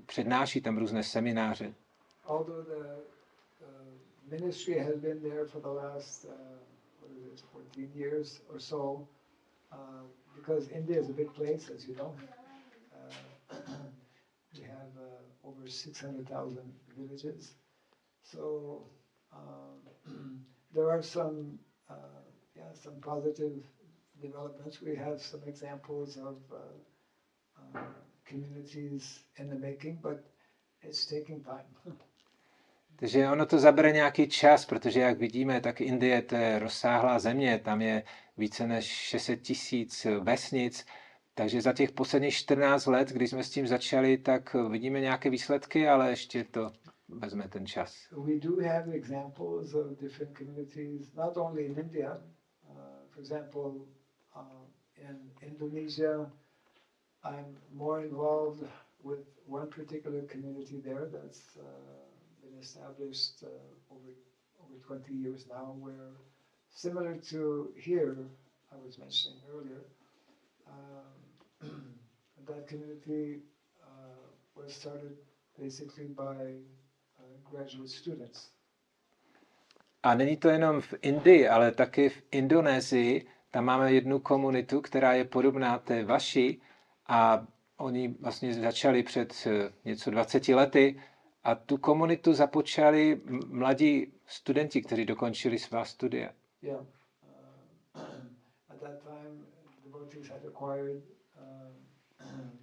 přednáší 0.07 0.61
tam 0.61 0.79
různé 0.79 1.03
semináře. 1.03 1.75
Although 2.27 2.63
the 2.63 3.05
ministry 4.31 4.79
has 4.79 4.97
been 4.97 5.23
there 5.23 5.47
for 5.47 5.61
the 5.61 5.69
last, 5.69 6.25
uh, 6.25 6.33
what 7.01 7.11
is 7.17 7.41
it, 7.41 7.43
14 7.53 7.91
years 7.95 8.41
or 8.53 8.59
so, 8.59 9.07
uh, 9.73 10.03
because 10.35 10.69
India 10.69 10.99
is 10.99 11.09
a 11.09 11.13
big 11.13 11.33
place, 11.35 11.69
as 11.75 11.87
you 11.87 11.95
know. 11.97 12.15
Uh, 12.95 13.57
we 14.55 14.63
have 14.63 14.95
over 15.45 15.69
600,000 15.69 16.73
villages. 16.97 17.55
So 18.23 18.85
um, 19.33 20.41
there 20.75 20.91
are 20.91 21.03
some, 21.03 21.59
uh, 21.91 22.23
yeah, 22.57 22.73
some 22.73 22.95
positive 23.01 23.53
developments. 24.21 24.81
We 24.81 24.97
have 24.97 25.21
some 25.21 25.41
examples 25.47 26.17
of 26.17 26.37
uh, 26.53 27.79
uh, 27.79 27.83
communities 28.25 29.21
in 29.37 29.51
the 29.51 29.57
making, 29.57 29.99
but 30.03 30.25
it's 30.83 31.05
taking 31.05 31.43
time. 31.43 31.67
Takže 32.97 33.29
ono 33.29 33.47
to 33.47 33.59
zabere 33.59 33.93
nějaký 33.93 34.29
čas, 34.29 34.67
protože 34.67 35.01
jak 35.01 35.19
vidíme, 35.19 35.61
tak 35.61 35.81
Indie 35.81 36.23
to 36.23 36.35
je 36.35 36.59
rozsáhlá 36.59 37.19
země, 37.19 37.59
tam 37.65 37.83
je 37.83 38.03
více 38.37 38.67
než 38.67 38.85
600 38.85 39.43
tisíc 39.43 40.07
vesnic, 40.21 40.87
takže 41.35 41.61
za 41.61 41.73
těch 41.73 41.93
posledních 41.93 42.35
14 42.35 42.87
let, 42.87 43.09
když 43.09 43.31
jsme 43.31 43.45
s 43.45 43.51
tím 43.51 43.67
začali, 43.67 44.19
tak 44.19 44.57
vidíme 44.71 45.01
nějaké 45.01 45.31
výsledky, 45.31 45.89
ale 45.89 46.11
ještě 46.11 46.45
to 46.45 46.73
vezme 47.09 47.49
ten 47.49 47.67
čas. 47.67 48.09
We 48.11 48.39
do 48.41 48.57
have 48.57 48.93
examples 48.93 49.75
of 49.75 49.99
different 50.01 50.39
communities, 50.39 51.15
not 51.15 51.37
only 51.37 51.65
in 51.65 51.79
India. 51.79 52.23
Uh, 52.71 52.77
for 53.11 53.21
example, 53.21 53.73
uh, 54.37 54.43
in 54.97 55.31
Indonesia, 55.43 56.31
I'm 57.25 57.57
more 57.71 58.07
involved 58.07 58.69
with 59.05 59.27
one 59.47 59.67
particular 59.67 60.23
community 60.33 60.81
there 60.81 61.07
that's 61.07 61.57
uh, 61.57 62.04
established 62.65 63.37
uh, 63.43 63.95
over 63.95 64.11
over 64.63 64.77
20 64.87 65.13
years 65.15 65.47
now, 65.49 65.67
where 65.85 66.11
similar 66.71 67.15
to 67.31 67.69
here, 67.77 68.17
I 68.73 68.77
was 68.87 68.99
mentioning 68.99 69.39
earlier, 69.55 69.83
um, 70.67 71.71
that 72.49 72.67
community 72.69 73.27
uh, 73.83 74.25
was 74.57 74.73
started 74.75 75.17
basically 75.61 76.07
by 76.07 76.41
uh, 77.19 77.35
graduate 77.51 77.91
students. 77.91 78.51
A 80.03 80.15
není 80.15 80.37
to 80.37 80.49
jenom 80.49 80.81
v 80.81 80.95
Indii, 81.03 81.49
ale 81.49 81.73
taky 81.73 82.09
v 82.09 82.23
Indonésii. 82.31 83.27
Tam 83.51 83.65
máme 83.65 83.93
jednu 83.93 84.19
komunitu, 84.19 84.81
která 84.81 85.13
je 85.13 85.25
podobná 85.25 85.79
té 85.79 86.05
vaší 86.05 86.63
a 87.07 87.47
oni 87.77 88.15
vlastně 88.21 88.55
začali 88.55 89.03
před 89.03 89.35
eh, 89.47 89.73
něco 89.85 90.11
20 90.11 90.49
lety 90.49 91.01
a 91.45 91.55
tu 91.55 91.79
komunitu 91.79 92.33
započali 92.35 93.21
mladí 93.47 94.13
studenti, 94.27 94.83
kteří 94.83 95.05
dokončili 95.05 95.59
svá 95.59 95.85
studia. 95.85 96.33
Uh, 96.63 96.71
at 98.71 98.81
that 98.81 99.03
time, 99.05 99.47
the 99.77 99.91
devotees 99.91 100.29
had 100.29 100.45
acquired 100.47 101.03
um, 101.39 101.73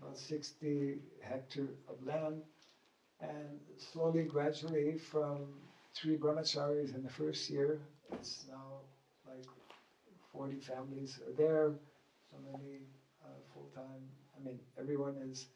about 0.00 0.18
60 0.18 1.02
hectare 1.20 1.68
of 1.86 2.02
land, 2.06 2.42
and 3.20 3.60
slowly, 3.78 4.24
gradually, 4.24 4.98
from 4.98 5.60
three 5.92 6.16
brahmacharis 6.16 6.94
in 6.94 7.02
the 7.02 7.12
first 7.12 7.50
year, 7.50 7.78
it's 8.12 8.46
now 8.48 8.80
like 9.26 9.46
40 10.32 10.60
families 10.60 11.20
are 11.26 11.32
there, 11.36 11.74
so 12.30 12.36
many 12.52 12.80
uh, 13.22 13.28
full-time 13.52 14.08
I 14.36 14.44
mean, 14.44 14.58
everyone 14.78 15.16
is, 15.30 15.46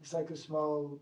it's 0.00 0.12
like 0.12 0.30
a 0.30 0.36
small 0.36 1.00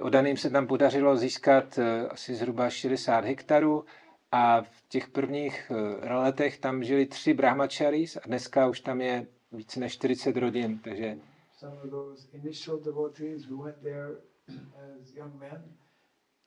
odaným 0.00 0.36
se 0.36 0.50
tam 0.50 0.66
podařilo 0.66 1.16
získat 1.16 1.78
eh, 1.78 2.08
asi 2.08 2.34
zhruba 2.34 2.70
60 2.70 3.24
hektarů 3.24 3.84
a 4.32 4.62
v 4.62 4.88
těch 4.88 5.08
prvních 5.08 5.70
eh, 5.70 6.14
letech 6.14 6.58
tam 6.58 6.84
žili 6.84 7.06
tři 7.06 7.34
brahmacharis 7.34 8.16
a 8.16 8.20
dneska 8.26 8.68
už 8.68 8.80
tam 8.80 9.00
je 9.00 9.26
více 9.52 9.80
než 9.80 9.92
40 9.92 10.36
rodin, 10.36 10.78
takže 10.78 11.18
Some 11.56 11.76
of 11.84 11.90
those 11.90 12.28
initial 12.32 12.78
devotees 12.78 13.46
who 13.46 13.62
went 13.64 13.76
there 13.82 14.08
as 15.00 15.14
young 15.14 15.34
men, 15.40 15.62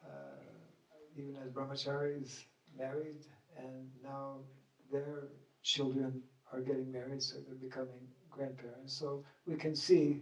uh, 0.03 1.19
even 1.19 1.37
as 1.37 1.49
brahmacharis, 1.49 2.45
married, 2.77 3.25
and 3.57 4.03
now 4.03 4.45
their 4.91 5.29
children 5.61 6.21
are 6.51 6.61
getting 6.61 6.91
married, 6.91 7.21
so 7.23 7.35
they're 7.41 7.69
becoming 7.69 8.07
grandparents. 8.37 8.97
So 8.97 9.23
we 9.47 9.55
can 9.55 9.75
see 9.75 10.21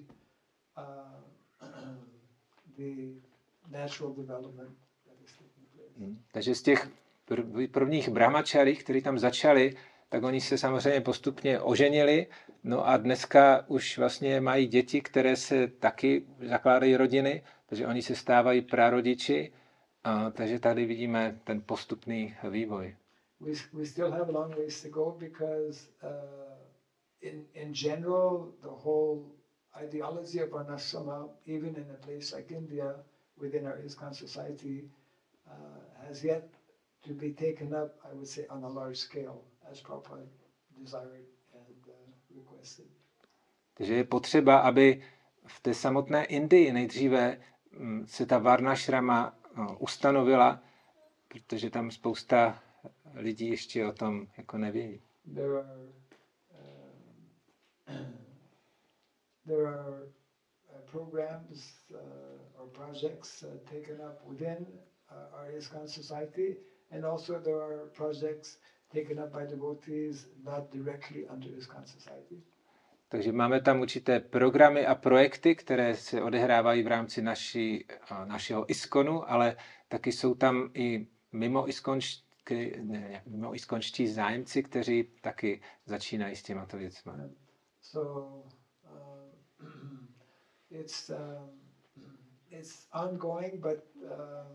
uh, 0.77 0.83
the 2.77 2.91
natural 3.71 4.13
development 4.13 4.69
that 5.05 5.17
is 5.25 5.31
taking 5.31 5.67
place. 5.75 5.93
Hm. 5.97 6.17
Takže 6.31 6.55
z 6.55 6.61
těch 6.61 6.89
prv- 7.27 7.71
prvních 7.71 8.09
brahmačary, 8.09 8.75
kteří 8.75 9.01
tam 9.01 9.19
začali, 9.19 9.75
tak 10.09 10.23
oni 10.23 10.41
se 10.41 10.57
samozřejmě 10.57 11.01
postupně 11.01 11.59
oženili, 11.59 12.27
no 12.63 12.87
a 12.87 12.97
dneska 12.97 13.65
už 13.67 13.97
vlastně 13.97 14.41
mají 14.41 14.67
děti, 14.67 15.01
které 15.01 15.35
se 15.35 15.67
taky 15.67 16.25
zakládají 16.49 16.97
rodiny, 16.97 17.43
takže 17.65 17.87
oni 17.87 18.01
se 18.01 18.15
stávají 18.15 18.61
prarodiči, 18.61 19.53
a, 20.03 20.29
takže 20.29 20.59
tady 20.59 20.85
vidíme 20.85 21.39
ten 21.43 21.61
postupný 21.61 22.35
vývoj. 22.49 22.95
We, 23.39 23.51
we 23.73 23.85
still 23.85 24.11
have 24.11 24.27
a 24.27 24.31
long 24.31 24.55
ways 24.55 24.81
to 24.81 24.89
go 24.89 25.15
because 25.19 25.89
uh, 26.03 26.54
in, 27.25 27.45
in 27.55 27.73
general, 27.73 28.53
the 28.61 28.69
whole 28.69 29.17
ideology 29.83 30.39
of 30.39 30.49
Varnashrama, 30.49 31.29
even 31.45 31.75
in 31.75 31.87
a 31.97 32.05
place 32.05 32.35
like 32.35 32.51
India, 32.51 32.95
within 33.37 33.65
our 33.67 33.77
ISKCON 33.85 34.13
society, 34.13 34.77
uh, 35.47 35.53
has 36.07 36.23
yet 36.23 36.47
to 37.03 37.13
be 37.13 37.31
taken 37.33 37.73
up, 37.73 37.91
I 38.09 38.13
would 38.13 38.27
say, 38.27 38.45
on 38.49 38.63
a 38.63 38.69
large 38.69 38.97
scale, 38.97 39.41
as 39.71 39.81
Prabhupada 39.81 40.25
desired 40.81 41.25
and 41.53 41.77
uh, 41.87 41.93
requested. 42.35 42.85
Takže 43.73 43.93
je 43.93 44.03
potřeba, 44.03 44.57
aby 44.57 45.03
v 45.47 45.59
té 45.59 45.73
samotné 45.73 46.25
Indii 46.25 46.73
nejdříve 46.73 47.41
mm, 47.71 48.07
se 48.07 48.25
ta 48.25 48.37
Varnašrama 48.37 49.37
no, 49.57 49.77
ustanovila, 49.79 50.63
protože 51.27 51.69
tam 51.69 51.91
spousta 51.91 52.63
lidí 53.13 53.47
ještě 53.47 53.85
o 53.85 53.91
tom 53.91 54.27
jako 54.37 54.57
neví. 54.57 55.01
There 55.33 55.59
are, 55.59 55.79
um, 57.87 58.25
there 59.47 59.67
are 59.67 60.07
uh, 60.73 60.77
programs 60.91 61.73
uh, 61.93 61.97
or 62.61 62.67
projects 62.73 63.43
uh, 63.43 63.47
taken 63.71 64.01
up 64.01 64.21
within 64.27 64.65
uh, 65.11 65.37
our 65.37 65.51
ISKCON 65.57 65.87
society, 65.87 66.57
and 66.91 67.05
also 67.05 67.39
there 67.39 67.61
are 67.61 67.77
projects 67.93 68.57
taken 68.93 69.19
up 69.19 69.33
by 69.33 69.45
devotees 69.45 70.27
not 70.43 70.71
directly 70.71 71.25
under 71.29 71.47
ISKCON 71.57 71.85
society. 71.85 72.41
Takže 73.09 73.31
máme 73.31 73.61
tam 73.61 73.81
určité 73.81 74.19
programy 74.19 74.85
a 74.85 74.95
projekty, 74.95 75.55
které 75.55 75.95
se 75.95 76.21
odehrávají 76.21 76.83
v 76.83 76.87
rámci 76.87 77.21
naší, 77.21 77.85
našeho 78.25 78.71
ISKONu, 78.71 79.31
ale 79.31 79.55
taky 79.87 80.11
jsou 80.11 80.35
tam 80.35 80.69
i 80.73 81.07
mimo 81.31 81.69
iskonští, 81.69 82.25
ne, 82.81 83.23
mimo 83.25 83.55
iskonští 83.55 84.07
zájemci, 84.07 84.63
kteří 84.63 85.03
taky 85.21 85.61
začínají 85.85 86.35
s 86.35 86.43
těmato 86.43 86.77
věcmi. 86.77 87.11
So 87.81 88.43
it's 90.79 91.09
um, 91.09 91.49
it's 92.51 92.85
ongoing, 92.93 93.59
but 93.61 93.85
um, 94.11 94.51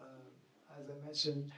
uh, 0.00 0.78
as 0.78 0.86
I 0.90 1.06
mentioned, 1.06 1.52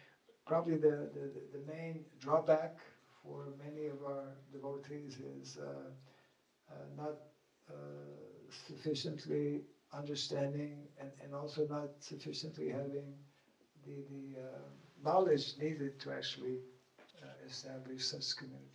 probably 0.47 0.77
the, 0.77 1.11
the, 1.15 1.25
the 1.55 1.73
main 1.73 2.05
drawback 2.21 2.79
for 3.23 3.47
many 3.65 3.87
of 3.87 4.03
our 4.05 4.29
devotees 4.53 5.19
is 5.41 5.59
uh, 5.59 5.69
uh, 6.71 6.75
not 6.97 7.17
uh, 7.71 7.75
sufficiently 8.67 9.63
understanding 9.93 10.77
and, 11.01 11.11
and 11.23 11.35
also 11.35 11.67
not 11.69 11.89
sufficiently 12.01 12.69
having 12.69 13.15
the, 13.87 13.97
the 14.11 14.41
uh, 14.41 14.47
knowledge 15.05 15.55
needed 15.61 15.99
to 16.01 16.13
actually 16.13 16.59
uh, 17.23 17.49
establish 17.49 18.05
such 18.05 18.37
communities. 18.37 18.71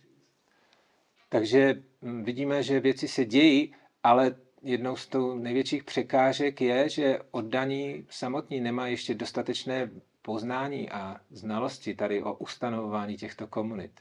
Takže 1.28 1.82
mm, 2.02 2.24
vidíme, 2.24 2.62
že 2.62 2.80
věci 2.80 3.08
se 3.08 3.24
dějí, 3.24 3.74
ale 4.02 4.34
jednou 4.62 4.96
z 4.96 5.06
tou 5.06 5.34
největších 5.38 5.84
překážek 5.84 6.60
je, 6.60 6.88
že 6.88 7.18
oddaní 7.30 8.06
samotní 8.10 8.60
nemá 8.60 8.86
ještě 8.86 9.14
dostatečné 9.14 9.90
poznání 10.22 10.90
a 10.90 11.20
znalosti 11.30 11.94
tady 11.94 12.22
o 12.22 12.34
ustanovování 12.34 13.16
těchto 13.16 13.46
komunit. 13.46 14.00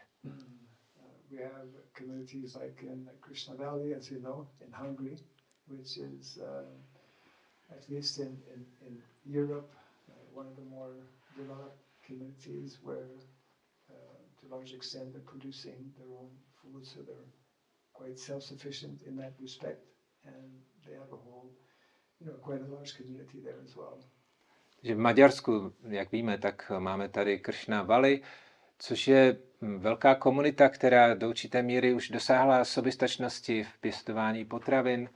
Quite 17.94 18.18
self-sufficient 18.18 19.02
in 19.08 19.18
that 19.18 19.34
respect, 19.42 19.82
and 20.26 20.64
they 20.86 20.96
have 20.96 21.12
a 21.12 21.16
whole, 21.16 21.50
you 22.20 22.28
know, 22.28 22.38
quite 22.42 22.62
a 22.62 22.68
large 22.76 22.98
community 22.98 23.42
there 23.42 23.60
as 23.64 23.76
well. 23.76 24.00
Takže 24.82 24.96
v 24.96 24.98
Maďarsku, 24.98 25.74
jak 25.90 26.12
víme, 26.12 26.38
tak 26.38 26.72
máme 26.80 27.10
tady 27.10 27.40
Kršna 27.40 27.84
Valley, 27.84 28.22
což 28.80 29.08
je 29.08 29.38
velká 29.78 30.16
komunita, 30.16 30.70
která 30.70 31.14
do 31.14 31.30
určité 31.30 31.62
míry 31.62 31.94
už 31.94 32.10
dosáhla 32.10 32.66
soběstačnosti 32.66 33.64
v 33.64 33.78
pěstování 33.82 34.46
potravin. 34.46 35.10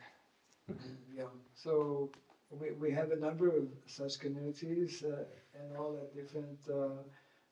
Yeah. 1.14 1.32
So 1.56 2.10
we, 2.51 2.72
we 2.72 2.91
have 2.91 3.12
a 3.14 3.16
number 3.16 3.47
of 3.47 3.70
such 3.88 4.22
communities, 4.22 5.04
uh, 5.04 5.10
and 5.54 5.78
all 5.78 5.97
at 5.97 6.14
different 6.14 6.68
uh, 6.70 7.04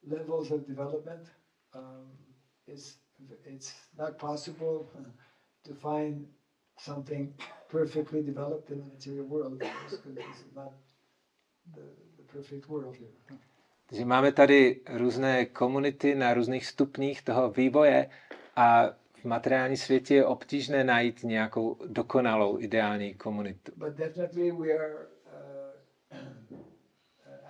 levels 0.03 0.51
of 0.51 0.67
development. 0.67 1.31
Um, 1.75 2.17
it's 2.67 2.97
it's 3.45 3.73
not 3.97 4.17
possible 4.17 4.89
to 5.63 5.73
find 5.73 6.27
something 6.85 7.33
perfectly 7.69 8.21
developed 8.23 8.69
in 8.71 8.77
the 8.79 8.85
material 8.93 9.25
world 9.25 9.59
because 9.59 10.01
this 10.15 10.25
is 10.45 10.55
not 10.55 10.71
the, 11.75 11.81
the 12.17 12.23
perfect 12.33 12.67
world 12.69 12.95
here. 12.95 13.37
Takže 13.89 14.05
máme 14.05 14.31
tady 14.31 14.81
různé 14.97 15.45
komunity 15.45 16.15
na 16.15 16.33
různých 16.33 16.65
stupních 16.65 17.21
toho 17.21 17.51
vývoje 17.51 18.09
a 18.55 18.87
v 19.21 19.25
materiální 19.25 19.77
světě 19.77 20.15
je 20.15 20.25
obtížné 20.25 20.83
najít 20.83 21.23
nějakou 21.23 21.77
dokonalou 21.87 22.59
ideální 22.59 23.13
komunitu. 23.13 23.71
But 23.75 23.93
definitely 23.95 24.51
we 24.51 24.73
are, 24.73 24.95
uh, 26.11 26.17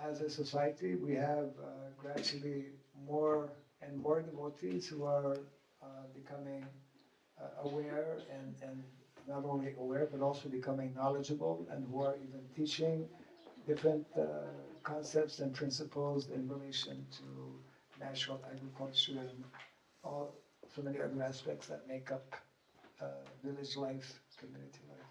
as 0.10 0.20
a 0.20 0.28
society, 0.28 0.96
we 0.96 1.14
have 1.14 1.46
uh, 1.46 2.02
gradually 2.02 2.64
more 2.94 3.48
and 3.82 3.96
more 4.02 4.22
devotees 4.22 4.90
who 4.92 5.06
are 5.06 5.36
uh, 5.82 5.86
becoming 6.14 6.64
uh, 7.38 7.68
aware 7.68 8.16
and, 8.38 8.56
and 8.62 8.84
not 9.28 9.44
only 9.44 9.74
aware 9.78 10.06
but 10.10 10.20
also 10.20 10.48
becoming 10.48 10.92
knowledgeable 10.94 11.66
and 11.70 11.86
who 11.90 12.02
are 12.04 12.16
even 12.16 12.40
teaching 12.56 13.08
different 13.66 14.06
uh, 14.16 14.22
concepts 14.82 15.40
and 15.40 15.54
principles 15.54 16.28
in 16.30 16.48
relation 16.48 17.06
to 17.10 17.24
natural 18.00 18.40
agriculture 18.52 19.20
and 19.20 19.44
all 20.04 20.34
so 20.74 20.82
many 20.82 20.98
other 20.98 21.22
aspects 21.22 21.68
that 21.68 21.86
make 21.88 22.10
up 22.12 22.24
uh, 23.00 23.06
village 23.44 23.76
life, 23.76 24.20
community 24.40 24.80
life. 24.88 25.06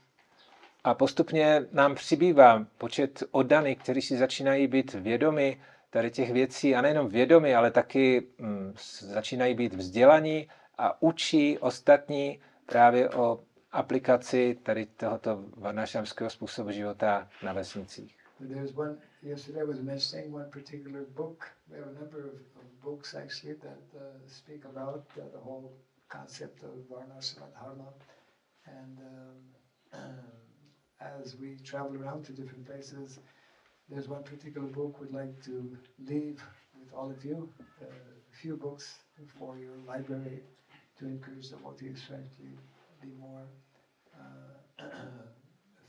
A 0.84 0.93
postupně 0.93 1.66
nám 1.72 1.95
přibývá 1.95 2.66
počet 2.78 3.24
oddaných, 3.32 3.78
kteří 3.78 4.01
si 4.01 4.18
začínají 4.18 4.68
být 4.68 4.93
vědomi 4.93 5.62
tady 5.89 6.12
těch 6.12 6.32
věcí 6.32 6.76
a 6.76 6.82
nejenom 6.82 7.09
vědomi, 7.09 7.55
ale 7.55 7.72
taky 7.72 8.28
mm, 8.38 8.74
začínají 8.99 9.53
být 9.55 9.74
vzdělaní 9.74 10.49
a 10.78 11.01
učí 11.01 11.59
ostatní 11.59 12.39
právě 12.66 13.09
o 13.09 13.43
aplikaci 13.72 14.55
tady. 14.63 14.88
There's 18.39 18.78
one, 18.78 18.97
yesterday 19.24 19.61
I 19.61 19.67
was 19.67 19.80
mentioning 19.80 20.36
one 20.36 20.49
particular 20.49 21.05
book. 21.05 21.45
We 21.69 21.78
have 21.78 21.88
a 21.88 21.99
number 21.99 22.19
of, 22.19 22.34
of 22.34 22.82
books 22.84 23.13
actually 23.13 23.53
that 23.53 23.84
uh, 23.95 24.28
speak 24.28 24.65
about 24.65 25.05
uh, 25.17 25.30
the 25.32 25.38
whole 25.38 25.72
concept 26.07 26.63
of 26.63 26.69
Varnashram 26.89 27.53
Dharma. 27.53 27.93
And 28.65 28.97
um, 28.99 30.09
as 31.22 31.36
we 31.38 31.57
travel 31.63 31.95
around 32.01 32.26
to 32.26 32.32
different 32.34 32.65
places, 32.65 33.19
there's 33.89 34.07
one 34.07 34.24
particular 34.24 34.67
book 34.67 34.99
we'd 34.99 35.13
like 35.13 35.43
to 35.43 35.78
leave 35.99 36.43
with 36.80 36.93
all 36.93 37.11
of 37.11 37.24
you. 37.24 37.49
Uh, 37.82 37.86
a 37.86 38.38
few 38.41 38.57
books 38.57 38.95
for 39.38 39.57
your 39.57 39.78
library 39.88 40.41
to 40.97 41.05
encourage 41.05 41.49
the 41.49 41.57
devotees 41.57 42.01
frankly 42.07 42.57
be 43.01 43.07
more 43.19 43.43
uh, 44.15 44.85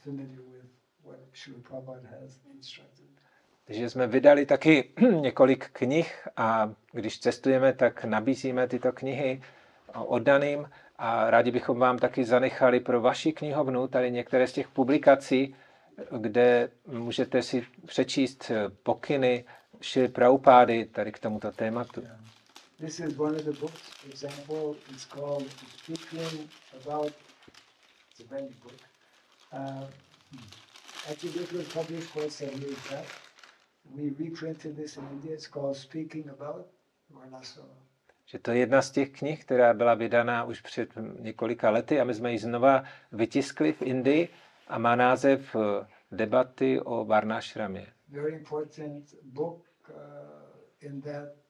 familiar 0.05 0.43
with 0.53 0.69
what 1.05 1.21
Prabhupada 1.63 2.09
has 2.21 2.41
instructed. 2.55 3.07
Takže 3.65 3.91
jsme 3.91 4.07
vydali 4.07 4.47
taky 4.47 4.91
několik 5.21 5.69
knih 5.73 6.29
a 6.37 6.73
když 6.93 7.19
cestujeme, 7.21 7.73
tak 7.73 8.05
nabízíme 8.05 8.69
tyto 8.69 8.93
knihy 8.93 9.43
oddaným 9.95 10.71
a 10.99 11.31
rádi 11.31 11.51
bychom 11.51 11.79
vám 11.79 11.99
taky 11.99 12.25
zanechali 12.25 12.81
pro 12.81 13.01
vaši 13.01 13.33
knihovnu 13.33 13.89
tady 13.89 14.11
některé 14.11 14.47
z 14.47 14.53
těch 14.53 14.69
publikací, 14.69 15.55
kde 16.19 16.69
můžete 16.87 17.43
si 17.43 17.67
přečíst 17.87 18.51
pokyny 18.83 19.45
Šily 19.81 20.09
Praupády 20.09 20.85
tady 20.85 21.13
k 21.13 21.19
tomuto 21.19 21.53
tématu. 21.53 22.03
This 22.83 22.99
is 22.99 23.17
one 23.17 23.37
of 23.37 23.45
the 23.45 23.53
books. 23.53 23.81
For 24.01 24.09
example, 24.11 24.77
it's 24.91 25.05
called 25.05 25.47
Speaking 25.83 26.49
About. 26.83 27.13
It's 28.11 28.21
a 28.21 28.25
brand 28.25 28.47
new 28.51 28.57
book. 28.65 28.81
Uh, 29.53 29.87
actually, 31.09 31.31
this 31.31 31.53
was 31.53 31.69
published 31.69 32.13
quite 32.13 32.33
some 32.33 32.49
years 32.61 32.81
back. 32.91 33.07
We 33.95 34.11
reprinted 34.19 34.77
this 34.77 34.97
in 34.97 35.05
India. 35.13 35.33
It's 35.33 35.47
called 35.47 35.77
Speaking 35.77 36.29
About 36.29 36.67
Varnasrama. 37.15 37.79
Že 38.27 38.39
to 38.39 38.51
je 38.51 38.59
jedna 38.59 38.83
z 38.83 38.91
těch 38.91 39.11
knih, 39.11 39.45
která 39.45 39.75
byla 39.75 39.95
vydaná 39.95 40.45
už 40.45 40.61
před 40.61 40.91
několika 41.19 41.71
lety 41.71 42.01
a 42.01 42.05
my 42.05 42.15
jsme 42.15 42.33
ji 42.33 42.39
znova 42.39 42.85
vytiskli 43.13 43.73
v 43.73 43.83
Indii 43.83 44.29
a 44.69 44.79
má 44.79 44.97
název 44.97 45.57
eh, 45.57 45.87
Debaty 46.13 46.81
o 46.81 47.05
Varnášramě. 47.05 47.87
Very 48.09 48.33
important 48.33 49.15
book 49.23 49.65
uh, 49.89 49.97
in 50.81 51.01
that 51.01 51.42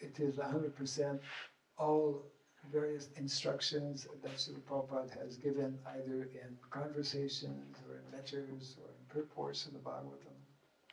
it 0.00 0.20
is 0.20 0.36
100% 0.36 1.20
all 1.78 2.22
various 2.72 3.08
instructions 3.16 4.06
that 4.22 4.36
Srila 4.36 4.60
Prabhupada 4.68 5.22
has 5.22 5.36
given 5.36 5.78
either 5.96 6.28
in 6.42 6.56
conversations 6.70 7.76
or 7.88 7.96
in 7.96 8.04
letters 8.12 8.76
or 8.82 8.88
in 8.98 9.04
purports 9.08 9.66
of 9.66 9.72
the 9.72 9.78
Bhagavatam. 9.78 10.36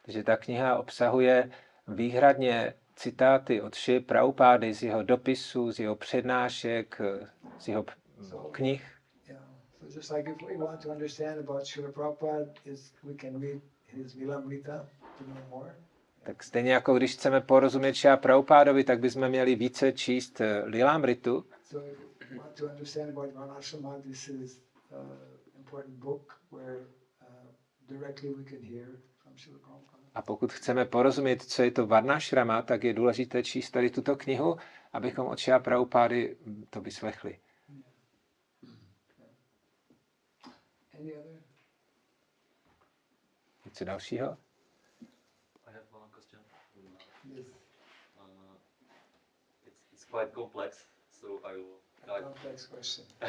Takže 0.06 0.24
ta 0.24 0.38
kniha 0.38 0.78
obsahuje 0.78 1.52
výhradně 1.88 2.74
citáty 2.96 3.62
od 3.62 3.76
Ši 3.76 4.00
Praupády 4.00 4.74
z 4.74 4.84
jeho 4.84 5.04
dopisů, 5.04 5.72
z 5.72 5.80
jeho 5.80 5.96
přednášek, 5.96 7.02
z 7.60 7.68
jeho 7.68 7.86
knih. 8.52 8.86
Yeah. 9.28 9.42
So 9.80 10.00
just 10.00 10.12
like 10.12 10.32
if 10.32 10.48
we 10.48 10.66
want 10.66 10.82
to 10.82 10.90
understand 10.90 11.40
about 11.40 11.64
Srila 11.64 11.92
Prabhupada, 11.92 12.54
is 12.66 12.94
we 13.04 13.14
can 13.14 13.40
read 13.42 13.62
his 13.88 14.16
Vilamrita 14.16 14.86
to 15.18 15.24
know 15.24 15.42
more. 15.50 15.76
Tak 16.28 16.44
stejně 16.44 16.74
jako 16.74 16.94
když 16.94 17.14
chceme 17.14 17.42
porozumět 17.42 17.94
Šia 17.94 18.18
Praupádovi, 18.18 18.84
tak 18.84 19.00
bychom 19.00 19.30
měli 19.30 19.56
více 19.56 19.92
číst 19.92 20.42
eh, 20.42 20.62
Lilamritu. 20.66 21.46
So 21.64 21.90
if 22.22 22.32
we 22.32 22.38
want 22.38 22.56
to 22.60 22.66
understand 22.66 23.10
about 23.10 23.34
Varnashrama, 23.36 23.96
this 24.02 24.28
is 24.28 24.62
an 24.92 25.18
important 25.58 25.96
book 25.96 26.40
where 26.52 26.76
uh, 26.78 27.28
directly 27.90 28.30
we 28.34 28.44
can 28.44 28.62
hear 28.62 28.88
from 29.24 29.38
Srila 29.38 29.60
Prabhupada. 29.60 30.04
A 30.16 30.22
pokud 30.22 30.54
chceme 30.54 30.86
porozumět, 30.86 31.42
co 31.44 31.64
je 31.64 31.72
to 31.72 31.88
Varnashrama, 31.88 32.62
tak 32.62 32.84
je 32.84 32.94
důležité 32.94 33.44
číst 33.44 33.72
tady 33.72 33.90
tuto 33.90 34.16
knihu, 34.16 34.58
abychom 34.94 35.28
od 35.28 35.40
Šia 35.40 35.60
Praupády 35.60 36.38
hm, 36.46 36.66
to 36.70 36.82
vyslechli. 36.82 37.40
Něco 43.66 43.86
dalšího? 43.86 44.38
I 45.68 45.74
have 45.74 45.86
one 45.92 46.08
question. 46.16 46.40
Yes. 47.26 47.46
Uh, 48.16 48.56
it's, 49.68 49.84
it's 49.94 50.06
quite 50.18 50.34
complex, 50.34 50.72
so 51.22 51.28
I 51.46 51.54
will 51.62 51.78
A 52.04 52.08
try, 52.08 52.20
complex 52.22 52.66
question. 52.74 53.04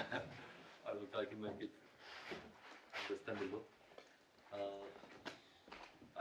I 0.89 0.93
will 0.97 1.11
try 1.13 1.25
to 1.33 1.37
make 1.47 1.59
it 1.67 1.75
understandable. 3.05 3.63
Uh, 4.55 4.87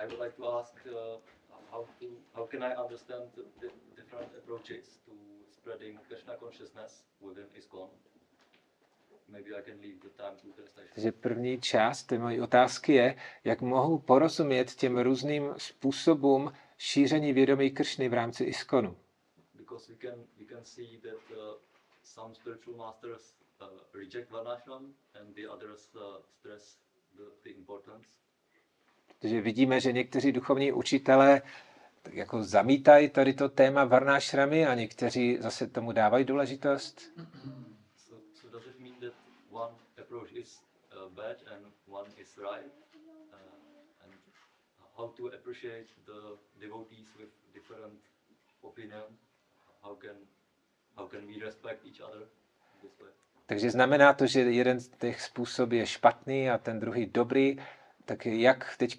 I 0.02 0.04
would 0.08 0.20
like 0.24 0.36
to 0.40 0.46
ask 0.60 0.76
uh, 0.86 0.94
how 1.72 1.82
to 2.00 2.08
how 2.36 2.44
can 2.52 2.62
I 2.70 2.72
understand 2.84 3.24
the, 3.38 3.44
the 3.64 3.70
different 4.00 4.30
approaches 4.40 4.84
to 5.08 5.14
spreading 5.58 5.94
Krishna 6.08 6.34
consciousness 6.44 6.92
within 7.26 7.48
ISKCON? 7.60 7.88
Maybe 9.32 9.50
I 9.60 9.62
can 9.68 9.78
leave 9.86 10.00
the 10.08 10.12
time 10.22 10.36
to 10.42 10.48
translation. 10.58 10.94
Takže 10.96 11.12
první 11.12 11.62
část 11.62 12.04
té 12.04 12.18
mojí 12.20 12.42
otázky 12.42 12.94
je, 12.94 13.16
jak 13.44 13.62
mohu 13.62 14.00
porozumět 14.00 14.76
těm 14.76 14.98
různým 15.00 15.54
způsobům 15.58 16.54
šíření 16.78 17.34
vědomí 17.34 17.72
Kršny 17.72 18.10
v 18.10 18.14
rámci 18.14 18.44
ISKONu. 18.44 18.98
Because 19.78 19.90
we 19.90 19.96
can 20.10 20.18
we 20.40 20.46
can 20.46 20.66
see 20.66 21.00
that 21.04 21.22
uh, 21.38 21.54
some 22.04 22.34
spiritual 22.34 22.76
masters 22.78 23.22
uh, 23.62 23.66
reject 23.94 24.32
varnashram 24.32 24.84
and 25.16 25.36
the 25.36 25.46
others 25.54 25.90
uh, 25.96 26.18
stress 26.40 26.78
the, 27.18 27.26
the 27.44 27.52
importance. 27.58 28.08
Protože 29.08 29.42
vidíme, 29.42 29.80
že 29.80 29.92
někteří 29.92 30.32
duchovní 30.32 30.72
učitelé 30.72 31.42
jako 32.12 32.44
zamítají 32.44 33.10
tady 33.10 33.34
to 33.34 33.50
téma 33.50 33.86
varnášramy 33.86 34.66
a 34.68 34.76
někteří 34.76 35.38
zase 35.38 35.68
tomu 35.68 35.92
dávají 35.92 36.26
důležitost. 36.26 37.02
So, 37.98 38.22
so 38.34 38.50
does 38.52 38.68
it 38.68 38.80
mean 38.80 38.96
that 39.00 39.14
one 39.52 39.74
approach 40.02 40.32
is 40.32 40.60
uh, 40.92 41.10
bad 41.14 41.38
and 41.56 41.66
one 41.88 42.10
is 42.18 42.38
right? 42.38 42.72
Uh, 43.34 44.04
and 44.04 44.14
how 44.98 45.08
to 45.18 45.28
appreciate 45.28 45.88
the 46.06 46.38
devotees 46.60 47.08
with 47.20 47.30
different 47.54 48.00
opinion? 48.64 49.04
How 49.88 49.96
can 49.96 50.16
how 50.98 51.08
can 51.08 51.28
we 51.28 51.46
respect 51.46 51.86
each 51.86 52.02
other 52.10 52.28
this 52.82 53.00
way? 53.00 53.10
Takže 53.46 53.72
znamená 53.72 54.14
to, 54.14 54.28
že 54.28 54.40
jeden 54.40 54.80
z 54.80 54.88
těch 54.88 55.22
způsobů 55.22 55.76
je 55.76 55.86
špatný 55.86 56.50
a 56.50 56.58
ten 56.58 56.80
druhý 56.80 57.06
dobrý. 57.06 57.58
Tak 58.06 58.26
jak 58.26 58.78
teď 58.78 58.98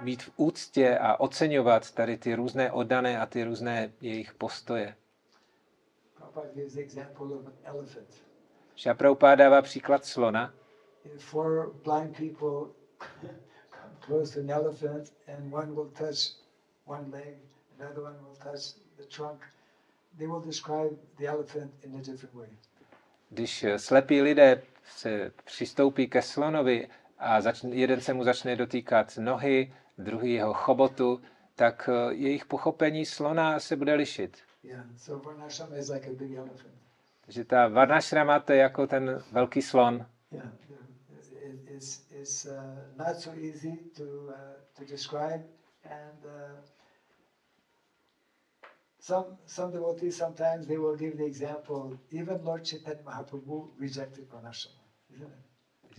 mít 0.00 0.22
v 0.22 0.30
úctě 0.36 0.98
a 0.98 1.20
oceňovat 1.20 1.90
tady 1.90 2.16
ty 2.16 2.34
různé 2.34 2.72
oddané 2.72 3.20
a 3.20 3.26
ty 3.26 3.44
různé 3.44 3.92
jejich 4.00 4.34
postoje. 4.34 4.96
Prabhupada 6.16 6.48
gives 6.54 6.74
the 6.74 6.80
example 6.80 7.26
of 7.26 7.46
an 7.46 7.52
elephant. 7.64 8.22
Šapraupá 8.76 9.34
dává 9.34 9.62
příklad 9.62 10.04
slona. 10.04 10.54
Four 11.18 11.72
blind 11.84 12.16
people 12.16 12.74
come 13.70 13.96
close 14.00 14.34
to 14.34 14.40
an 14.40 14.50
elephant 14.50 15.12
and 15.28 15.54
one 15.54 15.74
will 15.74 15.90
touch 15.90 16.36
one 16.86 17.10
leg, 17.10 17.38
another 17.78 18.02
one 18.02 18.18
will 18.18 18.36
touch 18.36 18.89
the 19.00 19.06
trunk, 19.06 19.40
they 20.18 20.26
will 20.26 20.40
describe 20.40 20.96
the 21.18 21.26
elephant 21.26 21.70
in 21.82 21.94
a 21.94 22.02
different 22.02 22.34
way. 22.34 22.48
Když 23.30 23.64
slepí 23.76 24.22
lidé 24.22 24.62
se 24.84 25.32
přistoupí 25.44 26.08
ke 26.08 26.22
slonovi 26.22 26.88
a 27.18 27.40
začne, 27.40 27.76
jeden 27.76 28.00
se 28.00 28.14
mu 28.14 28.24
začne 28.24 28.56
dotýkat 28.56 29.18
nohy, 29.18 29.74
druhý 29.98 30.32
jeho 30.32 30.54
chobotu, 30.54 31.20
tak 31.54 31.88
eh, 31.92 32.14
jejich 32.14 32.44
pochopení 32.44 33.06
slona 33.06 33.60
se 33.60 33.76
bude 33.76 33.94
lišit. 33.94 34.38
Yeah, 34.62 34.84
so 34.96 35.22
is 35.76 35.88
like 35.88 36.06
a 36.10 36.12
big 36.12 36.32
elephant. 36.32 36.74
Takže 37.24 37.44
ta 37.44 37.68
Varnashrama 37.68 38.40
to 38.40 38.52
je 38.52 38.58
jako 38.58 38.86
ten 38.86 39.22
velký 39.32 39.62
slon. 39.62 40.06
Yeah, 40.32 40.46
it, 41.42 41.68
it's, 41.68 42.10
it's 42.10 42.46
uh, 42.46 43.06
not 43.06 43.16
so 43.16 43.40
easy 43.40 43.78
to, 43.96 44.02
uh, 44.02 44.34
to 44.78 44.84
describe, 44.84 45.42
and 45.84 46.24
uh, 46.24 46.30
some 49.10 49.26
some 49.46 49.70
devotees 49.72 50.16
sometimes 50.24 50.66
they 50.66 50.78
will 50.78 50.96
give 50.96 51.16
the 51.16 51.24
example. 51.32 51.98
Even 52.20 52.36
Lord 52.44 52.62
Chaitanya 52.64 53.02
Mahaprabhu 53.08 53.56
rejected 53.80 54.24
Varnashram, 54.32 54.74
isn't 55.14 55.32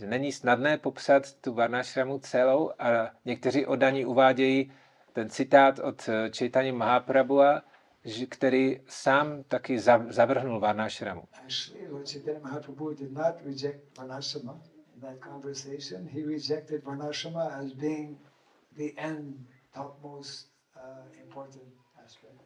Není 0.08 0.32
snadné 0.32 0.78
popsat 0.78 1.32
tu 1.40 1.54
Varnashramu 1.54 2.18
celou 2.18 2.70
a 2.78 3.10
někteří 3.24 3.66
oddaní 3.66 4.06
uvádějí 4.06 4.72
ten 5.12 5.30
citát 5.30 5.78
od 5.78 6.08
Chaitanya 6.38 6.72
Mahaprabhua, 6.72 7.62
že- 8.04 8.26
který 8.26 8.80
sám 8.88 9.42
taky 9.48 9.78
za- 9.78 10.06
zavrhnul 10.08 10.60
Varnashramu. 10.60 11.22
Actually, 11.44 11.88
Lord 11.90 12.08
Chaitanya 12.12 12.40
Mahaprabhu 12.40 12.94
did 12.94 13.12
not 13.12 13.34
reject 13.44 13.98
Varnashrama 13.98 14.60
in 14.94 15.00
that 15.00 15.18
conversation. 15.20 16.06
He 16.08 16.20
rejected 16.26 16.84
Varnashrama 16.84 17.44
as 17.48 17.72
being 17.72 18.18
the 18.76 18.90
end, 18.96 19.46
topmost 19.74 20.48
uh, 20.76 21.20
important 21.24 21.64
aspect. 22.04 22.41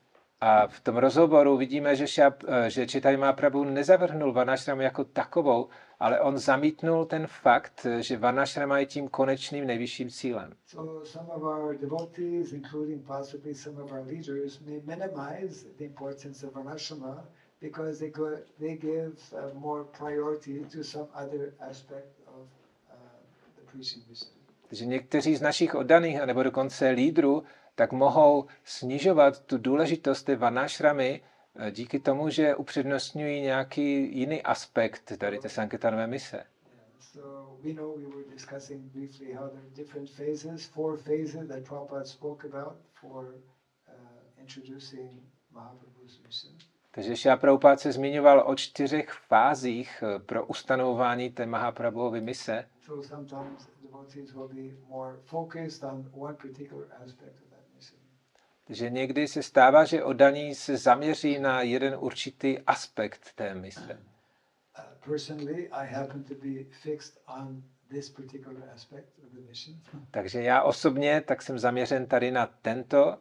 A 0.46 0.66
v 0.66 0.80
tom 0.80 0.96
rozhovoru 0.96 1.56
vidíme, 1.56 1.96
že, 1.96 2.06
šap, 2.06 2.44
eh, 2.46 2.70
že 2.70 2.86
Chaitanya 2.86 3.18
Mahaprabhu 3.18 3.64
nezavrhnul 3.64 4.32
Varnashramu 4.32 4.80
jako 4.80 5.04
takovou, 5.04 5.68
ale 6.00 6.20
on 6.20 6.38
zamítnul 6.38 7.04
ten 7.04 7.26
fakt, 7.26 7.86
eh, 7.86 8.02
že 8.02 8.16
Varnashrama 8.16 8.78
je 8.78 8.86
tím 8.86 9.08
konečným 9.08 9.66
nejvyšším 9.66 10.10
cílem. 10.10 10.52
So 10.66 11.04
some 11.04 11.28
of 11.30 11.42
our 11.42 11.78
devotees, 11.78 12.52
including 12.52 13.06
possibly 13.06 13.54
some 13.54 13.82
of 13.82 13.92
our 13.92 14.06
leaders, 14.06 14.60
may 14.60 14.80
minimize 14.86 15.66
the 15.78 15.84
importance 15.84 16.46
of 16.46 16.54
Varnashrama 16.54 17.24
because 17.60 17.98
they, 17.98 18.10
go, 18.10 18.26
they 18.58 18.76
give 18.76 19.14
uh, 19.32 19.58
more 19.58 19.84
priority 19.98 20.64
to 20.72 20.84
some 20.84 21.06
other 21.14 21.54
aspect 21.60 22.12
of 22.26 22.46
uh, 22.90 22.94
the 23.56 23.62
preaching 23.72 24.08
mission. 24.08 24.30
Takže 24.68 24.86
někteří 24.86 25.36
z 25.36 25.40
našich 25.40 25.74
oddaných, 25.74 26.26
nebo 26.26 26.42
dokonce 26.42 26.88
lídrů, 26.90 27.42
tak 27.76 27.92
mohou 27.92 28.46
snižovat 28.64 29.40
tu 29.40 29.58
důležitost 29.58 30.22
té 30.22 30.36
Varnashramy 30.36 31.20
eh, 31.56 31.70
díky 31.70 32.00
tomu, 32.00 32.30
že 32.30 32.54
upřednostňují 32.54 33.40
nějaký 33.40 34.18
jiný 34.18 34.42
aspekt 34.42 35.12
tady 35.18 35.38
té 35.38 35.48
Sankirtanové 35.48 36.06
mise. 36.06 36.36
Yeah, 36.36 36.46
So 36.98 37.58
we 37.62 37.72
know 37.72 37.96
we 37.96 38.06
were 38.16 38.24
discussing 38.34 38.80
briefly 38.92 39.32
how 39.32 39.48
there 39.48 39.60
are 39.62 39.70
different 39.76 40.10
phases, 40.10 40.66
four 40.66 40.96
phases 40.98 41.48
that 41.48 41.64
Prabhupada 41.64 42.04
spoke 42.04 42.48
about 42.48 42.76
for 43.00 43.24
uh, 43.24 44.40
introducing 44.40 45.10
Mahaprabhu's 45.52 46.20
mission. 46.26 46.54
Takže 46.90 47.16
Šila 47.16 47.36
Prabhupád 47.36 47.80
se 47.80 47.92
zmiňoval 47.92 48.42
o 48.46 48.54
čtyřech 48.54 49.10
fázích 49.28 50.02
eh, 50.02 50.18
pro 50.18 50.46
ustanovování 50.46 51.30
té 51.30 51.46
Mahaprabhuovy 51.46 52.20
mise. 52.20 52.64
So 52.80 53.08
sometimes 53.08 53.68
devotees 53.82 54.32
will 54.34 54.48
be 54.48 54.76
more 54.88 55.16
focused 55.24 55.84
on 55.84 56.10
one 56.14 56.34
particular 56.34 56.86
aspect 57.04 57.36
of 57.42 57.45
that 57.45 57.45
mission. 57.45 57.45
Takže 58.66 58.90
někdy 58.90 59.28
se 59.28 59.42
stává, 59.42 59.84
že 59.84 60.04
oddaní 60.04 60.54
se 60.54 60.76
zaměří 60.76 61.38
na 61.38 61.62
jeden 61.62 61.96
určitý 61.98 62.58
aspekt 62.58 63.32
té 63.34 63.54
mise. 63.54 63.98
Uh, 64.78 64.84
personally, 65.10 65.68
I 65.68 65.86
happen 65.94 66.24
to 66.24 66.34
be 66.34 66.64
fixed 66.82 67.22
on 67.26 67.62
this 67.88 68.10
particular 68.10 68.68
aspect 68.74 69.18
of 69.26 69.32
the 69.32 69.40
mission. 69.40 69.76
Takže 70.10 70.42
já 70.42 70.62
osobně 70.62 71.20
tak 71.20 71.42
jsem 71.42 71.58
zaměřen 71.58 72.06
tady 72.06 72.30
na 72.30 72.46
tento 72.46 73.18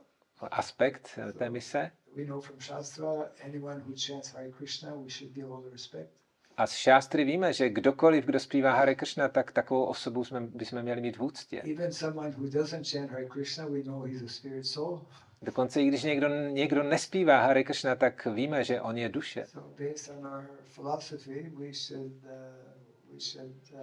aspekt 0.52 1.10
eh, 1.18 1.34
té 1.34 1.50
mise. 1.50 1.92
We 2.16 2.26
know 2.26 2.42
from 2.42 2.62
Shastra, 2.62 3.08
anyone 3.46 3.80
who 3.80 3.94
chants 4.08 4.34
Hare 4.34 4.52
Krishna, 4.52 4.96
we 4.96 5.10
should 5.10 5.34
give 5.34 5.48
all 5.48 5.62
the 5.62 5.70
respect. 5.70 6.10
A 6.58 6.68
z 6.68 6.72
šástry 6.74 7.24
víme, 7.24 7.54
že 7.54 7.70
kdokoliv, 7.70 8.26
kdo 8.26 8.40
zpívá 8.40 8.74
Hare 8.74 8.96
Krishna, 8.96 9.28
tak 9.28 9.52
takovou 9.52 9.86
osobu 9.86 10.24
jsme, 10.24 10.42
bychom 10.42 10.82
měli 10.82 11.02
mít 11.02 11.18
v 11.18 11.24
úctě. 11.24 11.62
Even 11.72 11.94
someone 11.94 12.30
who 12.30 12.50
doesn't 12.50 12.88
chant 12.92 13.12
Hare 13.12 13.26
Krishna, 13.26 13.66
we 13.66 13.84
know 13.84 14.02
he's 14.04 14.22
a 14.22 14.28
spirit 14.28 14.66
soul. 14.68 15.06
Dokonce 15.42 15.82
i 15.82 15.88
když 15.88 16.04
někdo, 16.04 16.28
někdo 16.50 16.84
nespívá 16.84 17.42
Hare 17.42 17.64
Krishna, 17.64 17.96
tak 17.96 18.26
víme, 18.26 18.64
že 18.64 18.82
on 18.82 18.98
je 18.98 19.10
duše. 19.10 19.46
So 19.46 19.84
based 19.86 20.18
on 20.18 20.28
our 20.28 20.50
philosophy, 20.76 21.52
we 21.60 21.74
should 21.74 22.24
uh, 22.24 23.12
we 23.14 23.20
should 23.20 23.56
uh, 23.74 23.80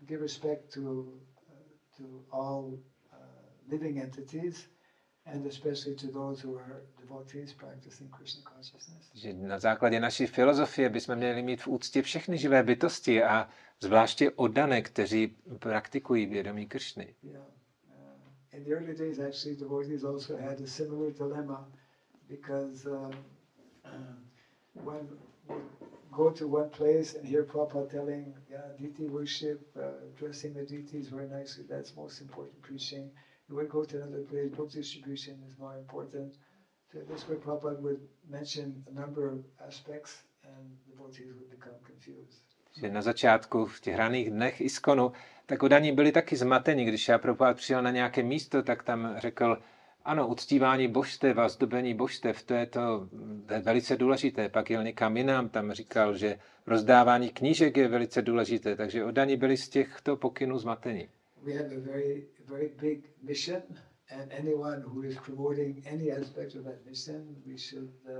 give 0.00 0.22
respect 0.22 0.74
to 0.74 0.80
uh, 0.80 1.06
to 1.96 2.04
all 2.30 2.64
uh, 2.64 3.18
living 3.72 3.98
entities, 3.98 4.68
and 5.26 5.46
especially 5.46 5.96
to 5.96 6.06
those 6.06 6.46
who 6.46 6.58
are 6.58 6.82
devotees 7.00 7.52
practicing 7.52 8.10
Krishna 8.16 8.42
consciousness. 8.54 9.10
Že 9.14 9.32
na 9.32 9.58
základě 9.58 10.00
naší 10.00 10.26
filozofie 10.26 10.88
bychom 10.88 11.16
měli 11.16 11.42
mít 11.42 11.62
v 11.62 11.68
úctě 11.68 12.02
všechny 12.02 12.38
živé 12.38 12.62
bytosti 12.62 13.22
a 13.22 13.48
zvláště 13.80 14.30
oddané, 14.30 14.82
kteří 14.82 15.36
praktikují 15.58 16.26
vědomí 16.26 16.66
Kršny. 16.66 17.14
Yeah. 17.22 17.53
Uh, 18.54 18.56
in 18.56 18.62
the 18.64 18.72
early 18.72 18.94
days, 18.94 19.18
actually, 19.18 19.54
devotees 19.54 20.04
also 20.04 20.36
had 20.36 20.60
a 20.60 20.66
similar 20.66 21.10
dilemma 21.10 21.68
because 22.28 22.86
uh, 22.86 23.10
uh, 23.84 23.90
one 24.74 25.16
would 25.48 25.64
go 26.12 26.30
to 26.30 26.46
one 26.46 26.68
place 26.70 27.14
and 27.14 27.26
hear 27.26 27.42
Prabhupada 27.44 27.88
telling, 27.88 28.36
yeah, 28.48 28.70
deity 28.76 29.06
worship, 29.06 29.58
uh, 29.76 29.90
dressing 30.16 30.52
the 30.54 30.64
deities 30.64 31.08
very 31.08 31.26
nicely, 31.26 31.64
that's 31.68 31.94
most 31.94 32.20
important 32.20 32.62
preaching. 32.62 33.10
You 33.48 33.56
would 33.56 33.68
go 33.68 33.84
to 33.84 33.96
another 33.96 34.22
place, 34.22 34.48
book 34.50 34.70
distribution 34.70 35.42
is 35.46 35.56
more 35.58 35.76
important. 35.76 36.34
So 36.92 37.02
this 37.02 37.26
way 37.28 37.36
Prabhupada 37.36 37.78
would 37.78 38.00
mention 38.28 38.80
a 38.86 38.92
number 38.92 39.28
of 39.28 39.40
aspects 39.64 40.22
and 40.44 40.76
devotees 40.86 41.34
would 41.34 41.50
become 41.50 41.80
confused. 41.84 42.40
Že 42.76 42.90
na 42.90 43.02
začátku 43.02 43.66
v 43.66 43.80
těch 43.80 43.96
raných 43.96 44.30
dnech 44.30 44.60
Iskonu, 44.60 45.12
tak 45.46 45.62
oddaní 45.62 45.92
byli 45.92 46.12
taky 46.12 46.36
zmateni. 46.36 46.84
Když 46.84 47.08
já 47.08 47.18
Prabhupada 47.18 47.54
přijel 47.54 47.82
na 47.82 47.90
nějaké 47.90 48.22
místo, 48.22 48.62
tak 48.62 48.82
tam 48.82 49.14
řekl, 49.18 49.58
ano, 50.04 50.28
uctívání 50.28 50.88
božstev 50.88 51.38
a 51.38 51.48
zdobení 51.48 51.94
božstev, 51.94 52.42
to 52.42 52.54
je 52.54 52.66
to, 52.66 53.08
velice 53.62 53.96
důležité. 53.96 54.48
Pak 54.48 54.70
jel 54.70 54.84
někam 54.84 55.16
jinam, 55.16 55.48
tam 55.48 55.72
říkal, 55.72 56.16
že 56.16 56.38
rozdávání 56.66 57.28
knížek 57.30 57.76
je 57.76 57.88
velice 57.88 58.22
důležité, 58.22 58.76
takže 58.76 59.04
oddaní 59.04 59.36
byli 59.36 59.56
z 59.56 59.68
těchto 59.68 60.16
pokynů 60.16 60.58
zmateni. 60.58 61.08
uh, 67.82 68.10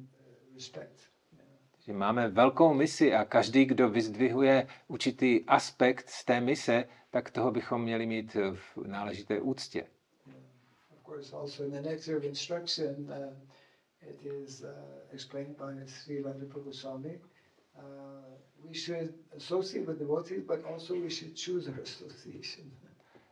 uh, 0.00 0.54
respect 0.54 1.17
Že 1.88 1.94
máme 1.94 2.28
velkou 2.28 2.74
misi 2.74 3.14
a 3.14 3.24
každý, 3.24 3.64
kdo 3.64 3.88
vyzdvihuje 3.88 4.66
určitý 4.88 5.44
aspekt 5.46 6.08
z 6.10 6.24
té 6.24 6.40
mise, 6.40 6.84
tak 7.10 7.30
toho 7.30 7.50
bychom 7.50 7.82
měli 7.82 8.06
mít 8.06 8.34
v 8.54 8.86
náležité 8.86 9.40
úctě. 9.40 9.84
of 10.92 11.02
course 11.06 11.36
also 11.36 11.64
in 11.64 11.70
the 11.70 11.80
nectar 11.80 12.16
of 12.16 12.24
instruction 12.24 12.88
uh, 12.88 14.08
it 14.10 14.24
is 14.26 14.62
uh, 14.62 14.68
explained 15.12 15.56
by 15.56 15.86
Sri 15.86 16.22
Prabhu 16.22 16.60
Goswami 16.64 17.20
uh, 17.76 17.82
we 18.68 18.74
should 18.74 19.14
associate 19.36 19.86
with 19.86 19.98
devotees 19.98 20.42
but 20.46 20.64
also 20.64 20.94
we 20.94 21.10
should 21.10 21.34
choose 21.46 21.70
our 21.70 21.80
association 21.80 22.70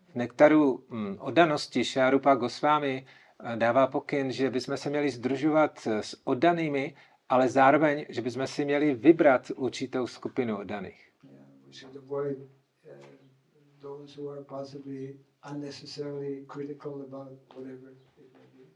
V 0.09 0.15
nektaru 0.17 0.85
mm, 0.89 1.17
oddanosti 1.21 1.85
Šárupa 1.85 2.35
Gosvámi 2.35 3.07
dává 3.57 3.87
pokyn, 3.87 4.33
že 4.33 4.51
bychom 4.51 4.77
se 4.77 4.91
měli 4.91 5.11
združovat 5.11 5.87
s 6.01 6.21
oddanými, 6.25 6.95
ale 7.29 7.49
zároveň, 7.49 8.07
že 8.09 8.23
bychom 8.23 8.47
si 8.47 8.65
měli 8.65 8.95
vybrat 8.95 9.51
určitou 9.57 10.07
skupinu 10.07 10.65
may 18.33 18.47
be. 18.47 18.67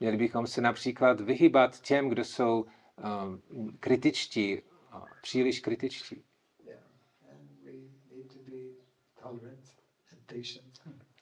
Měli 0.00 0.16
bychom 0.16 0.46
se 0.46 0.60
například 0.60 1.20
vyhybat 1.20 1.80
těm, 1.80 2.08
kdo 2.08 2.24
jsou 2.24 2.62
um, 2.64 3.76
kritičtí, 3.80 4.62
uh, 4.62 5.04
příliš 5.22 5.60
kritičtí. 5.60 6.24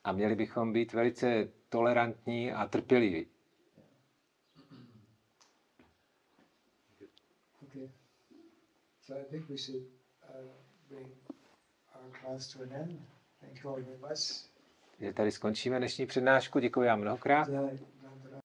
A 0.03 0.11
měli 0.11 0.35
bychom 0.35 0.73
být 0.73 0.93
velice 0.93 1.49
tolerantní 1.69 2.51
a 2.51 2.67
trpěliví. 2.67 3.27
So 9.07 9.15
I 9.15 9.23
think 9.31 9.47
we 9.49 9.57
should 9.57 9.83
uh, 10.27 10.33
bring 10.89 11.07
our 11.95 12.09
class 12.21 12.47
to 12.53 12.63
an 12.63 12.71
end. 12.73 12.99
Thank 13.41 13.63
you 13.63 13.69
all 13.69 13.81
very 13.81 13.97
much. 14.01 14.19
Takže 14.97 15.13
tady 15.13 15.31
skončíme 15.31 15.77
dnešní 15.77 16.05
přednášku. 16.05 16.59
Děkuji 16.59 16.87
vám 16.87 16.99
mnohokrát. 17.01 17.47